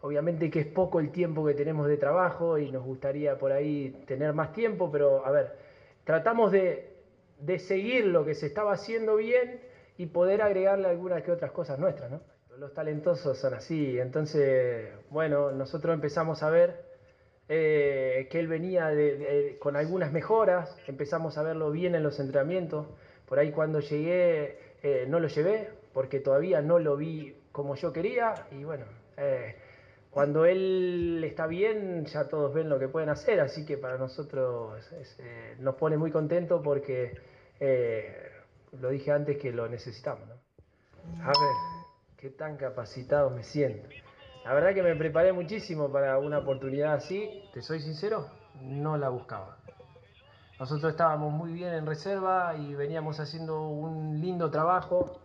Obviamente 0.00 0.50
que 0.50 0.60
es 0.60 0.66
poco 0.66 1.00
el 1.00 1.10
tiempo 1.10 1.44
que 1.44 1.54
tenemos 1.54 1.88
de 1.88 1.96
trabajo 1.96 2.58
y 2.58 2.70
nos 2.70 2.84
gustaría 2.84 3.38
por 3.38 3.52
ahí 3.52 3.90
tener 4.06 4.32
más 4.32 4.52
tiempo, 4.52 4.90
pero 4.90 5.24
a 5.26 5.30
ver, 5.30 5.56
tratamos 6.04 6.52
de, 6.52 6.96
de 7.40 7.58
seguir 7.58 8.06
lo 8.06 8.24
que 8.24 8.34
se 8.34 8.46
estaba 8.46 8.72
haciendo 8.72 9.16
bien 9.16 9.60
y 9.98 10.06
poder 10.06 10.42
agregarle 10.42 10.88
algunas 10.88 11.22
que 11.22 11.32
otras 11.32 11.52
cosas 11.52 11.78
nuestras, 11.78 12.10
¿no? 12.10 12.20
Los 12.58 12.72
talentosos 12.72 13.38
son 13.38 13.52
así, 13.54 13.98
entonces, 13.98 14.88
bueno, 15.10 15.50
nosotros 15.52 15.92
empezamos 15.94 16.42
a 16.42 16.48
ver 16.48 16.86
eh, 17.48 18.28
que 18.30 18.40
él 18.40 18.48
venía 18.48 18.90
con 19.58 19.76
algunas 19.76 20.10
mejoras, 20.10 20.74
empezamos 20.86 21.36
a 21.36 21.42
verlo 21.42 21.70
bien 21.70 21.94
en 21.94 22.02
los 22.02 22.18
entrenamientos, 22.18 22.86
por 23.26 23.38
ahí 23.38 23.52
cuando 23.52 23.80
llegué 23.80 24.58
eh, 24.82 25.04
no 25.08 25.20
lo 25.20 25.28
llevé, 25.28 25.68
porque 25.92 26.20
todavía 26.20 26.62
no 26.62 26.78
lo 26.78 26.96
vi 26.96 27.36
como 27.52 27.74
yo 27.74 27.92
quería, 27.92 28.34
y 28.50 28.64
bueno, 28.64 28.84
eh, 29.16 29.56
cuando 30.16 30.46
él 30.46 31.22
está 31.24 31.46
bien, 31.46 32.06
ya 32.06 32.26
todos 32.26 32.54
ven 32.54 32.70
lo 32.70 32.78
que 32.78 32.88
pueden 32.88 33.10
hacer, 33.10 33.38
así 33.38 33.66
que 33.66 33.76
para 33.76 33.98
nosotros 33.98 34.82
eh, 35.18 35.56
nos 35.58 35.74
pone 35.74 35.98
muy 35.98 36.10
contentos 36.10 36.62
porque 36.64 37.12
eh, 37.60 38.30
lo 38.80 38.88
dije 38.88 39.12
antes 39.12 39.36
que 39.36 39.52
lo 39.52 39.68
necesitamos. 39.68 40.26
¿no? 40.26 40.34
A 41.22 41.26
ver, 41.26 42.16
qué 42.16 42.30
tan 42.30 42.56
capacitado 42.56 43.28
me 43.28 43.42
siento. 43.42 43.90
La 44.46 44.54
verdad 44.54 44.72
que 44.72 44.82
me 44.82 44.96
preparé 44.96 45.34
muchísimo 45.34 45.92
para 45.92 46.18
una 46.18 46.38
oportunidad 46.38 46.94
así, 46.94 47.42
te 47.52 47.60
soy 47.60 47.80
sincero, 47.80 48.30
no 48.62 48.96
la 48.96 49.10
buscaba. 49.10 49.58
Nosotros 50.58 50.92
estábamos 50.92 51.30
muy 51.30 51.52
bien 51.52 51.74
en 51.74 51.84
reserva 51.84 52.56
y 52.56 52.74
veníamos 52.74 53.20
haciendo 53.20 53.68
un 53.68 54.18
lindo 54.18 54.50
trabajo. 54.50 55.20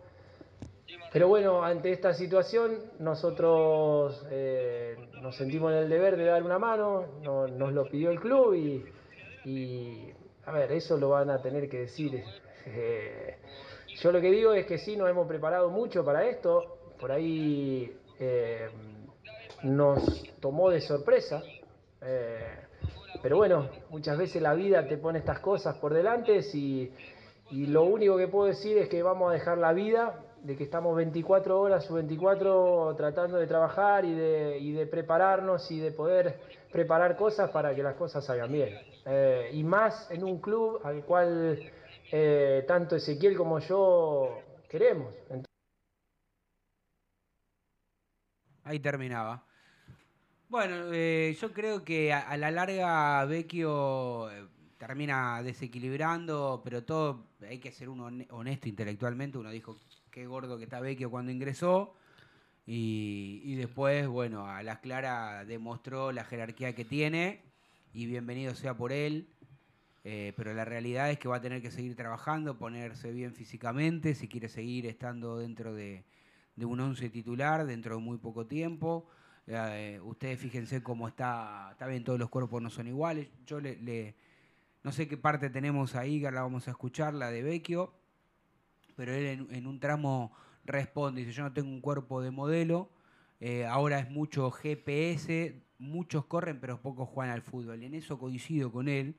Pero 1.12 1.28
bueno, 1.28 1.62
ante 1.62 1.92
esta 1.92 2.14
situación 2.14 2.78
nosotros 2.98 4.24
eh, 4.30 4.96
nos 5.20 5.36
sentimos 5.36 5.70
en 5.72 5.78
el 5.78 5.88
deber 5.88 6.16
de 6.16 6.24
dar 6.24 6.42
una 6.42 6.58
mano, 6.58 7.06
no- 7.22 7.46
nos 7.46 7.72
lo 7.72 7.84
pidió 7.88 8.10
el 8.10 8.18
club 8.20 8.54
y, 9.44 10.10
a 10.46 10.52
ver, 10.52 10.72
eso 10.72 10.96
lo 10.96 11.10
van 11.10 11.28
a 11.30 11.40
tener 11.42 11.68
que 11.68 11.80
decir. 11.80 12.22
Eh, 12.66 13.36
yo 14.00 14.10
lo 14.10 14.20
que 14.20 14.30
digo 14.30 14.54
es 14.54 14.64
que 14.66 14.78
sí, 14.78 14.96
nos 14.96 15.10
hemos 15.10 15.26
preparado 15.28 15.68
mucho 15.68 16.02
para 16.04 16.24
esto, 16.26 16.78
por 16.98 17.12
ahí 17.12 17.94
eh, 18.18 18.70
nos 19.64 20.02
tomó 20.40 20.70
de 20.70 20.80
sorpresa, 20.80 21.42
pero 23.22 23.36
bueno, 23.36 23.68
muchas 23.90 24.16
veces 24.18 24.40
la 24.42 24.54
vida 24.54 24.88
te 24.88 24.96
pone 24.96 25.18
estas 25.20 25.38
cosas 25.40 25.76
por 25.76 25.92
delante 25.94 26.40
y 26.54 27.66
lo 27.66 27.84
único 27.84 28.16
que 28.16 28.28
puedo 28.28 28.46
decir 28.46 28.78
es 28.78 28.88
que 28.88 29.02
vamos 29.02 29.30
a 29.30 29.34
dejar 29.34 29.58
la 29.58 29.72
vida, 29.72 30.18
de 30.42 30.56
que 30.56 30.64
estamos 30.64 30.96
24 30.96 31.60
horas 31.60 31.88
o 31.90 31.94
24 31.94 32.94
tratando 32.96 33.36
de 33.38 33.46
trabajar 33.46 34.04
y 34.04 34.12
de, 34.14 34.58
y 34.58 34.72
de 34.72 34.86
prepararnos 34.86 35.70
y 35.70 35.78
de 35.80 35.92
poder 35.92 36.40
preparar 36.72 37.16
cosas 37.16 37.50
para 37.50 37.74
que 37.74 37.82
las 37.82 37.94
cosas 37.96 38.24
salgan 38.24 38.52
bien. 38.52 38.78
Eh, 39.06 39.50
y 39.52 39.62
más 39.64 40.10
en 40.10 40.24
un 40.24 40.40
club 40.40 40.80
al 40.84 41.04
cual 41.04 41.60
eh, 42.10 42.64
tanto 42.66 42.96
Ezequiel 42.96 43.36
como 43.36 43.58
yo 43.60 44.38
queremos. 44.68 45.14
Ahí 48.64 48.78
terminaba. 48.80 49.44
Bueno, 50.48 50.92
eh, 50.92 51.36
yo 51.40 51.52
creo 51.52 51.84
que 51.84 52.12
a, 52.12 52.20
a 52.28 52.36
la 52.36 52.50
larga 52.50 53.24
Vecchio 53.24 54.28
termina 54.78 55.42
desequilibrando, 55.42 56.60
pero 56.64 56.84
todo 56.84 57.28
hay 57.40 57.58
que 57.58 57.72
ser 57.72 57.88
uno 57.88 58.06
hone- 58.08 58.26
honesto 58.30 58.68
intelectualmente. 58.68 59.38
Uno 59.38 59.50
dijo 59.50 59.76
qué 60.12 60.26
gordo 60.26 60.58
que 60.58 60.64
está 60.64 60.78
Vecchio 60.78 61.10
cuando 61.10 61.32
ingresó. 61.32 61.94
Y, 62.64 63.56
después, 63.56 64.06
bueno, 64.06 64.46
a 64.46 64.62
las 64.62 64.78
claras 64.78 65.46
demostró 65.48 66.12
la 66.12 66.22
jerarquía 66.22 66.74
que 66.76 66.84
tiene 66.84 67.40
y 67.92 68.06
bienvenido 68.06 68.54
sea 68.54 68.76
por 68.76 68.92
él. 68.92 69.26
Eh, 70.04 70.32
pero 70.36 70.54
la 70.54 70.64
realidad 70.64 71.10
es 71.10 71.18
que 71.18 71.28
va 71.28 71.36
a 71.36 71.40
tener 71.40 71.62
que 71.62 71.70
seguir 71.70 71.96
trabajando, 71.96 72.58
ponerse 72.58 73.10
bien 73.10 73.34
físicamente, 73.34 74.14
si 74.14 74.28
quiere 74.28 74.48
seguir 74.48 74.86
estando 74.86 75.38
dentro 75.38 75.74
de, 75.74 76.04
un 76.56 76.80
once 76.80 77.08
titular 77.08 77.64
dentro 77.66 77.96
de 77.96 78.02
muy 78.02 78.18
poco 78.18 78.46
tiempo. 78.46 79.08
Eh, 79.46 79.98
ustedes 80.04 80.38
fíjense 80.38 80.82
cómo 80.82 81.08
está, 81.08 81.70
está 81.72 81.86
bien, 81.86 82.04
todos 82.04 82.18
los 82.18 82.28
cuerpos 82.28 82.62
no 82.62 82.70
son 82.70 82.86
iguales. 82.86 83.28
Yo 83.46 83.60
le, 83.60 83.76
le- 83.78 84.14
no 84.84 84.92
sé 84.92 85.08
qué 85.08 85.16
parte 85.16 85.50
tenemos 85.50 85.94
ahí, 85.94 86.20
que 86.20 86.30
la 86.30 86.42
vamos 86.42 86.68
a 86.68 86.72
escuchar, 86.72 87.14
la 87.14 87.30
de 87.30 87.42
Vecchio, 87.42 87.92
pero 88.96 89.12
él 89.14 89.26
en, 89.26 89.54
en 89.54 89.66
un 89.66 89.80
tramo 89.80 90.32
responde, 90.64 91.20
dice, 91.22 91.32
yo 91.32 91.42
no 91.42 91.52
tengo 91.52 91.68
un 91.70 91.80
cuerpo 91.80 92.20
de 92.20 92.30
modelo, 92.30 92.88
eh, 93.40 93.66
ahora 93.66 93.98
es 93.98 94.10
mucho 94.10 94.50
GPS, 94.50 95.60
muchos 95.78 96.24
corren, 96.26 96.60
pero 96.60 96.80
pocos 96.80 97.08
juegan 97.08 97.34
al 97.34 97.42
fútbol. 97.42 97.82
Y 97.82 97.86
en 97.86 97.94
eso 97.94 98.18
coincido 98.18 98.70
con 98.70 98.88
él. 98.88 99.16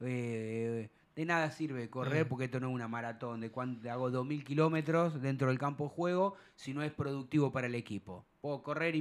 Eh, 0.00 0.88
de 1.14 1.24
nada 1.26 1.50
sirve 1.50 1.88
correr 1.90 2.24
Mm. 2.26 2.28
porque 2.28 2.44
esto 2.46 2.58
no 2.60 2.68
es 2.68 2.74
una 2.74 2.88
maratón 2.88 3.40
de 3.40 3.50
cuando 3.50 3.90
hago 3.90 4.10
2.000 4.10 4.42
kilómetros 4.44 5.20
dentro 5.20 5.48
del 5.48 5.58
campo 5.58 5.84
de 5.84 5.90
juego 5.90 6.34
si 6.56 6.72
no 6.72 6.82
es 6.82 6.90
productivo 6.92 7.52
para 7.52 7.66
el 7.66 7.74
equipo. 7.74 8.24
Puedo 8.40 8.62
correr 8.62 8.94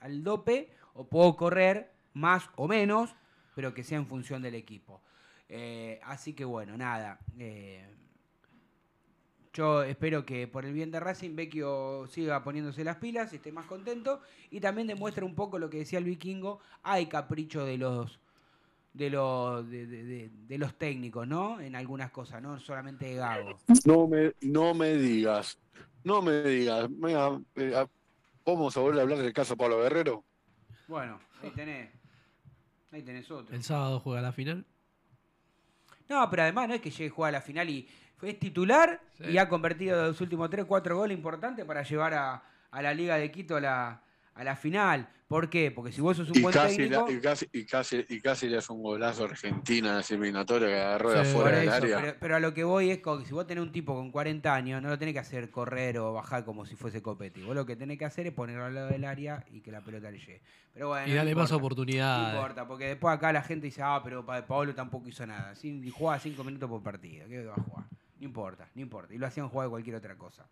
al 0.00 0.22
dope 0.24 0.70
o 0.94 1.06
puedo 1.08 1.36
correr 1.36 1.92
más 2.12 2.48
o 2.56 2.66
menos, 2.68 3.14
pero 3.54 3.72
que 3.72 3.84
sea 3.84 3.98
en 3.98 4.06
función 4.06 4.42
del 4.42 4.54
equipo. 4.56 5.00
Eh, 5.48 6.00
así 6.04 6.32
que 6.32 6.44
bueno, 6.44 6.76
nada. 6.76 7.18
eh, 7.38 7.86
yo 9.54 9.82
espero 9.84 10.26
que 10.26 10.46
por 10.48 10.66
el 10.66 10.72
bien 10.74 10.90
de 10.90 11.00
Racing, 11.00 11.34
Vecchio 11.36 12.06
siga 12.08 12.42
poniéndose 12.44 12.84
las 12.84 12.96
pilas, 12.96 13.32
esté 13.32 13.52
más 13.52 13.66
contento 13.66 14.20
y 14.50 14.60
también 14.60 14.86
demuestre 14.88 15.24
un 15.24 15.34
poco 15.34 15.58
lo 15.58 15.70
que 15.70 15.78
decía 15.78 15.98
el 15.98 16.04
vikingo. 16.04 16.60
Hay 16.82 17.06
capricho 17.06 17.64
de 17.64 17.78
los 17.78 18.20
de 18.92 19.10
los, 19.10 19.68
de, 19.68 19.86
de- 19.86 20.04
de- 20.04 20.30
de 20.46 20.58
los 20.58 20.74
técnicos, 20.76 21.26
¿no? 21.26 21.60
En 21.60 21.74
algunas 21.74 22.10
cosas, 22.12 22.40
no 22.42 22.60
solamente 22.60 23.06
de 23.06 23.14
Gago. 23.16 23.58
No 23.84 24.06
me, 24.06 24.32
no 24.42 24.72
me 24.74 24.94
digas, 24.94 25.58
no 26.04 26.22
me 26.22 26.42
digas. 26.42 26.88
Mira, 26.90 27.40
vamos 28.46 28.76
a 28.76 28.80
volver 28.80 29.00
a 29.00 29.02
hablar 29.02 29.18
del 29.18 29.32
caso 29.32 29.56
Pablo 29.56 29.80
Guerrero. 29.82 30.22
Bueno, 30.86 31.18
ahí 31.42 31.50
tenés. 31.50 31.90
Ahí 32.92 33.02
tenés 33.02 33.28
otro. 33.32 33.52
El 33.54 33.64
sábado 33.64 33.98
juega 33.98 34.20
la 34.20 34.30
final. 34.32 34.64
No, 36.08 36.28
pero 36.30 36.42
además 36.42 36.68
no 36.68 36.74
es 36.74 36.80
que 36.80 36.90
llegue 36.90 37.08
a 37.08 37.14
jugar 37.14 37.28
a 37.30 37.38
la 37.38 37.40
final 37.40 37.68
y 37.70 37.88
es 38.22 38.38
titular 38.38 39.00
Sí. 39.12 39.24
y 39.30 39.38
ha 39.38 39.48
convertido 39.48 40.06
los 40.06 40.20
últimos 40.20 40.50
3, 40.50 40.64
4 40.64 40.96
goles 40.96 41.16
importantes 41.16 41.64
para 41.64 41.82
llevar 41.82 42.14
a, 42.14 42.42
a 42.70 42.82
la 42.82 42.92
Liga 42.94 43.16
de 43.16 43.30
Quito 43.30 43.56
a 43.56 43.60
la, 43.60 44.02
a 44.34 44.44
la 44.44 44.56
final. 44.56 45.08
¿Por 45.28 45.48
qué? 45.48 45.70
Porque 45.70 45.90
si 45.90 46.00
vos 46.00 46.16
sos 46.16 46.30
un 46.30 46.36
Y 46.38 46.42
buen 46.42 46.52
casi, 46.52 46.76
técnico... 46.76 47.06
la- 47.08 47.12
y, 47.12 47.20
casi, 47.20 47.46
y, 47.52 47.64
casi, 47.64 48.04
y 48.08 48.20
casi 48.20 48.48
le 48.48 48.58
hace 48.58 48.72
un 48.72 48.82
golazo 48.82 49.22
a 49.22 49.28
Argentina 49.28 49.90
en 49.90 49.96
que 50.68 50.80
agarró 50.80 51.10
de 51.10 51.24
Sí, 51.24 51.30
afuera 51.30 51.50
Por 51.50 51.58
del 51.60 51.68
área. 51.70 52.00
pero, 52.00 52.16
pero 52.20 52.36
a 52.36 52.40
lo 52.40 52.52
que 52.54 52.62
voy 52.62 52.90
es 52.90 52.98
que 52.98 53.10
si 53.24 53.32
vos 53.32 53.46
tenés 53.46 53.62
un 53.64 53.72
tipo 53.72 53.94
con 53.94 54.10
40 54.12 54.54
años, 54.54 54.82
no 54.82 54.90
lo 54.90 54.98
tenés 54.98 55.14
que 55.14 55.20
hacer 55.20 55.50
correr 55.50 55.98
o 55.98 56.12
bajar 56.12 56.44
como 56.44 56.66
si 56.66 56.76
fuese 56.76 57.00
Copetti. 57.02 57.42
Vos 57.42 57.54
lo 57.54 57.64
que 57.64 57.74
tenés 57.74 57.98
que 57.98 58.04
hacer 58.04 58.26
es 58.26 58.32
ponerlo 58.34 58.64
al 58.66 58.74
lado 58.74 58.88
del 58.88 59.04
área 59.04 59.44
y 59.50 59.60
que 59.60 59.72
la 59.72 59.80
pelota 59.80 60.10
le 60.10 60.18
llegue. 60.18 60.42
Pero 60.72 60.88
bueno, 60.88 61.06
Y 61.06 61.10
no 61.10 61.16
dale 61.16 61.34
más 61.34 61.50
importa. 61.50 61.52
No 61.52 61.56
oportunidades. 61.66 62.34
importa, 62.34 62.68
porque 62.68 62.86
después 62.88 63.14
acá 63.14 63.32
la 63.32 63.42
gente 63.42 63.66
dice, 63.66 63.82
ah, 63.82 64.00
pero 64.04 64.24
Pa- 64.26 64.44
Paolo 64.46 64.74
tampoco 64.74 65.08
hizo 65.08 65.26
nada. 65.26 65.54
Y 65.62 65.90
jugaba 65.90 66.18
5 66.18 66.44
minutos 66.44 66.68
por 66.68 66.82
partido. 66.82 67.26
¿Qué 67.28 67.44
va 67.46 67.54
a 67.54 67.62
jugar? 67.62 67.84
No 68.24 68.28
importa, 68.28 68.66
no 68.74 68.80
importa. 68.80 69.12
Y 69.14 69.18
lo 69.18 69.26
hacían 69.26 69.50
jugar 69.50 69.66
de 69.66 69.70
cualquier 69.70 69.96
otra 69.96 70.16
cosa. 70.16 70.46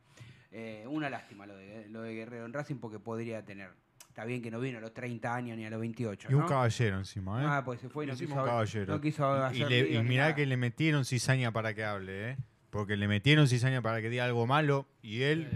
Eh, 0.51 0.85
una 0.87 1.09
lástima 1.09 1.47
lo 1.47 1.57
de, 1.57 1.89
lo 1.89 2.03
de 2.03 2.15
Guerrero 2.15 2.45
en 2.45 2.53
Racing 2.53 2.77
porque 2.77 2.99
podría 2.99 3.43
tener. 3.43 3.71
Está 4.09 4.27
bien 4.27 4.43
que 4.43 4.51
no 4.51 4.61
vino 4.61 4.77
a 4.77 4.81
los 4.83 4.93
30 4.93 5.35
años 5.35 5.57
ni 5.57 5.65
a 5.65 5.71
los 5.71 5.81
28. 5.81 6.29
Y 6.31 6.35
un 6.35 6.41
¿no? 6.41 6.47
caballero 6.47 6.99
encima, 6.99 7.43
¿eh? 7.43 7.47
Ah, 7.49 7.63
pues 7.65 7.81
se 7.81 7.89
fue 7.89 8.05
y 8.05 8.09
no 8.09 8.15
quiso, 8.15 8.35
un 8.35 8.45
caballero. 8.45 8.93
no 8.95 9.01
quiso 9.01 9.53
y, 9.55 9.65
le- 9.65 9.91
y 9.95 10.03
mirá 10.03 10.25
nada. 10.25 10.35
que 10.35 10.45
le 10.45 10.59
metieron 10.59 11.07
cizaña 11.07 11.51
para 11.51 11.73
que 11.73 11.83
hable, 11.83 12.33
¿eh? 12.33 12.37
Porque 12.69 12.99
le 12.99 13.09
metieron 13.09 13.49
cizaña 13.49 13.81
para 13.81 14.03
que 14.03 14.11
diga 14.11 14.27
algo 14.27 14.47
malo 14.47 14.87
y 15.01 15.23
él 15.23 15.49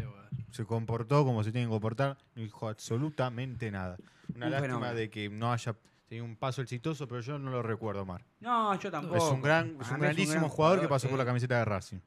se 0.53 0.65
comportó 0.65 1.23
como 1.27 1.45
se 1.45 1.53
tiene 1.53 1.67
que 1.67 1.71
comportar, 1.71 2.17
no 2.35 2.43
dijo 2.43 2.67
absolutamente 2.71 3.71
nada. 3.71 3.99
Una 4.35 4.47
Un 4.47 4.53
lástima 4.53 4.77
fenómeno. 4.79 4.95
de 4.95 5.11
que 5.11 5.29
no 5.29 5.53
haya 5.53 5.77
tenido 6.09 6.25
un 6.25 6.37
paso 6.37 6.63
exitoso, 6.63 7.07
pero 7.07 7.21
yo 7.21 7.39
no 7.39 7.51
lo 7.51 7.63
recuerdo 7.63 8.05
mal. 8.05 8.25
No, 8.41 8.79
yo 8.79 8.91
tampoco. 8.91 9.17
Es 9.17 9.33
un 9.33 9.43
gran, 9.43 9.77
es 9.81 9.91
un 9.91 9.99
grandísimo 9.99 10.41
gran 10.41 10.49
jugador, 10.49 10.81
que 10.81 10.89
pasó 10.89 11.09
por 11.09 11.19
la 11.19 11.25
camiseta 11.25 11.59
de 11.59 11.65
Racing. 11.65 11.99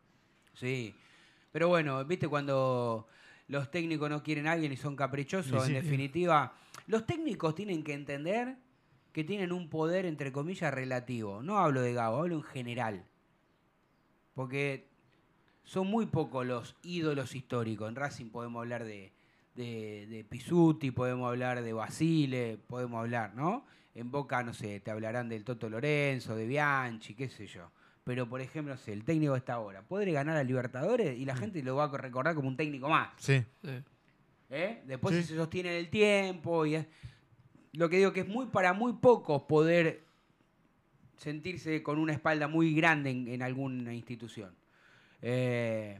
Sí. 0.53 0.95
Pero 1.51 1.67
bueno, 1.67 2.03
viste 2.05 2.27
cuando 2.27 3.07
los 3.47 3.71
técnicos 3.71 4.09
no 4.09 4.23
quieren 4.23 4.47
a 4.47 4.53
alguien 4.53 4.71
y 4.71 4.77
son 4.77 4.95
caprichosos, 4.95 5.63
sí. 5.65 5.75
en 5.75 5.83
definitiva, 5.83 6.53
los 6.87 7.05
técnicos 7.05 7.55
tienen 7.55 7.83
que 7.83 7.93
entender 7.93 8.57
que 9.11 9.23
tienen 9.23 9.51
un 9.51 9.69
poder, 9.69 10.05
entre 10.05 10.31
comillas, 10.31 10.73
relativo. 10.73 11.41
No 11.41 11.57
hablo 11.57 11.81
de 11.81 11.93
Gabo, 11.93 12.17
hablo 12.17 12.35
en 12.35 12.43
general. 12.43 13.05
Porque 14.35 14.87
son 15.63 15.87
muy 15.87 16.05
pocos 16.05 16.45
los 16.45 16.75
ídolos 16.83 17.35
históricos. 17.35 17.89
En 17.89 17.95
Racing 17.95 18.29
podemos 18.29 18.61
hablar 18.61 18.85
de, 18.85 19.11
de, 19.55 20.07
de 20.07 20.23
Pisuti, 20.23 20.91
podemos 20.91 21.27
hablar 21.27 21.61
de 21.61 21.73
Basile, 21.73 22.59
podemos 22.67 22.99
hablar, 22.99 23.35
¿no? 23.35 23.65
En 23.95 24.11
Boca, 24.11 24.43
no 24.43 24.53
sé, 24.53 24.79
te 24.79 24.91
hablarán 24.91 25.29
del 25.29 25.43
Toto 25.43 25.69
Lorenzo, 25.69 26.35
de 26.35 26.45
Bianchi, 26.45 27.15
qué 27.15 27.29
sé 27.29 27.47
yo. 27.47 27.71
Pero, 28.03 28.27
por 28.29 28.39
ejemplo, 28.41 28.73
no 28.73 28.79
sé, 28.79 28.93
el 28.93 29.03
técnico 29.03 29.33
de 29.33 29.39
esta 29.39 29.59
hora, 29.59 29.81
¿podré 29.81 30.11
ganar 30.13 30.37
a 30.37 30.43
Libertadores? 30.43 31.17
Y 31.17 31.25
la 31.25 31.35
gente 31.35 31.61
lo 31.63 31.75
va 31.75 31.85
a 31.85 31.97
recordar 31.97 32.33
como 32.35 32.47
un 32.47 32.55
técnico 32.57 32.87
más. 32.89 33.09
Sí. 33.17 33.43
Sí. 33.63 33.83
¿eh? 34.51 34.81
Después 34.85 35.15
Sí. 35.15 35.21
si 35.23 35.27
se 35.29 35.35
sostiene 35.35 35.69
en 35.71 35.75
el 35.77 35.89
tiempo 35.89 36.65
y 36.65 36.75
es- 36.75 36.87
lo 37.73 37.87
que 37.89 37.97
digo 37.97 38.11
que 38.13 38.21
es 38.21 38.27
muy 38.27 38.47
para 38.47 38.73
muy 38.73 38.93
pocos 38.93 39.43
poder 39.43 40.01
sentirse 41.17 41.83
con 41.83 41.99
una 41.99 42.13
espalda 42.13 42.47
muy 42.47 42.73
grande 42.73 43.09
en, 43.11 43.27
en 43.27 43.43
alguna 43.43 43.93
institución. 43.93 44.55
Eh, 45.21 45.99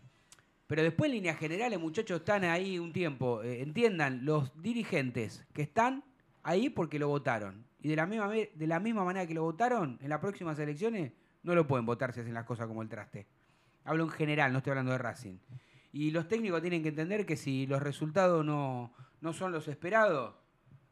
pero 0.65 0.81
después 0.83 1.09
en 1.09 1.15
líneas 1.17 1.37
generales, 1.37 1.79
muchachos, 1.79 2.19
están 2.21 2.43
ahí 2.45 2.79
un 2.79 2.93
tiempo. 2.93 3.43
Eh, 3.43 3.61
entiendan, 3.61 4.23
los 4.25 4.51
dirigentes 4.61 5.43
que 5.53 5.61
están 5.63 6.03
ahí 6.43 6.69
porque 6.69 6.97
lo 6.99 7.07
votaron. 7.09 7.65
Y 7.81 7.87
de 7.87 7.95
la, 7.95 8.05
misma, 8.05 8.29
de 8.29 8.67
la 8.67 8.79
misma 8.79 9.05
manera 9.05 9.25
que 9.25 9.33
lo 9.33 9.43
votaron, 9.43 9.97
en 10.01 10.09
las 10.09 10.19
próximas 10.19 10.59
elecciones 10.59 11.13
no 11.43 11.55
lo 11.55 11.65
pueden 11.67 11.85
votar 11.85 12.13
si 12.13 12.19
hacen 12.19 12.33
las 12.33 12.45
cosas 12.45 12.67
como 12.67 12.81
el 12.81 12.89
traste. 12.89 13.27
Hablo 13.85 14.03
en 14.03 14.09
general, 14.09 14.51
no 14.51 14.57
estoy 14.57 14.71
hablando 14.71 14.91
de 14.91 14.97
Racing. 14.97 15.37
Y 15.91 16.11
los 16.11 16.27
técnicos 16.27 16.61
tienen 16.61 16.83
que 16.83 16.89
entender 16.89 17.25
que 17.25 17.35
si 17.35 17.65
los 17.65 17.81
resultados 17.81 18.45
no, 18.45 18.93
no 19.21 19.33
son 19.33 19.51
los 19.51 19.67
esperados, 19.67 20.35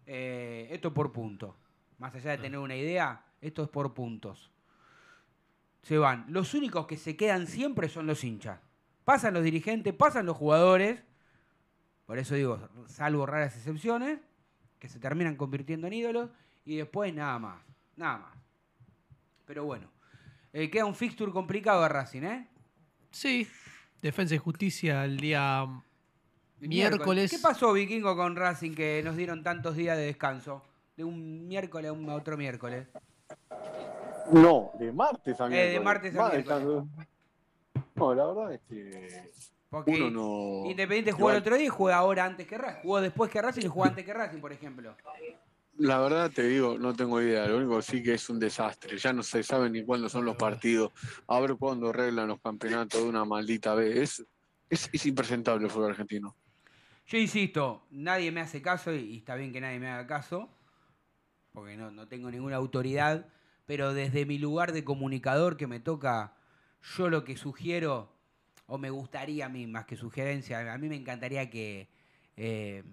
eh, 0.06 0.68
esto 0.72 0.88
es 0.88 0.94
por 0.94 1.12
punto. 1.12 1.56
Más 2.00 2.16
allá 2.16 2.32
de 2.32 2.38
tener 2.38 2.60
una 2.60 2.76
idea, 2.76 3.26
esto 3.42 3.64
es 3.64 3.70
por 3.70 3.94
puntos. 3.94 4.52
Se 5.82 5.98
van. 5.98 6.26
Los 6.30 6.54
únicos 6.54 6.88
que 6.88 6.98
se 6.98 7.16
quedan 7.16 7.48
siempre 7.48 7.90
son 7.90 8.08
los 8.08 8.24
hinchas. 8.24 8.60
Pasan 9.04 9.34
los 9.34 9.44
dirigentes, 9.44 9.94
pasan 9.94 10.26
los 10.26 10.36
jugadores. 10.36 11.02
Por 12.06 12.18
eso 12.18 12.36
digo, 12.36 12.70
salvo 12.88 13.26
raras 13.26 13.56
excepciones, 13.56 14.20
que 14.80 14.90
se 14.90 15.00
terminan 15.00 15.36
convirtiendo 15.36 15.88
en 15.88 15.94
ídolos. 15.94 16.30
Y 16.68 16.76
después 16.76 17.14
nada 17.14 17.40
más. 17.40 17.62
Nada 17.96 18.18
más. 18.18 18.34
Pero 19.46 19.64
bueno. 19.64 19.88
eh, 20.52 20.70
queda 20.70 20.84
un 20.86 20.94
fixture 20.96 21.32
complicado 21.32 21.82
a 21.82 21.88
Racing, 21.88 22.24
¿eh? 22.24 22.48
Sí. 23.12 23.48
Defensa 24.02 24.36
y 24.36 24.38
Justicia 24.38 25.06
el 25.06 25.18
día 25.18 25.66
El 26.62 26.68
miércoles. 26.68 27.32
¿Qué 27.32 27.40
pasó, 27.40 27.72
Vikingo, 27.72 28.16
con 28.18 28.36
Racing 28.36 28.76
que 28.76 29.02
nos 29.04 29.16
dieron 29.16 29.44
tantos 29.44 29.76
días 29.78 29.96
de 29.98 30.04
descanso? 30.08 30.62
De 30.98 31.06
un 31.06 31.48
miércoles 31.48 31.90
a 31.90 31.94
un 31.94 32.10
otro 32.10 32.36
miércoles. 32.36 32.86
No, 34.34 34.72
de 34.78 34.92
martes 34.92 35.40
a 35.40 35.46
Eh, 35.48 35.50
de 35.50 35.80
miércoles. 35.80 36.14
martes 36.14 36.50
a 36.50 36.60
miércoles. 36.60 36.84
No, 37.96 38.14
la 38.14 38.26
verdad 38.28 38.54
es 38.54 38.62
que 38.68 39.32
Porque 39.70 39.92
uno 40.04 40.10
no. 40.64 40.70
Independiente 40.70 41.14
jugó 41.14 41.32
el 41.32 41.38
otro 41.38 41.56
día 41.56 41.66
y 41.68 41.70
juega 41.70 41.98
ahora 41.98 42.26
antes 42.26 42.46
que 42.46 42.58
Racing. 42.58 42.82
Jugó 42.82 43.00
después 43.02 43.32
que 43.32 43.42
Racing 43.42 43.62
y 43.64 43.68
jugó 43.68 43.86
antes 43.86 44.04
que 44.04 44.14
Racing, 44.14 44.40
por 44.42 44.52
ejemplo. 44.52 44.96
La 45.80 46.00
verdad 46.00 46.32
te 46.32 46.44
digo, 46.44 46.78
no 46.78 46.96
tengo 46.96 47.22
idea. 47.22 47.48
Lo 47.48 47.58
único 47.58 47.78
que 47.78 47.82
sí 47.84 48.04
que 48.04 48.16
es 48.16 48.30
un 48.30 48.40
desastre. 48.40 48.98
Ya 48.98 49.14
no 49.14 49.22
se 49.24 49.44
sabe 49.44 49.70
ni 49.70 49.84
cuándo 49.84 50.10
son 50.10 50.26
los 50.26 50.36
partidos. 50.36 50.92
A 51.28 51.40
ver 51.40 51.56
cuándo 51.56 51.90
arreglan 51.90 52.30
los 52.30 52.42
campeonatos 52.42 53.04
de 53.04 53.08
una 53.08 53.26
maldita 53.26 53.76
vez. 53.76 53.98
Es, 53.98 54.26
es, 54.70 54.90
es 54.92 55.06
impresentable 55.06 55.66
el 55.66 55.72
fútbol 55.72 55.92
argentino. 55.92 56.36
Yo 57.06 57.18
insisto, 57.18 57.88
nadie 57.90 58.32
me 58.32 58.42
hace 58.42 58.62
caso 58.62 58.94
y, 58.94 59.00
y 59.00 59.18
está 59.18 59.36
bien 59.36 59.54
que 59.54 59.62
nadie 59.62 59.80
me 59.80 59.88
haga 59.88 60.08
caso, 60.08 60.50
porque 61.54 61.78
no, 61.78 61.90
no 61.90 62.10
tengo 62.10 62.30
ninguna 62.30 62.58
autoridad, 62.58 63.28
pero 63.66 63.94
desde 63.94 64.26
mi 64.26 64.38
lugar 64.38 64.74
de 64.74 64.84
comunicador 64.84 65.56
que 65.56 65.68
me 65.68 65.80
toca, 65.80 66.36
yo 66.98 67.10
lo 67.10 67.24
que 67.24 67.38
sugiero, 67.38 68.12
o 68.66 68.78
me 68.78 68.90
gustaría 68.90 69.46
a 69.46 69.50
mí, 69.50 69.68
más 69.68 69.86
que 69.86 69.96
sugerencia, 69.96 70.74
a 70.74 70.78
mí 70.78 70.90
me 70.90 70.98
encantaría 70.98 71.50
que 71.50 71.88
eh, 72.36 72.84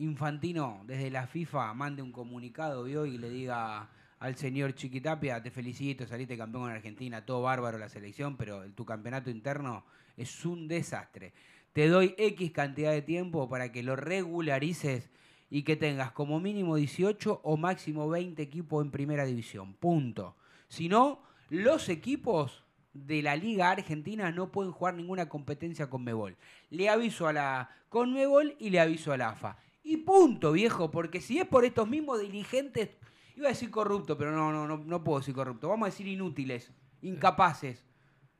Infantino 0.00 0.82
desde 0.86 1.10
la 1.10 1.26
FIFA 1.26 1.74
mande 1.74 2.00
un 2.00 2.10
comunicado 2.10 2.84
¿vio? 2.84 3.04
y 3.04 3.18
le 3.18 3.28
diga 3.28 3.90
al 4.18 4.34
señor 4.34 4.74
Chiquitapia, 4.74 5.42
te 5.42 5.50
felicito, 5.50 6.06
saliste 6.06 6.38
campeón 6.38 6.70
en 6.70 6.76
Argentina, 6.76 7.24
todo 7.24 7.42
bárbaro 7.42 7.76
la 7.76 7.90
selección, 7.90 8.38
pero 8.38 8.64
tu 8.72 8.86
campeonato 8.86 9.28
interno 9.28 9.84
es 10.16 10.46
un 10.46 10.68
desastre. 10.68 11.34
Te 11.74 11.88
doy 11.88 12.14
X 12.16 12.50
cantidad 12.50 12.92
de 12.92 13.02
tiempo 13.02 13.48
para 13.50 13.72
que 13.72 13.82
lo 13.82 13.94
regularices 13.94 15.10
y 15.50 15.64
que 15.64 15.76
tengas 15.76 16.12
como 16.12 16.40
mínimo 16.40 16.76
18 16.76 17.42
o 17.44 17.56
máximo 17.58 18.08
20 18.08 18.40
equipos 18.40 18.82
en 18.82 18.90
primera 18.90 19.26
división. 19.26 19.74
Punto. 19.74 20.34
Si 20.68 20.88
no, 20.88 21.20
los 21.50 21.90
equipos 21.90 22.64
de 22.94 23.20
la 23.20 23.36
Liga 23.36 23.70
Argentina 23.70 24.30
no 24.32 24.50
pueden 24.50 24.72
jugar 24.72 24.94
ninguna 24.94 25.28
competencia 25.28 25.90
con 25.90 26.04
Mebol. 26.04 26.38
Le 26.70 26.88
aviso 26.88 27.26
a 27.26 27.34
la 27.34 27.70
Conmebol 27.90 28.56
y 28.58 28.70
le 28.70 28.80
aviso 28.80 29.12
a 29.12 29.18
la 29.18 29.30
AFA. 29.30 29.58
Y 29.82 29.98
punto, 29.98 30.52
viejo, 30.52 30.90
porque 30.90 31.20
si 31.20 31.38
es 31.38 31.46
por 31.48 31.64
estos 31.64 31.88
mismos 31.88 32.20
dirigentes, 32.20 32.90
iba 33.36 33.46
a 33.46 33.50
decir 33.52 33.70
corrupto, 33.70 34.16
pero 34.18 34.30
no, 34.32 34.52
no, 34.52 34.66
no, 34.66 34.76
no 34.78 35.04
puedo 35.04 35.18
decir 35.20 35.34
corrupto. 35.34 35.68
Vamos 35.68 35.86
a 35.86 35.90
decir 35.90 36.06
inútiles, 36.06 36.70
incapaces, 37.02 37.84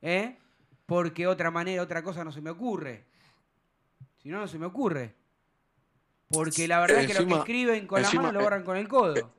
¿eh? 0.03 0.39
Porque 0.87 1.27
otra 1.27 1.51
manera, 1.51 1.83
otra 1.83 2.03
cosa 2.03 2.25
no 2.25 2.33
se 2.33 2.41
me 2.41 2.51
ocurre. 2.51 3.07
Si 4.19 4.29
no, 4.29 4.39
no 4.41 4.49
se 4.49 4.59
me 4.59 4.67
ocurre. 4.67 5.15
Porque 6.29 6.69
la 6.69 6.81
verdad 6.81 7.01
es 7.01 7.07
que 7.07 7.15
lo 7.23 7.27
que 7.27 7.35
escriben 7.39 7.87
con 7.87 7.99
encima- 8.01 8.23
la 8.23 8.29
mano 8.29 8.39
lo 8.39 8.45
borran 8.45 8.63
con 8.65 8.77
el 8.77 8.87
codo. 8.87 9.33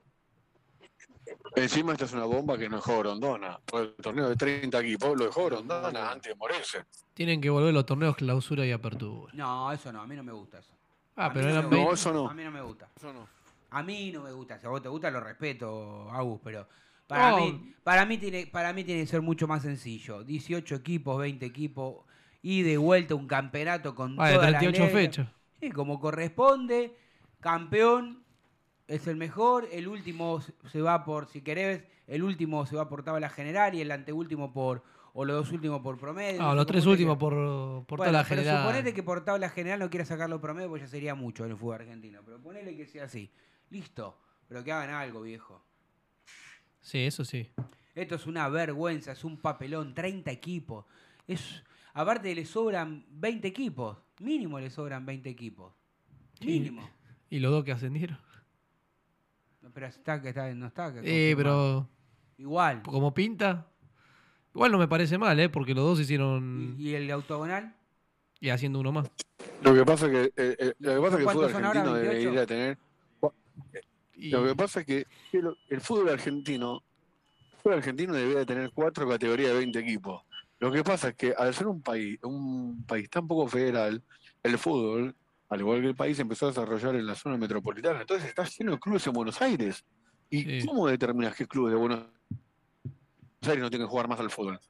Encima 1.54 1.92
esta 1.92 2.06
es 2.06 2.12
una 2.12 2.24
bomba 2.24 2.58
que 2.58 2.68
no 2.68 2.76
dejó 2.76 2.98
Grondona. 2.98 3.58
Por 3.64 3.82
el 3.82 3.94
torneo 3.96 4.28
de 4.28 4.36
30 4.36 4.80
equipos 4.80 5.16
lo 5.18 5.26
dejó 5.26 5.46
Grondona 5.46 6.10
antes 6.10 6.32
de 6.32 6.36
morirse. 6.36 6.84
Tienen 7.14 7.40
que 7.40 7.50
volver 7.50 7.72
los 7.72 7.86
torneos 7.86 8.16
clausura 8.16 8.66
y 8.66 8.72
apertura. 8.72 9.32
No, 9.34 9.70
eso 9.70 9.92
no, 9.92 10.00
a 10.02 10.06
mí 10.06 10.16
no 10.16 10.22
me 10.24 10.32
gusta 10.32 10.58
eso. 10.58 10.72
Ah, 11.16 11.26
A 11.26 11.32
pero 11.32 11.46
no 11.46 11.50
eran 11.52 11.64
me 11.70 11.76
20. 11.76 11.86
No, 11.88 11.94
eso 11.94 12.12
no. 12.12 12.28
A 12.28 12.34
mí 12.34 12.44
no 12.44 12.50
me 12.50 12.62
gusta. 12.62 12.88
Eso 12.96 13.12
no. 13.12 13.28
A 13.70 13.82
mí 13.82 14.10
no 14.12 14.22
me 14.22 14.32
gusta. 14.32 14.58
Si 14.58 14.66
a 14.66 14.70
vos 14.70 14.82
te 14.82 14.88
gusta, 14.88 15.10
lo 15.10 15.20
respeto, 15.20 16.10
Agus, 16.10 16.40
pero 16.44 16.66
para, 17.06 17.36
mí, 17.36 17.74
para, 17.82 18.04
mí 18.06 18.18
tiene, 18.18 18.46
para 18.46 18.72
mí 18.72 18.84
tiene 18.84 19.02
que 19.02 19.06
ser 19.06 19.22
mucho 19.22 19.46
más 19.46 19.62
sencillo. 19.62 20.24
18 20.24 20.74
equipos, 20.76 21.18
20 21.18 21.44
equipos, 21.46 22.04
y 22.42 22.62
de 22.62 22.76
vuelta 22.76 23.14
un 23.14 23.26
campeonato 23.26 23.94
con 23.94 24.16
Ah, 24.18 24.28
de 24.28 24.34
todas 24.34 24.50
las 24.52 24.60
38 24.60 24.78
leyes. 24.94 25.08
fechas. 25.10 25.28
Sí, 25.60 25.70
como 25.70 26.00
corresponde, 26.00 26.96
campeón 27.40 28.24
es 28.88 29.06
el 29.06 29.16
mejor, 29.16 29.68
el 29.72 29.88
último 29.88 30.40
se 30.70 30.80
va 30.82 31.04
por, 31.04 31.28
si 31.28 31.40
querés, 31.40 31.84
el 32.06 32.22
último 32.22 32.66
se 32.66 32.76
va 32.76 32.88
por 32.88 33.02
tabla 33.04 33.28
general 33.30 33.74
y 33.74 33.80
el 33.80 33.90
anteúltimo 33.90 34.52
por, 34.52 34.82
o 35.14 35.24
los 35.24 35.36
dos 35.36 35.52
últimos 35.52 35.80
por 35.82 35.98
promedio. 35.98 36.40
No, 36.40 36.54
los 36.54 36.66
tres 36.66 36.86
últimos 36.86 37.18
por, 37.18 37.32
por 37.86 37.98
Bueno, 37.98 38.12
tabla 38.12 38.24
pero 38.28 38.40
general. 38.42 38.62
suponete 38.62 38.94
que 38.94 39.02
por 39.02 39.24
tabla 39.24 39.48
general 39.50 39.78
no 39.80 39.90
quiera 39.90 40.04
sacarlo 40.04 40.40
promedio, 40.40 40.68
pues 40.68 40.82
ya 40.82 40.88
sería 40.88 41.14
mucho 41.14 41.44
en 41.44 41.50
el 41.52 41.56
fútbol 41.56 41.76
argentino. 41.76 42.20
Pero 42.24 42.40
ponele 42.40 42.76
que 42.76 42.86
sea 42.86 43.04
así. 43.04 43.30
Listo. 43.70 44.18
Pero 44.48 44.64
que 44.64 44.72
hagan 44.72 44.90
algo, 44.94 45.22
viejo. 45.22 45.62
Sí, 46.80 46.98
eso 47.06 47.24
sí. 47.24 47.50
Esto 47.94 48.14
es 48.14 48.26
una 48.26 48.48
vergüenza, 48.48 49.12
es 49.12 49.22
un 49.24 49.36
papelón, 49.38 49.94
30 49.94 50.30
equipos. 50.30 50.86
Es, 51.26 51.62
aparte 51.94 52.34
le 52.34 52.44
sobran 52.44 53.04
20 53.10 53.46
equipos. 53.48 53.98
Mínimo 54.20 54.58
le 54.60 54.70
sobran 54.70 55.04
20 55.04 55.28
equipos. 55.28 55.72
Mínimo. 56.40 56.88
¿Y 57.30 57.38
los 57.38 57.50
dos 57.52 57.64
que 57.64 57.72
ascendieron? 57.72 58.18
No, 59.60 59.70
Pero 59.72 59.86
está, 59.86 60.20
que 60.20 60.30
está, 60.30 60.52
no 60.54 60.66
está. 60.66 60.92
que 60.92 61.30
Eh, 61.30 61.36
pero 61.36 61.88
Igual. 62.36 62.82
como 62.82 63.14
pinta, 63.14 63.68
igual 64.54 64.72
no 64.72 64.78
me 64.78 64.88
parece 64.88 65.18
mal, 65.18 65.38
¿eh? 65.40 65.48
Porque 65.48 65.74
los 65.74 65.84
dos 65.84 66.00
hicieron 66.00 66.76
¿Y 66.78 66.94
el 66.94 67.10
octogonal? 67.12 67.74
y 68.40 68.50
haciendo 68.50 68.80
uno 68.80 68.92
más. 68.92 69.10
Lo 69.62 69.74
que 69.74 69.84
pasa 69.84 70.06
es 70.06 70.12
que, 70.12 70.24
eh, 70.42 70.56
eh, 70.58 70.72
lo 70.80 70.94
que, 70.94 71.00
pasa 71.00 71.06
es 71.08 71.12
que 71.12 71.16
el 71.18 71.24
¿Cuántos 71.24 71.52
fútbol 71.52 71.64
argentino 71.64 71.92
28? 71.92 72.18
debería 72.18 72.46
tener. 72.46 72.78
Y- 74.14 74.30
Lo 74.30 74.44
que 74.44 74.54
pasa 74.54 74.80
es 74.80 74.86
que 74.86 75.06
el, 75.32 75.56
el 75.68 75.80
fútbol 75.80 76.08
argentino, 76.10 76.82
el 77.52 77.58
fútbol 77.58 77.74
argentino 77.78 78.12
debería 78.14 78.44
tener 78.44 78.70
cuatro 78.72 79.08
categorías 79.08 79.50
de 79.52 79.58
20 79.58 79.78
equipos. 79.78 80.22
Lo 80.58 80.70
que 80.70 80.84
pasa 80.84 81.08
es 81.08 81.14
que 81.16 81.34
al 81.36 81.54
ser 81.54 81.66
un 81.66 81.82
país, 81.82 82.18
un 82.22 82.84
país 82.86 83.08
tan 83.10 83.26
poco 83.26 83.48
federal, 83.48 84.02
el 84.42 84.58
fútbol, 84.58 85.14
al 85.48 85.60
igual 85.60 85.80
que 85.80 85.88
el 85.88 85.96
país, 85.96 86.18
empezó 86.18 86.46
a 86.46 86.48
desarrollar 86.50 86.94
en 86.96 87.06
la 87.06 87.14
zona 87.14 87.36
metropolitana. 87.36 88.00
Entonces 88.00 88.28
está 88.28 88.44
lleno 88.44 88.72
de 88.72 88.78
clubes 88.80 89.06
en 89.06 89.12
Buenos 89.12 89.40
Aires. 89.42 89.84
¿Y 90.30 90.60
Sí. 90.60 90.66
cómo 90.66 90.86
determinas 90.88 91.34
qué 91.34 91.46
clubes 91.46 91.72
de 91.74 91.78
Buenos 91.78 91.98
Aires 91.98 92.12
no 93.48 93.70
tienen 93.70 93.86
que 93.86 93.90
jugar 93.90 94.08
más 94.08 94.20
al 94.20 94.30
fútbol? 94.30 94.60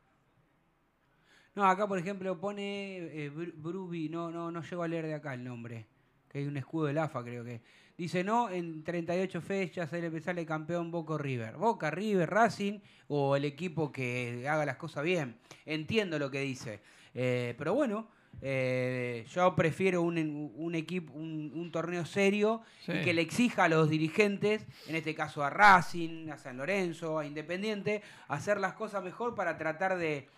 No, 1.55 1.65
acá 1.67 1.87
por 1.87 1.99
ejemplo 1.99 2.39
pone 2.41 2.97
eh, 2.99 3.31
Bru- 3.31 3.53
Brubi, 3.55 4.09
no, 4.09 4.31
no, 4.31 4.51
no 4.51 4.63
llego 4.63 4.83
a 4.83 4.89
leer 4.89 5.07
de 5.07 5.15
acá 5.15 5.35
el 5.35 5.45
nombre, 5.45 5.87
que 6.29 6.39
hay 6.39 6.47
un 6.47 6.57
escudo 6.57 6.87
del 6.87 6.99
AFA 6.99 7.23
creo 7.23 7.45
que. 7.45 7.61
Dice 7.99 8.25
no, 8.25 8.49
en 8.49 8.83
38 8.83 9.43
fechas 9.43 9.91
sale, 9.91 10.21
sale 10.23 10.47
campeón 10.47 10.91
Boca 10.91 11.19
River. 11.19 11.57
Boca, 11.57 11.91
River, 11.91 12.29
Racing 12.31 12.81
o 13.09 13.37
el 13.37 13.45
equipo 13.45 13.93
que 13.93 14.49
haga 14.49 14.65
las 14.65 14.77
cosas 14.79 15.05
bien. 15.05 15.37
Entiendo 15.67 16.19
lo 16.19 16.31
que 16.31 16.41
dice. 16.41 16.81
Eh, 17.15 17.55
pero 17.59 17.75
bueno, 17.75 18.09
eh, 18.41 19.25
yo 19.31 19.55
prefiero 19.55 20.03
un, 20.03 20.53
un 20.57 20.75
equipo, 20.75 21.13
un, 21.13 21.53
un 21.55 21.71
torneo 21.71 22.05
serio 22.05 22.63
Sí. 22.85 22.93
y 22.93 23.03
que 23.03 23.13
le 23.15 23.23
exija 23.23 23.65
a 23.65 23.69
los 23.69 23.89
dirigentes, 23.91 24.67
en 24.89 24.97
este 24.97 25.15
caso 25.15 25.45
a 25.45 25.51
Racing, 25.51 26.31
a 26.31 26.39
San 26.39 26.57
Lorenzo, 26.57 27.19
a 27.19 27.27
Independiente, 27.27 28.03
hacer 28.29 28.59
las 28.59 28.73
cosas 28.75 29.05
mejor 29.05 29.35
para 29.35 29.57
tratar 29.59 29.97
de, 29.99 30.29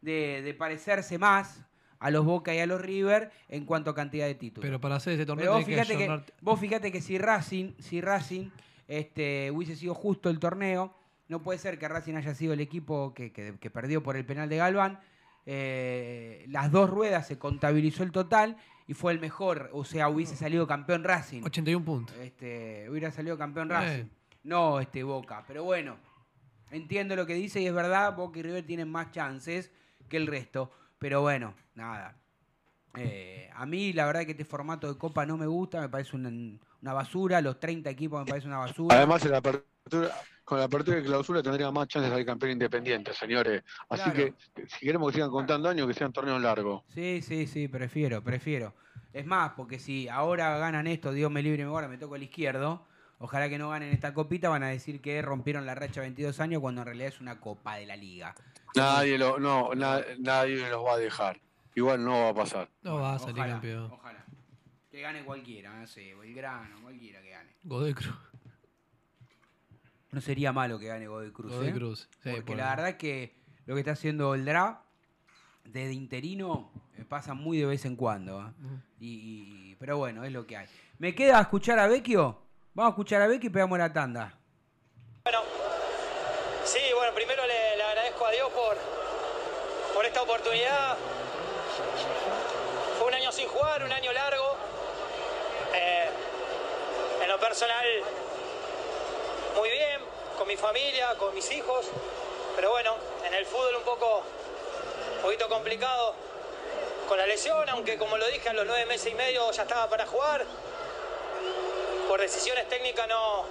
de, 0.00 0.42
de 0.42 0.54
parecerse 0.54 1.18
más 1.18 1.62
a 1.98 2.10
los 2.10 2.24
Boca 2.24 2.54
y 2.54 2.60
a 2.60 2.66
los 2.66 2.80
River 2.80 3.30
en 3.50 3.66
cuanto 3.66 3.90
a 3.90 3.94
cantidad 3.94 4.26
de 4.26 4.34
títulos. 4.34 4.66
Pero 4.66 4.80
para 4.80 4.96
hacer 4.96 5.12
ese 5.14 5.26
torneo 5.26 5.52
vos 5.52 5.64
fíjate, 5.66 5.96
que, 5.98 6.04
ayornar- 6.04 6.24
vos 6.40 6.58
fíjate 6.58 6.90
que 6.92 7.02
si 7.02 7.18
Racing, 7.18 7.72
si 7.78 8.00
Racing 8.00 8.48
este, 8.88 9.50
hubiese 9.50 9.76
sido 9.76 9.94
justo 9.94 10.30
el 10.30 10.38
torneo, 10.38 10.94
no 11.28 11.42
puede 11.42 11.58
ser 11.58 11.78
que 11.78 11.86
Racing 11.86 12.14
haya 12.14 12.34
sido 12.34 12.54
el 12.54 12.60
equipo 12.60 13.12
que, 13.12 13.32
que- 13.32 13.58
que 13.60 13.70
perdió 13.70 14.02
por 14.02 14.16
el 14.16 14.24
penal 14.24 14.48
de 14.48 14.56
Galván. 14.56 14.98
Eh, 15.46 16.44
las 16.48 16.70
dos 16.70 16.90
ruedas 16.90 17.26
se 17.26 17.38
contabilizó 17.38 18.02
el 18.02 18.12
total 18.12 18.56
y 18.86 18.94
fue 18.94 19.12
el 19.12 19.20
mejor, 19.20 19.70
o 19.72 19.84
sea, 19.84 20.08
hubiese 20.08 20.36
salido 20.36 20.66
campeón 20.66 21.04
Racing. 21.04 21.42
81 21.44 21.84
puntos. 21.84 22.16
Este, 22.18 22.88
hubiera 22.90 23.10
salido 23.10 23.38
campeón 23.38 23.70
Eh. 23.70 23.74
Racing. 23.74 24.04
No 24.42 24.80
este 24.80 25.02
Boca. 25.02 25.44
Pero 25.46 25.64
bueno, 25.64 25.96
entiendo 26.70 27.14
lo 27.14 27.26
que 27.26 27.34
dice 27.34 27.60
y 27.60 27.66
es 27.66 27.74
verdad, 27.74 28.16
Boca 28.16 28.38
y 28.38 28.42
River 28.42 28.64
tienen 28.66 28.90
más 28.90 29.10
chances 29.10 29.70
que 30.08 30.16
el 30.16 30.26
resto. 30.26 30.70
Pero 30.98 31.20
bueno, 31.20 31.54
nada. 31.74 32.16
Eh, 32.96 33.48
a 33.54 33.66
mí 33.66 33.92
la 33.92 34.06
verdad 34.06 34.24
que 34.24 34.32
este 34.32 34.44
formato 34.44 34.92
de 34.92 34.98
Copa 34.98 35.24
no 35.24 35.36
me 35.36 35.46
gusta, 35.46 35.80
me 35.80 35.88
parece 35.88 36.16
una, 36.16 36.30
una 36.82 36.92
basura. 36.92 37.40
Los 37.40 37.60
30 37.60 37.88
equipos 37.90 38.20
me 38.24 38.26
parece 38.28 38.46
una 38.48 38.58
basura. 38.58 38.96
Además, 38.96 39.24
en 39.24 39.30
la 39.30 39.38
apertura, 39.38 40.10
con 40.50 40.58
la 40.58 40.64
apertura 40.64 40.96
de 40.96 41.04
clausura 41.04 41.42
tendría 41.44 41.70
más 41.70 41.86
chances 41.86 42.10
de 42.10 42.14
salir 42.14 42.26
campeón 42.26 42.50
independiente, 42.50 43.14
señores. 43.14 43.62
Así 43.88 44.10
Claro. 44.10 44.34
que, 44.56 44.66
si 44.68 44.84
queremos 44.84 45.10
que 45.12 45.14
sigan 45.14 45.30
contando 45.30 45.68
años, 45.68 45.86
que 45.86 45.94
sean 45.94 46.12
torneos 46.12 46.42
largos. 46.42 46.82
Sí, 46.92 47.22
sí, 47.22 47.46
sí, 47.46 47.68
prefiero, 47.68 48.20
prefiero. 48.24 48.74
Es 49.12 49.24
más, 49.24 49.52
porque 49.56 49.78
si 49.78 50.08
ahora 50.08 50.58
ganan 50.58 50.88
esto, 50.88 51.12
Dios 51.12 51.30
me 51.30 51.40
libre, 51.40 51.62
ahora 51.62 51.86
me 51.86 51.98
toco 51.98 52.16
el 52.16 52.24
izquierdo. 52.24 52.84
Ojalá 53.18 53.48
que 53.48 53.58
no 53.58 53.70
ganen 53.70 53.90
esta 53.92 54.12
copita, 54.12 54.48
van 54.48 54.64
a 54.64 54.68
decir 54.70 55.00
que 55.00 55.22
rompieron 55.22 55.66
la 55.66 55.76
racha 55.76 56.00
22 56.00 56.40
años 56.40 56.60
cuando 56.60 56.80
en 56.80 56.86
realidad 56.86 57.08
es 57.08 57.20
una 57.20 57.38
copa 57.38 57.76
de 57.76 57.86
la 57.86 57.94
liga. 57.94 58.34
Nadie, 58.74 59.18
lo, 59.18 59.38
no, 59.38 59.72
na- 59.76 60.02
nadie 60.18 60.68
los 60.68 60.84
va 60.84 60.94
a 60.94 60.98
dejar. 60.98 61.40
Igual 61.76 62.04
no 62.04 62.22
va 62.24 62.28
a 62.30 62.34
pasar. 62.34 62.68
No 62.82 62.96
va 62.96 63.14
a 63.14 63.18
salir 63.20 63.36
Ojalá, 63.36 63.52
campeón. 63.52 63.90
Ojalá. 63.92 64.24
Que 64.90 65.00
gane 65.00 65.22
cualquiera, 65.24 65.72
no 65.78 65.86
sé, 65.86 66.12
Belgrano, 66.16 66.80
cualquiera 66.82 67.22
que 67.22 67.30
gane. 67.30 67.50
Godoy 67.62 67.94
Cruz. 67.94 68.16
No 70.12 70.20
sería 70.20 70.52
malo 70.52 70.78
que 70.78 70.86
gane 70.86 71.06
Godoy 71.06 71.30
Cruz. 71.32 71.52
Godoy 71.52 71.68
¿eh? 71.68 71.72
Cruz. 71.72 72.08
Sí, 72.22 72.30
Porque 72.30 72.42
por- 72.42 72.56
la 72.56 72.70
verdad 72.74 72.96
que 72.96 73.34
lo 73.66 73.74
que 73.74 73.80
está 73.80 73.92
haciendo 73.92 74.34
el 74.34 74.44
DRA 74.44 74.82
desde 75.64 75.92
interino 75.92 76.72
eh, 76.98 77.04
pasa 77.08 77.34
muy 77.34 77.58
de 77.58 77.66
vez 77.66 77.84
en 77.84 77.94
cuando. 77.96 78.40
¿eh? 78.40 78.52
Y, 78.98 79.08
y- 79.70 79.76
pero 79.76 79.98
bueno, 79.98 80.24
es 80.24 80.32
lo 80.32 80.46
que 80.46 80.56
hay. 80.56 80.66
¿Me 80.98 81.14
queda 81.14 81.40
escuchar 81.40 81.78
a 81.78 81.86
Vecchio? 81.86 82.42
Vamos 82.74 82.90
a 82.90 82.92
escuchar 82.92 83.22
a 83.22 83.26
Vecchio 83.28 83.48
y 83.50 83.52
pegamos 83.52 83.78
la 83.78 83.92
tanda. 83.92 84.36
Sí, 86.64 86.78
bueno, 86.94 87.12
primero 87.14 87.42
le, 87.46 87.76
le 87.76 87.82
agradezco 87.82 88.26
a 88.26 88.30
Dios 88.30 88.48
por, 88.50 88.76
por 89.94 90.04
esta 90.04 90.22
oportunidad. 90.22 90.96
Fue 92.98 93.08
un 93.08 93.14
año 93.14 93.32
sin 93.32 93.48
jugar, 93.48 93.82
un 93.84 93.90
año 93.92 94.12
largo. 94.12 94.56
Eh, 95.74 96.08
en 97.24 97.28
lo 97.28 97.40
personal, 97.40 97.84
muy 99.56 99.68
bien, 99.70 99.89
con 100.40 100.48
mi 100.48 100.56
familia, 100.56 101.14
con 101.18 101.34
mis 101.34 101.52
hijos. 101.52 101.84
Pero 102.56 102.70
bueno, 102.70 102.96
en 103.26 103.34
el 103.34 103.44
fútbol 103.44 103.76
un 103.76 103.82
poco, 103.82 104.22
un 105.16 105.22
poquito 105.22 105.46
complicado 105.50 106.14
con 107.06 107.18
la 107.18 107.26
lesión, 107.26 107.68
aunque 107.68 107.98
como 107.98 108.16
lo 108.16 108.26
dije, 108.28 108.48
a 108.48 108.54
los 108.54 108.64
nueve 108.64 108.86
meses 108.86 109.12
y 109.12 109.14
medio 109.14 109.50
ya 109.50 109.64
estaba 109.64 109.90
para 109.90 110.06
jugar. 110.06 110.46
Por 112.08 112.18
decisiones 112.22 112.66
técnicas 112.70 113.06
no, 113.06 113.44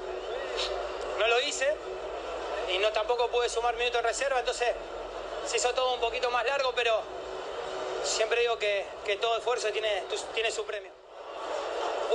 no 1.20 1.28
lo 1.28 1.40
hice 1.42 1.76
y 2.74 2.80
no 2.80 2.92
tampoco 2.92 3.28
pude 3.28 3.50
sumar 3.50 3.76
minutos 3.76 4.00
en 4.00 4.06
reserva, 4.08 4.40
entonces 4.40 4.70
se 5.46 5.58
hizo 5.58 5.72
todo 5.76 5.94
un 5.94 6.00
poquito 6.00 6.32
más 6.32 6.44
largo, 6.44 6.72
pero 6.76 7.04
siempre 8.04 8.42
digo 8.42 8.58
que, 8.58 8.84
todo 9.22 9.38
esfuerzo 9.38 9.72
tiene, 9.72 10.06
tiene 10.34 10.50
su 10.50 10.66
premio. 10.66 10.90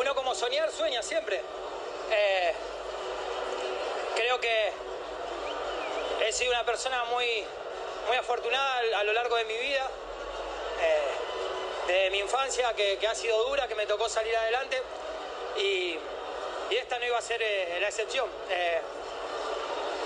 Uno 0.01 0.17
como 0.17 0.35
soñar 0.35 0.73
sueña 0.73 1.01
siempre. 1.01 1.41
Eh, 2.11 2.55
creo 4.15 4.41
que 4.41 4.73
he 6.27 6.33
sido 6.33 6.53
una 6.53 6.65
persona 6.65 7.05
muy, 7.05 7.45
muy 8.09 8.17
afortunada 8.17 8.99
a 8.99 9.05
lo 9.05 9.13
largo 9.13 9.37
de 9.37 9.45
mi 9.45 9.57
vida, 9.59 9.89
eh, 10.81 11.93
de 11.93 12.11
mi 12.11 12.19
infancia 12.19 12.73
que, 12.75 12.99
ha 13.07 13.15
sido 13.15 13.45
dura, 13.49 13.69
que 13.69 13.75
me 13.75 13.87
tocó 13.87 14.09
salir 14.09 14.37
adelante 14.37 14.83
y, 15.59 15.99
esta 16.71 16.99
no 16.99 17.07
iba 17.07 17.17
a 17.17 17.23
ser 17.23 17.41
eh, 17.41 17.79
la 17.81 17.87
excepción. 17.87 18.29
Eh, 18.51 18.81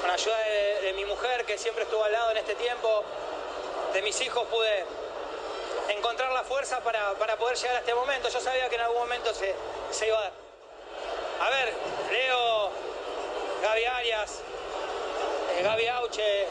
con 0.02 0.10
ayuda 0.10 0.36
de, 0.82 0.92
mi 0.92 1.04
mujer 1.06 1.46
que 1.46 1.56
siempre 1.56 1.84
estuvo 1.84 2.04
al 2.04 2.12
lado 2.12 2.32
en 2.32 2.36
este 2.36 2.54
tiempo, 2.56 3.04
de 3.94 4.02
mis 4.02 4.20
hijos 4.20 4.46
pude 4.48 4.84
encontrar 5.88 6.30
la 6.32 6.44
fuerza 6.44 6.80
para, 6.80 7.14
para 7.14 7.36
poder 7.36 7.56
llegar 7.56 7.76
a 7.76 7.78
este 7.78 7.94
momento. 7.94 8.28
Yo 8.28 8.40
sabía 8.40 8.68
que 8.68 8.74
en 8.74 8.82
algún 8.82 8.98
momento 8.98 9.32
se, 9.32 9.54
se 9.90 10.08
iba 10.08 10.18
a 10.18 10.22
dar. 10.22 10.32
A 11.40 11.50
ver, 11.50 11.72
Gaby 13.78 13.86
Arias, 13.86 14.40
eh, 15.56 15.62
Gaby 15.62 15.86
Auche, 15.86 16.46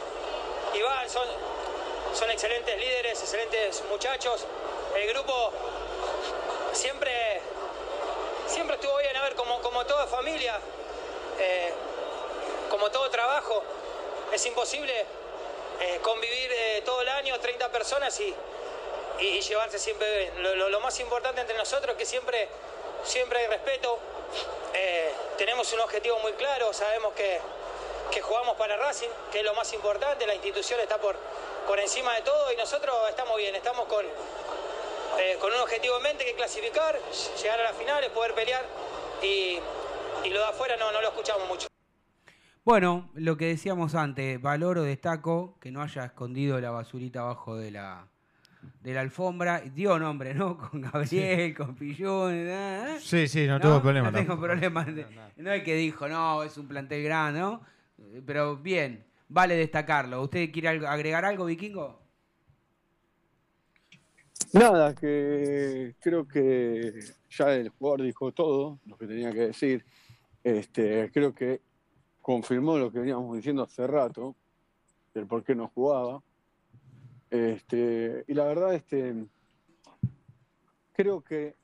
Iván, 0.76 1.10
son, 1.10 1.28
son 2.14 2.32
excelentes 2.32 2.80
líderes, 2.80 3.20
excelentes 3.20 3.84
muchachos. 3.90 4.46
El 4.96 5.10
grupo 5.10 5.52
siempre, 6.72 7.42
siempre 8.48 8.76
estuvo 8.78 8.96
bien, 9.00 9.14
a 9.18 9.24
ver, 9.24 9.36
como, 9.36 9.60
como 9.62 9.86
toda 9.86 10.08
familia. 10.08 10.58
eh, 11.40 11.74
como 12.70 12.90
todo 12.92 13.10
trabajo, 13.10 13.62
es 14.32 14.46
imposible 14.46 14.94
eh, 15.82 16.00
convivir 16.02 16.52
todo 16.86 17.02
el 17.02 17.10
año 17.10 17.38
30 17.40 17.72
personas 17.74 18.18
y, 18.22 18.34
llevarse 19.20 19.80
siempre 19.80 20.18
bien. 20.18 20.60
Lo, 20.72 20.80
más 20.80 20.98
importante 21.02 21.42
entre 21.42 21.58
nosotros 21.58 21.92
es 21.92 21.98
que 21.98 22.06
siempre, 22.06 22.48
siempre 23.04 23.40
hay 23.40 23.48
respeto, 23.48 24.00
tenemos 25.38 25.72
un 25.74 25.80
objetivo 25.82 26.20
muy 26.20 26.34
claro, 26.34 26.74
sabemos 26.74 27.14
que, 27.14 27.40
que 28.12 28.22
jugamos 28.22 28.56
para 28.58 28.76
Racing, 28.78 29.10
que 29.32 29.40
es 29.40 29.46
lo 29.46 29.54
más 29.54 29.72
importante, 29.74 30.26
la 30.26 30.36
institución 30.36 30.80
está 30.80 30.98
por, 30.98 31.16
por 31.68 31.80
encima 31.80 32.14
de 32.16 32.22
todo 32.22 32.52
y 32.52 32.56
nosotros 32.56 32.96
estamos 33.10 33.38
bien, 33.38 33.56
estamos 33.56 33.86
con, 33.86 34.06
eh, 35.20 35.38
con 35.40 35.54
un 35.54 35.60
objetivo 35.60 35.98
en 35.98 36.04
mente 36.04 36.24
que 36.24 36.32
es 36.32 36.36
clasificar, 36.36 37.00
llegar 37.42 37.60
a 37.60 37.64
las 37.64 37.78
finales, 37.78 38.10
poder 38.10 38.34
pelear 38.34 38.66
y, 39.22 39.60
y 40.24 40.30
lo 40.30 40.40
de 40.40 40.46
afuera 40.46 40.76
no, 40.78 40.92
no 40.92 41.02
lo 41.02 41.08
escuchamos 41.10 41.48
mucho. 41.48 41.68
Bueno, 42.64 43.10
lo 43.14 43.38
que 43.38 43.46
decíamos 43.46 43.96
antes, 43.96 44.42
valoro, 44.42 44.84
destaco 44.84 45.58
que 45.62 45.72
no 45.72 45.82
haya 45.82 46.04
escondido 46.04 46.60
la 46.60 46.72
basurita 46.72 47.22
abajo 47.22 47.56
de 47.56 47.72
la, 47.72 48.10
de 48.82 48.94
la 48.94 49.02
alfombra. 49.02 49.62
Dio 49.62 49.98
nombre, 50.00 50.34
¿no? 50.34 50.58
Con 50.70 50.82
Gabriel, 50.82 51.56
con 51.56 51.76
Pillón. 51.76 52.34
¿eh? 52.34 52.98
Sí, 53.00 53.28
sí, 53.28 53.48
no 53.48 53.60
tuvo 53.60 53.82
problema 53.82 54.12
No 54.12 54.18
tengo 54.18 54.40
problema. 54.40 54.86
No 55.38 55.52
es 55.52 55.64
que 55.64 55.76
dijo, 55.76 56.08
no, 56.08 56.44
es 56.44 56.58
un 56.58 56.68
plantel 56.68 57.04
grande, 57.04 57.40
¿no? 57.40 57.62
Eh, 57.98 58.22
Pero 58.26 58.58
bien, 58.58 59.04
vale 59.30 59.56
destacarlo. 59.56 60.22
¿Usted 60.22 60.52
quiere 60.52 60.70
agregar 60.70 61.26
algo, 61.26 61.46
Vikingo? 61.46 62.08
Nada, 64.54 64.96
que 64.96 65.96
creo 66.00 66.28
que 66.28 66.94
ya 67.30 67.54
el 67.54 67.70
jugador 67.70 68.02
dijo 68.04 68.32
todo 68.32 68.80
lo 68.86 68.98
que 68.98 69.08
tenía 69.08 69.32
que 69.32 69.48
decir. 69.48 69.86
Este, 70.44 71.12
creo 71.12 71.34
que 71.34 71.62
confirmó 72.22 72.78
lo 72.78 72.92
que 72.92 73.00
veníamos 73.00 73.36
diciendo 73.36 73.64
hace 73.64 73.86
rato, 73.86 74.36
del 75.14 75.28
por 75.28 75.44
qué 75.44 75.56
no 75.56 75.68
jugaba. 75.68 76.22
Este, 77.30 78.24
y 78.28 78.34
la 78.34 78.46
verdad, 78.46 78.74
este, 78.74 79.26
creo 80.94 81.22
que 81.24 81.56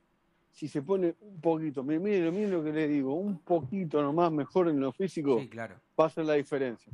si 0.51 0.67
se 0.67 0.81
pone 0.81 1.15
un 1.21 1.41
poquito, 1.41 1.83
mire, 1.83 1.99
mire, 1.99 2.31
mire 2.31 2.49
lo 2.49 2.63
que 2.63 2.71
le 2.71 2.87
digo, 2.87 3.13
un 3.15 3.39
poquito 3.39 4.01
nomás 4.01 4.31
mejor 4.31 4.69
en 4.69 4.79
lo 4.79 4.91
físico, 4.91 5.39
Sí, 5.39 5.47
claro. 5.49 5.75
va 5.99 6.05
a 6.05 6.09
ser 6.09 6.25
la 6.25 6.33
diferencia. 6.33 6.91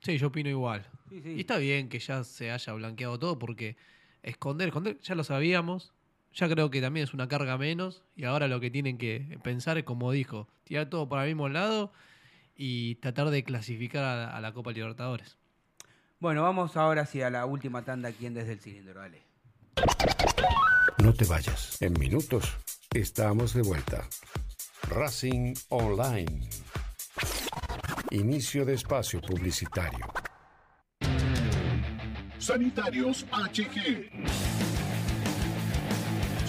Sí, 0.00 0.16
yo 0.18 0.28
opino 0.28 0.48
igual. 0.48 0.86
Sí, 1.10 1.20
sí. 1.22 1.30
Y 1.36 1.40
está 1.40 1.58
bien 1.58 1.88
que 1.88 1.98
ya 1.98 2.24
se 2.24 2.50
haya 2.50 2.72
blanqueado 2.72 3.18
todo 3.18 3.38
porque 3.38 3.76
esconder, 4.22 4.68
esconder, 4.68 4.98
ya 5.00 5.14
lo 5.14 5.24
sabíamos. 5.24 5.92
Ya 6.34 6.48
creo 6.48 6.68
que 6.70 6.80
también 6.80 7.04
es 7.04 7.14
una 7.14 7.28
carga 7.28 7.56
menos. 7.58 8.02
Y 8.16 8.24
ahora 8.24 8.48
lo 8.48 8.58
que 8.60 8.70
tienen 8.70 8.98
que 8.98 9.38
pensar 9.44 9.78
es, 9.78 9.84
como 9.84 10.10
dijo, 10.10 10.48
tirar 10.64 10.90
todo 10.90 11.08
para 11.08 11.22
el 11.24 11.28
mismo 11.28 11.48
lado 11.48 11.92
y 12.56 12.96
tratar 12.96 13.30
de 13.30 13.44
clasificar 13.44 14.02
a 14.04 14.16
la, 14.16 14.36
a 14.36 14.40
la 14.40 14.52
Copa 14.52 14.72
Libertadores. 14.72 15.38
Bueno, 16.24 16.42
vamos 16.42 16.78
ahora 16.78 17.04
sí 17.04 17.20
a 17.20 17.28
la 17.28 17.44
última 17.44 17.84
tanda 17.84 18.08
aquí 18.08 18.24
en 18.24 18.32
Desde 18.32 18.52
el 18.52 18.58
Cilindro, 18.58 18.98
dale. 18.98 19.20
No 20.96 21.12
te 21.12 21.26
vayas. 21.26 21.82
En 21.82 21.92
minutos 22.00 22.50
estamos 22.94 23.52
de 23.52 23.60
vuelta. 23.60 24.08
Racing 24.88 25.52
Online. 25.68 26.48
Inicio 28.10 28.64
de 28.64 28.72
espacio 28.72 29.20
publicitario. 29.20 30.06
Sanitarios 32.38 33.26
HG. 33.30 34.53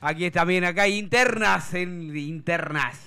Aquí 0.00 0.24
está 0.24 0.44
bien, 0.44 0.64
acá 0.64 0.82
hay 0.82 0.98
internas 0.98 1.74
en 1.74 2.16
internas. 2.16 3.04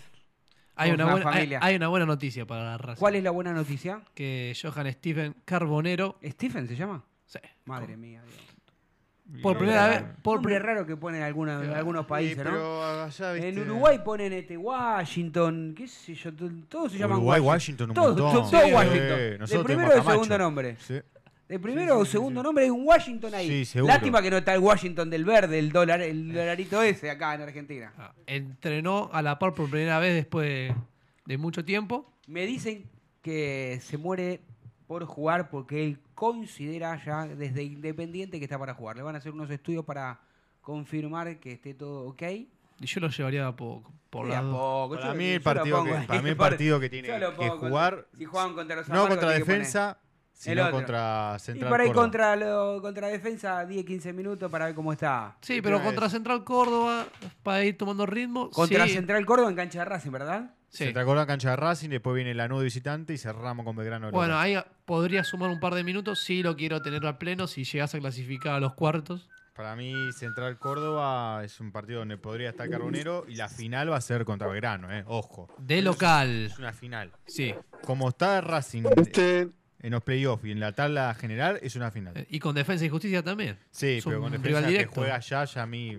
Hay 0.76 0.92
una, 0.92 1.06
buena, 1.12 1.30
hay, 1.30 1.34
familia. 1.36 1.60
hay 1.62 1.76
una 1.76 1.88
buena 1.90 2.06
noticia 2.06 2.46
para 2.48 2.64
la 2.64 2.78
raza. 2.78 3.00
¿Cuál 3.00 3.16
es 3.16 3.24
la 3.24 3.30
buena 3.32 3.54
noticia? 3.54 4.02
Que 4.16 4.56
Johan 4.60 4.92
Stephen 4.94 5.36
Carbonero. 5.46 6.18
¿Stephen 6.24 6.68
se 6.68 6.76
llama? 6.76 7.04
Sí. 7.26 7.40
Madre 7.66 7.98
mía. 7.98 8.22
Dios. 9.26 9.44
Por 9.44 9.58
primera 9.58 9.88
vez. 9.88 10.04
Por 10.24 10.38
Nombre 10.38 10.56
pri- 10.58 10.66
raro 10.66 10.86
que 10.86 10.98
ponen 10.98 11.22
alguna- 11.22 11.60
algunos 11.78 12.06
países, 12.06 12.38
Sí, 12.38 12.44
¿no? 12.44 12.50
pero 12.50 13.04
allá, 13.04 13.36
En 13.38 13.60
Uruguay 13.60 14.00
ponen 14.04 14.34
este 14.34 14.58
Washington, 14.58 15.74
qué 15.78 15.88
sé 15.88 16.16
yo, 16.16 16.34
to- 16.34 16.50
todos 16.68 16.92
se 16.92 16.98
llaman 16.98 17.18
Uruguay, 17.20 17.40
Washington. 17.40 17.90
Washington, 17.90 17.90
un 17.90 17.96
todos, 17.96 18.34
montón. 18.34 18.52
todos 18.52 18.66
Sí, 18.66 18.74
Washington. 18.74 19.48
de 19.60 19.64
primero 19.64 19.98
y 19.98 20.02
segundo 20.02 20.38
nombre. 20.38 20.76
Sí. 20.80 21.00
De 21.52 21.60
primero 21.60 22.00
o 22.00 22.06
segundo 22.06 22.42
nombre 22.42 22.64
hay 22.64 22.70
un 22.70 22.88
Washington 22.88 23.36
ahí. 23.36 23.46
Sí, 23.46 23.66
seguro. 23.66 23.92
Lástima 23.94 24.22
que 24.22 24.32
no 24.32 24.38
está 24.38 24.54
el 24.54 24.62
Washington 24.62 25.10
del 25.10 25.26
verde, 25.26 25.60
el 25.60 25.70
dólar, 25.70 26.02
el 26.02 26.32
dolarito 26.32 26.82
ese 26.82 27.12
acá 27.12 27.36
en 27.36 27.42
Argentina. 27.42 27.92
Ah, 27.98 28.14
Entrenó 28.26 29.10
a 29.12 29.22
la 29.22 29.38
par 29.38 29.54
por 29.54 29.70
primera 29.70 30.00
vez 30.00 30.16
después 30.16 30.48
de, 30.48 30.74
de 31.26 31.38
mucho 31.38 31.66
tiempo. 31.66 32.10
Me 32.26 32.46
dicen 32.46 32.86
que 33.22 33.82
se 33.84 33.98
muere 33.98 34.40
por 34.88 35.04
jugar 35.04 35.50
porque 35.50 35.84
él 35.84 36.00
considera 36.16 37.04
ya 37.04 37.28
desde 37.28 37.64
Independiente 37.64 38.40
que 38.40 38.46
está 38.46 38.58
para 38.58 38.74
jugar. 38.74 38.96
Le 38.96 39.04
van 39.04 39.16
a 39.16 39.18
hacer 39.18 39.34
unos 39.34 39.50
estudios 39.50 39.84
para 39.84 40.22
confirmar 40.62 41.38
que 41.42 41.52
esté 41.52 41.74
todo 41.74 42.08
ok. 42.08 42.22
Y 42.80 42.86
yo 42.86 43.02
lo 43.02 43.10
llevaría 43.10 43.46
a 43.46 43.54
poco. 43.54 43.92
Por 44.10 44.28
Sí, 44.28 44.34
a 44.34 44.42
poco. 44.42 44.96
Para 44.96 45.08
Yo- 45.12 45.16
mí 45.16 45.28
yo 45.28 45.34
el 45.34 45.42
partido 45.42 45.84
que, 45.84 45.92
para 46.08 46.22
mí 46.22 46.30
el 46.30 46.38
partido 46.38 46.80
que 46.80 46.90
tiene 46.90 47.10
yo 47.10 47.18
lo 47.18 47.36
que 47.36 47.50
jugar 47.50 48.08
si 48.18 48.24
juegan 48.24 48.54
contra 48.54 48.78
los 48.78 48.88
no 48.88 49.10
contra 49.10 49.32
defensa, 49.32 49.98
sino 50.44 50.62
otro. 50.64 50.76
contra 50.78 51.34
Y 51.36 51.40
Central 51.40 51.70
por 51.70 51.82
ahí 51.82 51.88
Córdoba. 51.88 52.04
contra, 52.04 52.36
lo- 52.36 52.82
contra 52.82 53.08
defensa 53.10 53.66
10-15 53.68 54.14
minutos 54.14 54.50
para 54.52 54.66
ver 54.66 54.76
cómo 54.76 54.92
está. 54.94 55.38
Sí, 55.42 55.62
pero 55.62 55.82
contra. 55.82 56.10
Central 56.10 56.44
Córdoba, 56.44 57.06
para 57.44 57.64
ir 57.64 57.78
tomando 57.78 58.06
ritmo. 58.06 58.50
Contra 58.50 58.86
sí. 58.88 58.94
Central 58.94 59.26
Córdoba 59.26 59.50
en 59.50 59.56
cancha 59.56 59.80
de 59.80 59.86
Racing, 59.86 60.12
¿verdad? 60.12 60.56
Sí. 60.70 60.86
Central 60.86 61.06
Córdoba 61.06 61.28
cancha 61.28 61.50
de 61.52 61.56
Racing, 61.58 61.90
después 61.90 62.16
viene 62.16 62.34
la 62.34 62.48
de 62.48 62.64
visitante 62.64 63.14
y 63.14 63.18
cerramos 63.18 63.66
con 63.66 63.76
Belgrano. 63.76 64.10
Bueno, 64.12 64.38
ahí 64.40 64.58
podría 64.86 65.24
sumar 65.24 65.50
un 65.50 65.60
par 65.60 65.76
de 65.76 65.84
minutos. 65.84 66.20
Sí, 66.24 66.42
lo 66.44 66.56
quiero 66.56 66.82
tener 66.82 67.06
a 67.06 67.20
pleno 67.20 67.46
si 67.48 67.64
llegas 67.66 67.94
a 67.94 68.00
clasificar 68.00 68.54
a 68.56 68.60
los 68.60 68.74
cuartos. 68.74 69.30
Para 69.54 69.76
mí 69.76 69.94
Central 70.18 70.58
Córdoba 70.58 71.44
es 71.44 71.60
un 71.60 71.72
partido 71.74 72.00
donde 72.00 72.18
podría 72.18 72.50
estar 72.52 72.70
Carbonero 72.70 73.26
y 73.28 73.36
la 73.36 73.50
final 73.50 73.92
va 73.92 73.98
a 73.98 74.02
ser 74.02 74.24
contra 74.24 74.48
Belgrano, 74.48 74.90
eh. 74.92 75.04
ojo. 75.08 75.54
De 75.60 75.82
local. 75.82 76.46
Es 76.46 76.58
una 76.58 76.72
final. 76.72 77.12
Sí. 77.28 77.54
Como 77.84 78.10
está 78.10 78.40
Racing 78.40 78.84
Este, 78.96 79.50
en 79.82 79.92
los 79.92 80.04
playoffs 80.04 80.46
y 80.46 80.52
en 80.52 80.60
la 80.60 80.72
tabla 80.74 81.14
general, 81.16 81.60
es 81.62 81.76
una 81.76 81.92
final. 81.92 82.16
Eh, 82.18 82.28
Y 82.30 82.40
con 82.40 82.56
defensa 82.56 82.86
y 82.86 82.90
justicia 82.90 83.24
también. 83.24 83.58
Sí, 83.72 83.98
es 83.98 84.06
pero 84.06 84.22
con 84.22 84.32
defensa 84.32 84.68
que 84.68 84.86
juega 84.86 85.16
allá, 85.16 85.46
ya 85.46 85.64
a 85.64 85.66
mí 85.66 85.98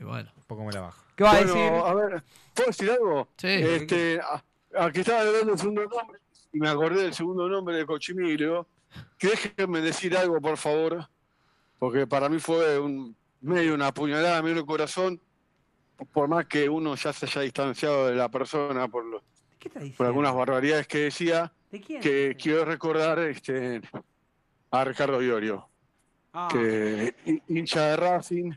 Y 0.00 0.04
bueno. 0.04 0.30
un 0.36 0.42
poco 0.44 0.64
me 0.64 0.72
la 0.72 0.80
baja. 0.80 1.02
¿Qué 1.16 1.24
va 1.24 1.30
a 1.30 1.34
bueno, 1.44 1.54
decir? 1.54 1.72
a 1.72 1.94
ver, 1.94 2.22
¿puedo 2.54 2.66
decir 2.68 2.90
algo? 2.90 3.28
Sí. 3.36 3.46
Este, 3.48 4.20
a- 4.20 4.42
aquí 4.86 5.00
estaba 5.00 5.20
hablando 5.20 5.46
del 5.50 5.58
segundo 5.58 5.84
nombre 5.84 6.18
y 6.52 6.58
me 6.58 6.68
acordé 6.68 7.02
del 7.02 7.14
segundo 7.14 7.48
nombre 7.48 7.76
de 7.76 7.86
Cochimilio. 7.86 8.66
Que 9.18 9.28
déjenme 9.28 9.80
decir 9.80 10.16
algo, 10.16 10.40
por 10.40 10.56
favor, 10.56 11.08
porque 11.78 12.06
para 12.06 12.28
mí 12.28 12.38
fue 12.38 12.78
un 12.78 13.16
medio 13.40 13.74
una 13.74 13.92
puñalada 13.92 14.38
en 14.38 14.46
el 14.56 14.64
corazón, 14.64 15.20
por 16.12 16.28
más 16.28 16.46
que 16.46 16.68
uno 16.68 16.94
ya 16.96 17.12
se 17.12 17.26
haya 17.26 17.40
distanciado 17.42 18.06
de 18.08 18.14
la 18.14 18.28
persona 18.28 18.88
por, 18.88 19.04
lo- 19.04 19.22
¿Qué 19.58 19.68
está 19.68 19.80
diciendo? 19.80 19.96
por 19.98 20.06
algunas 20.06 20.34
barbaridades 20.34 20.86
que 20.86 20.98
decía, 20.98 21.52
¿De 21.74 21.80
quién? 21.80 22.00
que 22.00 22.36
quiero 22.40 22.64
recordar 22.64 23.18
este, 23.18 23.80
a 24.70 24.84
Ricardo 24.84 25.20
Iorio. 25.20 25.68
Ah, 26.32 26.48
que 26.48 27.14
hin- 27.26 27.42
hincha 27.48 27.86
de 27.88 27.96
Racing, 27.96 28.52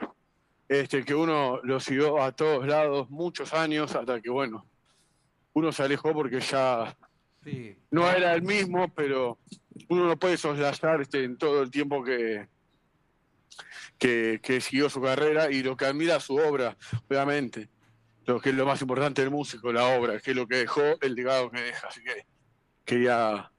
este, 0.69 1.03
que 1.03 1.15
uno 1.15 1.59
lo 1.63 1.79
siguió 1.79 2.21
a 2.21 2.31
todos 2.31 2.67
lados 2.67 3.09
muchos 3.09 3.53
años 3.55 3.95
hasta 3.95 4.21
que, 4.21 4.29
bueno, 4.29 4.67
uno 5.53 5.71
se 5.71 5.81
alejó 5.81 6.13
porque 6.13 6.39
ya 6.39 6.95
sí. 7.43 7.75
no 7.89 8.07
era 8.07 8.35
el 8.35 8.43
mismo, 8.43 8.87
pero 8.93 9.39
uno 9.89 10.05
no 10.05 10.17
puede 10.19 10.37
soslayar 10.37 11.01
este, 11.01 11.23
en 11.23 11.37
todo 11.39 11.63
el 11.63 11.71
tiempo 11.71 12.03
que, 12.03 12.47
que, 13.97 14.39
que 14.43 14.61
siguió 14.61 14.89
su 14.91 15.01
carrera 15.01 15.51
y 15.51 15.63
lo 15.63 15.75
que 15.75 15.85
admira 15.85 16.19
su 16.19 16.35
obra, 16.35 16.77
obviamente. 17.09 17.67
Lo 18.25 18.39
que 18.41 18.49
es 18.49 18.55
lo 18.55 18.65
más 18.65 18.79
importante 18.81 19.21
del 19.21 19.31
músico, 19.31 19.71
la 19.71 19.85
obra, 19.97 20.19
que 20.19 20.31
es 20.31 20.37
lo 20.37 20.47
que 20.47 20.57
dejó, 20.57 20.81
el 21.01 21.15
legado 21.15 21.49
que 21.49 21.61
deja. 21.61 21.87
Así 21.87 22.03
que 22.03 22.25
quería 22.87 23.51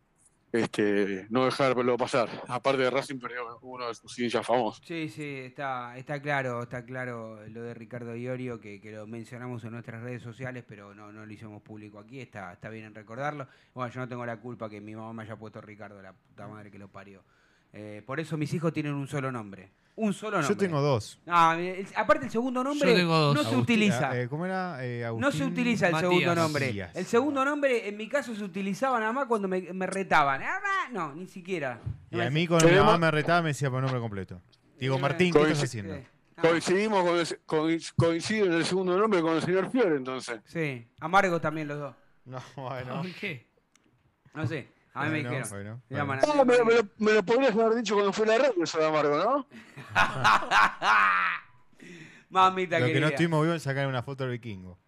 este, 0.50 1.26
no 1.28 1.44
dejarlo 1.44 1.96
pasar. 1.98 2.28
Aparte 2.48 2.82
de 2.82 2.90
Racing, 2.90 3.18
perdió 3.18 3.58
uno 3.60 3.88
de 3.88 3.94
sus 3.94 4.18
hinchas 4.18 4.46
famosos. 4.46 4.82
Sí, 4.84 5.08
sí, 5.10 5.40
está, 5.40 5.96
está 5.98 6.20
claro, 6.20 6.62
está 6.62 6.84
claro 6.84 7.46
lo 7.46 7.62
de 7.62 7.74
Ricardo 7.74 8.16
Iorio, 8.16 8.58
que, 8.58 8.80
que 8.80 8.92
lo 8.92 9.06
mencionamos 9.06 9.62
en 9.64 9.72
nuestras 9.72 10.02
redes 10.02 10.22
sociales, 10.22 10.64
pero 10.66 10.94
no, 10.94 11.12
no 11.12 11.26
lo 11.26 11.32
hicimos 11.32 11.62
público 11.62 11.98
aquí, 11.98 12.20
está, 12.20 12.54
está 12.54 12.70
bien 12.70 12.86
en 12.86 12.94
recordarlo. 12.94 13.46
Bueno, 13.74 13.92
yo 13.92 14.00
no 14.00 14.08
tengo 14.08 14.24
la 14.24 14.38
culpa 14.38 14.70
que 14.70 14.80
mi 14.80 14.96
mamá 14.96 15.12
me 15.12 15.22
haya 15.24 15.36
puesto 15.36 15.60
Ricardo, 15.60 16.00
la 16.00 16.14
puta 16.14 16.48
madre 16.48 16.70
que 16.70 16.78
lo 16.78 16.88
parió. 16.88 17.22
Eh, 17.74 18.02
por 18.06 18.18
eso 18.18 18.38
mis 18.38 18.52
hijos 18.54 18.72
tienen 18.72 18.94
un 18.94 19.06
solo 19.06 19.30
nombre. 19.30 19.70
Un 20.00 20.12
solo 20.12 20.38
nombre. 20.38 20.54
Yo 20.54 20.56
tengo 20.56 20.80
dos. 20.80 21.20
Ah, 21.26 21.54
mire, 21.58 21.80
el- 21.80 21.86
aparte 21.96 22.26
el 22.26 22.30
segundo 22.30 22.62
nombre 22.62 22.88
Yo 22.90 22.96
tengo 22.96 23.16
dos. 23.18 23.34
no 23.34 23.42
se 23.42 23.48
Agustín- 23.48 23.62
utiliza. 23.62 24.16
eh, 24.20 24.28
¿Cómo 24.28 24.46
era? 24.46 24.78
Eh, 24.84 25.00
No 25.18 25.32
se 25.32 25.38
Agustín- 25.44 25.52
utiliza 25.52 25.86
el 25.86 25.92
Matías. 25.92 26.10
segundo 26.12 26.34
nombre. 26.36 26.66
Matías. 26.66 26.96
El 26.96 27.04
segundo 27.06 27.44
nombre, 27.44 27.88
en 27.88 27.96
mi 27.96 28.08
caso, 28.08 28.34
se 28.34 28.44
utilizaba 28.44 29.00
nada 29.00 29.12
más 29.12 29.26
cuando 29.26 29.48
me, 29.48 29.60
me 29.72 29.86
retaban. 29.86 30.40
Ah, 30.42 30.60
va, 30.64 30.92
No, 30.92 31.14
ni 31.14 31.26
siquiera. 31.26 31.80
Y 32.10 32.16
No 32.16 32.22
a 32.22 32.24
me- 32.26 32.30
mí 32.30 32.46
cuando 32.46 32.68
mi 32.68 32.76
mamá 32.76 32.96
me 32.96 33.10
retaba 33.10 33.42
me 33.42 33.48
decía 33.48 33.70
por 33.70 33.82
nombre 33.82 34.00
completo. 34.00 34.40
Digo, 34.78 34.96
Eh, 34.96 35.00
Martín, 35.00 35.32
¿qué 35.32 35.42
estás 35.42 35.64
haciendo? 35.64 35.94
Ah, 36.36 36.40
Coincidimos 36.42 37.02
con 37.04 37.18
el, 37.18 37.26
coinc- 37.46 37.92
coincido 37.96 38.46
en 38.46 38.52
el 38.52 38.64
segundo 38.64 38.96
nombre 38.96 39.20
con 39.20 39.34
el 39.34 39.42
señor 39.42 39.68
Fiore, 39.72 39.96
entonces. 39.96 40.40
sí, 40.44 40.86
amargos 41.00 41.40
también 41.40 41.66
los 41.66 41.78
dos. 41.80 41.94
No, 42.24 42.38
bueno. 42.56 43.00
Ay, 43.02 43.12
¿Qué? 43.20 43.48
No 44.34 44.46
sé, 44.46 44.68
a 45.00 45.04
mí 45.04 45.10
me 45.10 45.16
dijeron. 45.18 45.48
bueno, 45.50 45.82
Me 45.88 46.02
bueno. 46.02 46.22
llaman 46.22 46.40
Ah, 46.40 46.44
me, 46.44 46.74
lo, 46.74 46.82
me 46.98 47.12
lo 47.12 47.22
podrías 47.22 47.52
haber 47.54 47.74
dicho 47.76 47.94
cuando 47.94 48.12
fue 48.12 48.26
la 48.26 48.38
radio, 48.38 48.62
eso 48.64 48.78
de 48.78 48.86
Amargo, 48.86 49.16
¿no? 49.18 49.46
Mamita 52.30 52.78
Lo 52.78 52.86
que 52.86 52.92
querida. 52.92 53.06
no 53.06 53.10
estuvimos 53.12 53.42
vivos 53.42 53.54
en 53.56 53.60
sacar 53.60 53.86
una 53.86 54.02
foto 54.02 54.24
del 54.24 54.32
vikingo. 54.32 54.78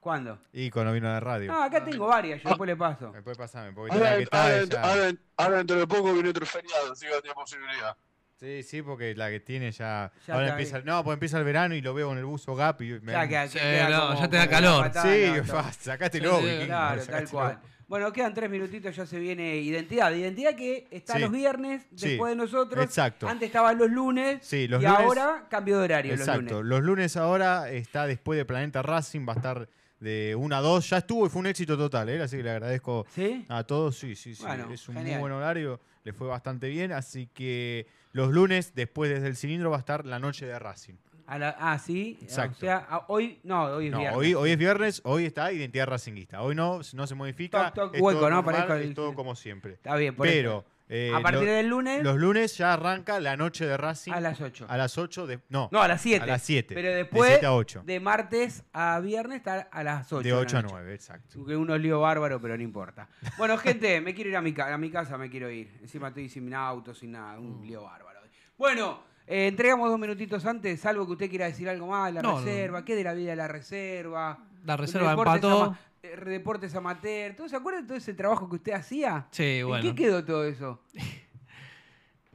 ¿Cuándo? 0.00 0.38
Y 0.52 0.70
cuando 0.70 0.92
vino 0.92 1.08
a 1.08 1.12
la 1.12 1.20
radio. 1.20 1.50
No, 1.50 1.62
acá 1.64 1.84
tengo 1.84 2.06
varias, 2.06 2.40
yo 2.42 2.48
después 2.50 2.68
le 2.68 2.76
paso. 2.76 3.12
Me 3.12 3.22
puede 3.22 3.36
pasarme, 3.36 3.72
porque 3.72 3.92
Ahora, 3.94 4.10
la 4.10 4.16
que 4.18 4.22
está 4.22 4.42
ahora- 4.42 4.58
ella- 4.60 4.82
ahora- 4.82 5.12
ahora 5.36 5.56
dentro 5.58 5.76
de 5.78 5.86
poco 5.86 6.12
viene 6.12 6.28
otro 6.28 6.46
feriado, 6.46 6.92
así 6.92 7.06
que 7.06 7.12
no 7.12 7.20
tiene 7.20 7.34
posibilidad. 7.34 7.96
Sí, 8.38 8.62
sí, 8.62 8.82
porque 8.82 9.14
la 9.16 9.30
que 9.30 9.40
tiene 9.40 9.72
ya. 9.72 10.12
Ya 10.26 10.34
ahora 10.34 10.46
está 10.48 10.58
empieza. 10.60 10.80
No, 10.84 11.02
pues 11.02 11.14
empieza 11.14 11.38
el 11.38 11.44
verano 11.44 11.74
y 11.74 11.80
lo 11.80 11.94
veo 11.94 12.08
con 12.08 12.18
el 12.18 12.24
buzo 12.26 12.54
Gap 12.54 12.82
y 12.82 13.00
me. 13.00 13.12
Ya, 13.12 13.26
que- 13.26 13.48
Sí, 13.48 13.58
que 13.58 13.64
queda 13.64 13.88
no, 13.88 14.06
como- 14.08 14.20
ya 14.20 14.28
te 14.28 14.36
da 14.36 14.48
calor. 14.48 14.84
patada, 14.84 15.06
sí, 15.12 15.32
no, 15.46 15.72
sacátelo, 15.72 16.38
Sí, 16.38 16.44
vikingo, 16.44 16.66
Claro, 16.66 17.02
tal 17.06 17.28
cual. 17.30 17.58
Bueno, 17.88 18.12
quedan 18.12 18.34
tres 18.34 18.50
minutitos, 18.50 18.96
ya 18.96 19.06
se 19.06 19.18
viene 19.20 19.56
identidad. 19.58 20.12
Identidad 20.12 20.56
que 20.56 20.88
está 20.90 21.14
Sí. 21.14 21.20
los 21.20 21.30
viernes, 21.30 21.82
Sí, 21.94 22.08
después 22.08 22.30
de 22.32 22.36
nosotros. 22.36 22.84
exacto. 22.84 23.28
Antes 23.28 23.46
estaba 23.46 23.72
los 23.74 23.88
lunes. 23.90 24.38
Sí, 24.42 24.66
los 24.66 24.82
y 24.82 24.86
lunes- 24.86 25.00
ahora 25.00 25.46
cambio 25.48 25.78
de 25.78 25.84
horario 25.84 26.12
los 26.12 26.20
Exacto. 26.20 26.54
lunes. 26.62 26.66
Los 26.68 26.82
lunes 26.82 27.16
ahora 27.16 27.70
está 27.70 28.06
después 28.08 28.36
de 28.36 28.44
Planeta 28.44 28.82
Racing, 28.82 29.24
va 29.28 29.34
a 29.34 29.36
estar 29.36 29.68
de 30.00 30.34
1 30.36 30.56
a 30.56 30.60
2. 30.60 30.90
Ya 30.90 30.98
estuvo 30.98 31.26
y 31.26 31.30
fue 31.30 31.38
un 31.40 31.46
éxito 31.46 31.78
total, 31.78 32.08
¿eh? 32.08 32.20
así 32.20 32.36
que 32.38 32.42
le 32.42 32.50
agradezco 32.50 33.06
¿Sí? 33.14 33.44
a 33.48 33.62
todos. 33.62 33.96
Sí, 33.96 34.16
sí, 34.16 34.34
sí. 34.34 34.42
Bueno, 34.44 34.68
es 34.72 34.88
un 34.88 34.96
genial. 34.96 35.20
muy 35.20 35.28
buen 35.30 35.32
horario, 35.34 35.80
le 36.02 36.12
fue 36.12 36.26
bastante 36.26 36.68
bien. 36.68 36.90
Así 36.92 37.28
que 37.32 37.86
los 38.12 38.32
lunes, 38.32 38.72
después 38.74 39.10
desde 39.10 39.28
el 39.28 39.36
cilindro, 39.36 39.70
va 39.70 39.76
a 39.76 39.80
estar 39.80 40.04
la 40.04 40.18
noche 40.18 40.44
de 40.44 40.58
Racing. 40.58 40.94
A 41.26 41.38
la- 41.38 41.56
ah, 41.58 41.78
sí. 41.78 42.18
Exacto. 42.22 42.56
O 42.56 42.60
sea, 42.60 42.86
a- 42.88 43.04
hoy, 43.08 43.40
no, 43.42 43.64
hoy 43.64 43.86
es 43.86 43.92
No, 43.92 43.98
viernes. 43.98 44.18
hoy, 44.18 44.34
hoy 44.34 44.50
es 44.52 44.58
viernes, 44.58 45.00
hoy 45.04 45.24
está 45.26 45.52
Identidad 45.52 45.86
Racinguista. 45.86 46.42
Hoy 46.42 46.54
no, 46.54 46.80
no 46.94 47.06
se 47.06 47.14
modifica. 47.14 47.72
Toc, 47.72 47.74
toc, 47.86 47.94
es 47.96 48.00
hueco, 48.00 48.20
todo 48.20 48.30
¿no? 48.30 48.36
normal, 48.36 48.54
Parezco 48.54 48.74
el- 48.74 48.88
es 48.90 48.94
todo 48.94 49.14
como 49.14 49.34
siempre. 49.34 49.72
Está 49.74 49.96
bien, 49.96 50.14
por 50.14 50.26
Pero 50.26 50.50
eso. 50.60 50.64
eh, 50.88 51.10
A 51.12 51.20
partir 51.20 51.42
lo- 51.48 51.52
del 51.52 51.66
lunes 51.66 52.02
los 52.04 52.16
lunes 52.16 52.56
ya 52.56 52.74
arranca 52.74 53.18
la 53.18 53.36
noche 53.36 53.66
de 53.66 53.76
Racing 53.76 54.12
a 54.12 54.20
las 54.20 54.40
8. 54.40 54.66
a 54.68 54.76
las 54.76 54.96
8 54.98 55.26
de 55.26 55.40
no, 55.48 55.68
No, 55.72 55.82
a 55.82 55.88
las 55.88 56.00
7. 56.00 56.22
a 56.22 56.26
las 56.26 56.42
7. 56.42 56.74
Pero 56.76 56.90
de 56.90 56.94
después, 56.94 57.28
7 57.28 57.46
a 57.46 57.54
8. 57.54 57.82
de 57.84 57.98
martes 57.98 58.62
a 58.72 59.00
viernes, 59.00 59.38
está 59.38 59.68
a 59.72 59.82
las 59.82 60.12
8. 60.12 60.22
De 60.22 60.32
8 60.32 60.58
a 60.58 60.62
9, 60.62 60.94
exacto. 60.94 61.44
Que 61.44 61.56
unos 61.56 61.80
lío 61.80 62.00
bárbaro, 62.00 62.40
pero 62.40 62.56
no 62.56 62.62
importa. 62.62 63.08
Bueno, 63.36 63.58
gente, 63.58 64.00
me 64.00 64.14
quiero 64.14 64.30
ir 64.30 64.36
a 64.36 64.42
mi, 64.42 64.52
ca- 64.52 64.72
a 64.72 64.78
mi 64.78 64.90
casa, 64.90 65.18
me 65.18 65.28
quiero 65.28 65.50
ir. 65.50 65.76
Encima 65.82 66.06
estoy 66.08 66.28
sin 66.28 66.54
auto, 66.54 66.94
sin 66.94 67.10
nada, 67.12 67.36
un 67.40 67.66
lío 67.66 67.82
bárbaro. 67.82 68.20
Bueno, 68.56 69.00
eh, 69.26 69.46
entregamos 69.48 69.88
dos 69.90 69.98
minutitos 69.98 70.44
antes, 70.46 70.80
salvo 70.80 71.06
que 71.06 71.12
usted 71.12 71.30
quiera 71.30 71.46
decir 71.46 71.68
algo 71.68 71.86
más, 71.88 72.12
la 72.14 72.22
No, 72.22 72.32
no. 72.32 72.38
reserva, 72.44 72.84
¿qué 72.84 72.94
de 72.94 73.04
la 73.04 73.14
vida 73.14 73.30
de 73.30 73.36
la 73.36 73.48
reserva? 73.48 74.38
La 74.64 74.76
reserva 74.76 75.12
empató. 75.12 75.62
ama- 75.64 75.78
eh, 76.02 76.16
Deportes 76.24 76.74
amateur, 76.74 77.34
¿todo 77.34 77.48
se 77.48 77.56
acuerda 77.56 77.80
de 77.80 77.86
todo 77.86 77.96
ese 77.98 78.14
trabajo 78.14 78.48
que 78.48 78.56
usted 78.56 78.72
hacía? 78.72 79.26
Sí, 79.30 79.58
¿En 79.60 79.66
bueno. 79.68 79.82
qué 79.82 79.94
quedó 79.94 80.24
todo 80.24 80.44
eso? 80.44 80.80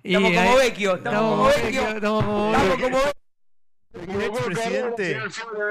Y 0.03 0.15
Estamos 0.15 0.33
como 0.35 0.55
Vecchio, 0.57 0.95
estamos 0.95 1.21
como 1.21 1.43
Vecchio. 1.45 1.81
Estamos 1.89 2.23
como 2.25 2.51
Estamos 2.55 2.79
Vecchio. 2.79 3.11
Un 3.93 4.21
expresidente, 4.21 5.19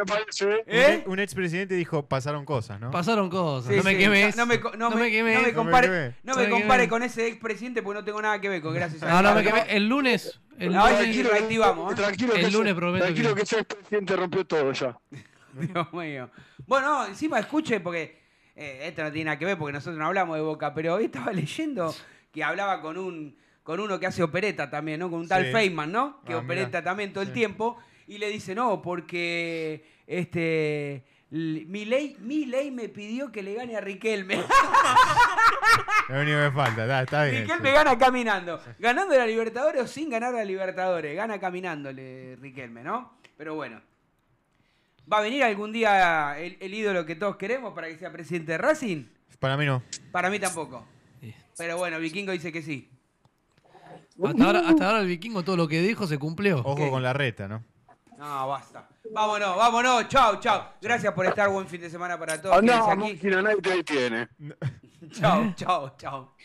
parece. 0.07 0.65
¿Eh? 0.67 1.05
un 1.07 1.19
expresidente 1.21 1.75
dijo, 1.75 2.07
pasaron 2.07 2.45
cosas, 2.45 2.79
¿no? 2.79 2.91
Pasaron 2.91 3.31
cosas. 3.31 3.71
Sí, 3.71 3.77
no 3.79 3.83
me 3.83 3.93
sí, 3.93 3.99
quemes. 3.99 4.37
No, 4.37 4.45
me, 4.47 4.59
no 4.59 4.71
No 4.77 4.91
me- 4.91 4.97
me 5.05 5.11
quemes. 5.11 5.35
no 5.37 5.41
me 5.41 5.43
No 5.43 5.49
me 5.49 5.55
compare, 5.55 5.87
quemes. 5.89 6.15
no 6.23 6.33
No 6.35 6.39
me 6.39 6.45
me 6.45 6.51
compare 6.51 6.83
quemes. 6.83 6.89
con 6.91 7.03
ese 7.03 7.27
expresidente 7.29 7.83
porque 7.83 8.01
no 8.01 8.05
tengo 8.05 8.21
nada 8.21 8.39
que 8.41 8.49
ver 8.51 8.61
con 8.61 8.75
gracias 8.75 9.03
a 9.03 9.09
No, 9.09 9.23
no 9.23 9.35
me 9.35 9.43
quemes. 9.43 9.65
El 9.69 9.89
lunes. 9.89 10.39
El 10.59 10.73
No, 10.73 10.83
lunes. 10.85 10.99
tranquilo, 10.99 11.31
reactivamos, 11.31 11.93
¿eh? 11.93 11.97
Tranquilo, 11.97 12.35
El 12.35 12.45
que 12.45 12.51
lunes 12.51 12.71
ese- 12.73 12.75
prometo 12.81 13.05
tranquilo 13.07 13.35
que- 13.35 13.43
ese 13.43 13.59
expresidente 13.61 14.17
rompió 14.17 14.47
todo 14.47 14.73
ya. 14.73 14.99
Dios 15.55 15.93
mío. 15.95 16.31
Bueno, 16.67 16.89
no, 16.89 17.07
encima 17.07 17.39
escuche, 17.39 17.81
porque 17.81 18.21
eh, 18.55 18.81
esto 18.83 19.03
no 19.03 19.11
tiene 19.11 19.27
nada 19.27 19.39
que 19.39 19.47
ver, 19.47 19.57
porque 19.57 19.73
nosotros 19.73 19.99
no 19.99 20.07
hablamos 20.07 20.37
de 20.37 20.43
Boca, 20.43 20.75
pero 20.75 20.95
hoy 20.97 21.07
estaba 21.07 21.33
leyendo 21.33 21.95
que 22.31 22.45
hablaba 22.45 22.83
con 22.83 22.99
un 22.99 23.41
con 23.63 23.79
uno 23.79 24.01
que 24.01 24.07
hace 24.07 24.23
opereta 24.23 24.69
también, 24.69 24.99
¿no? 25.01 25.11
Con 25.11 25.21
un 25.21 25.29
tal 25.29 25.45
Sí. 25.47 25.53
Feynman, 25.53 25.93
¿no? 25.93 26.21
Que 26.25 26.33
Ah, 26.33 26.39
opereta 26.39 26.69
mirá. 26.69 26.83
también 26.85 27.13
todo 27.13 27.23
el 27.23 27.33
tiempo. 27.33 27.79
Y 28.11 28.19
le 28.19 28.29
dice, 28.29 28.57
no, 28.57 28.83
porque 28.83 29.85
este 30.05 31.05
L- 31.31 31.65
Milei, 31.67 32.17
Milei 32.19 32.73
me 32.73 32.89
pidió 32.89 33.31
que 33.31 33.41
le 33.41 33.55
gane 33.55 33.77
a 33.77 33.81
Riquelme. 33.81 34.35
Lo 36.09 36.17
único 36.21 36.37
que 36.39 36.43
me 36.43 36.51
falta, 36.51 36.83
está, 36.83 37.03
está 37.03 37.25
bien. 37.27 37.43
Riquelme 37.43 37.69
sí. 37.69 37.75
gana 37.77 37.97
caminando. 37.97 38.61
Ganando 38.81 39.17
la 39.17 39.25
Libertadores 39.27 39.83
o 39.83 39.87
sin 39.87 40.11
ganar 40.11 40.35
la 40.35 40.45
Libertadores. 40.45 41.15
Gana 41.15 41.39
caminándole 41.39 42.35
Riquelme, 42.41 42.83
¿no? 42.83 43.13
Pero 43.37 43.55
bueno. 43.55 43.81
¿Va 45.11 45.19
a 45.19 45.21
venir 45.21 45.45
algún 45.45 45.71
día 45.71 46.37
el, 46.37 46.57
el 46.59 46.75
ídolo 46.75 47.07
que 47.07 47.15
todos 47.15 47.37
queremos 47.37 47.75
para 47.75 47.87
que 47.87 47.97
sea 47.97 48.11
presidente 48.11 48.51
de 48.51 48.59
Racing? 48.59 49.05
Para 49.39 49.57
mí 49.57 49.67
no. 49.67 49.85
Para 50.11 50.31
mí 50.31 50.41
tampoco. 50.41 50.85
Pero 51.57 51.77
bueno, 51.79 52.01
Vikingo 52.01 52.33
dice 52.33 52.51
que 52.51 52.63
sí. 52.63 52.91
Hasta 54.25 54.45
ahora, 54.45 54.69
hasta 54.69 54.87
ahora 54.89 55.01
el 55.01 55.07
vikingo 55.07 55.45
todo 55.45 55.57
lo 55.57 55.69
que 55.69 55.81
dijo 55.81 56.09
se 56.09 56.19
cumplió. 56.19 56.59
Ojo 56.59 56.91
con 56.91 57.05
la 57.05 57.13
reta, 57.13 57.47
¿no? 57.47 57.65
No, 58.21 58.49
basta. 58.49 58.87
Vámonos, 59.15 59.57
vámonos. 59.57 60.07
Chau, 60.09 60.39
chau. 60.41 60.75
Gracias 60.83 61.15
por 61.15 61.25
estar. 61.25 61.49
Buen 61.49 61.67
fin 61.67 61.81
de 61.81 61.89
semana 61.89 62.19
para 62.19 62.41
todos. 62.41 62.55
Andá, 62.59 62.75
Quédense 62.75 62.91
aquí. 62.91 63.13
máquina, 63.15 63.43
nadie 63.43 63.63
te 63.63 63.71
detiene. 63.77 64.29
Chau, 65.11 65.55
chau, 65.57 65.97
chau. 65.97 66.37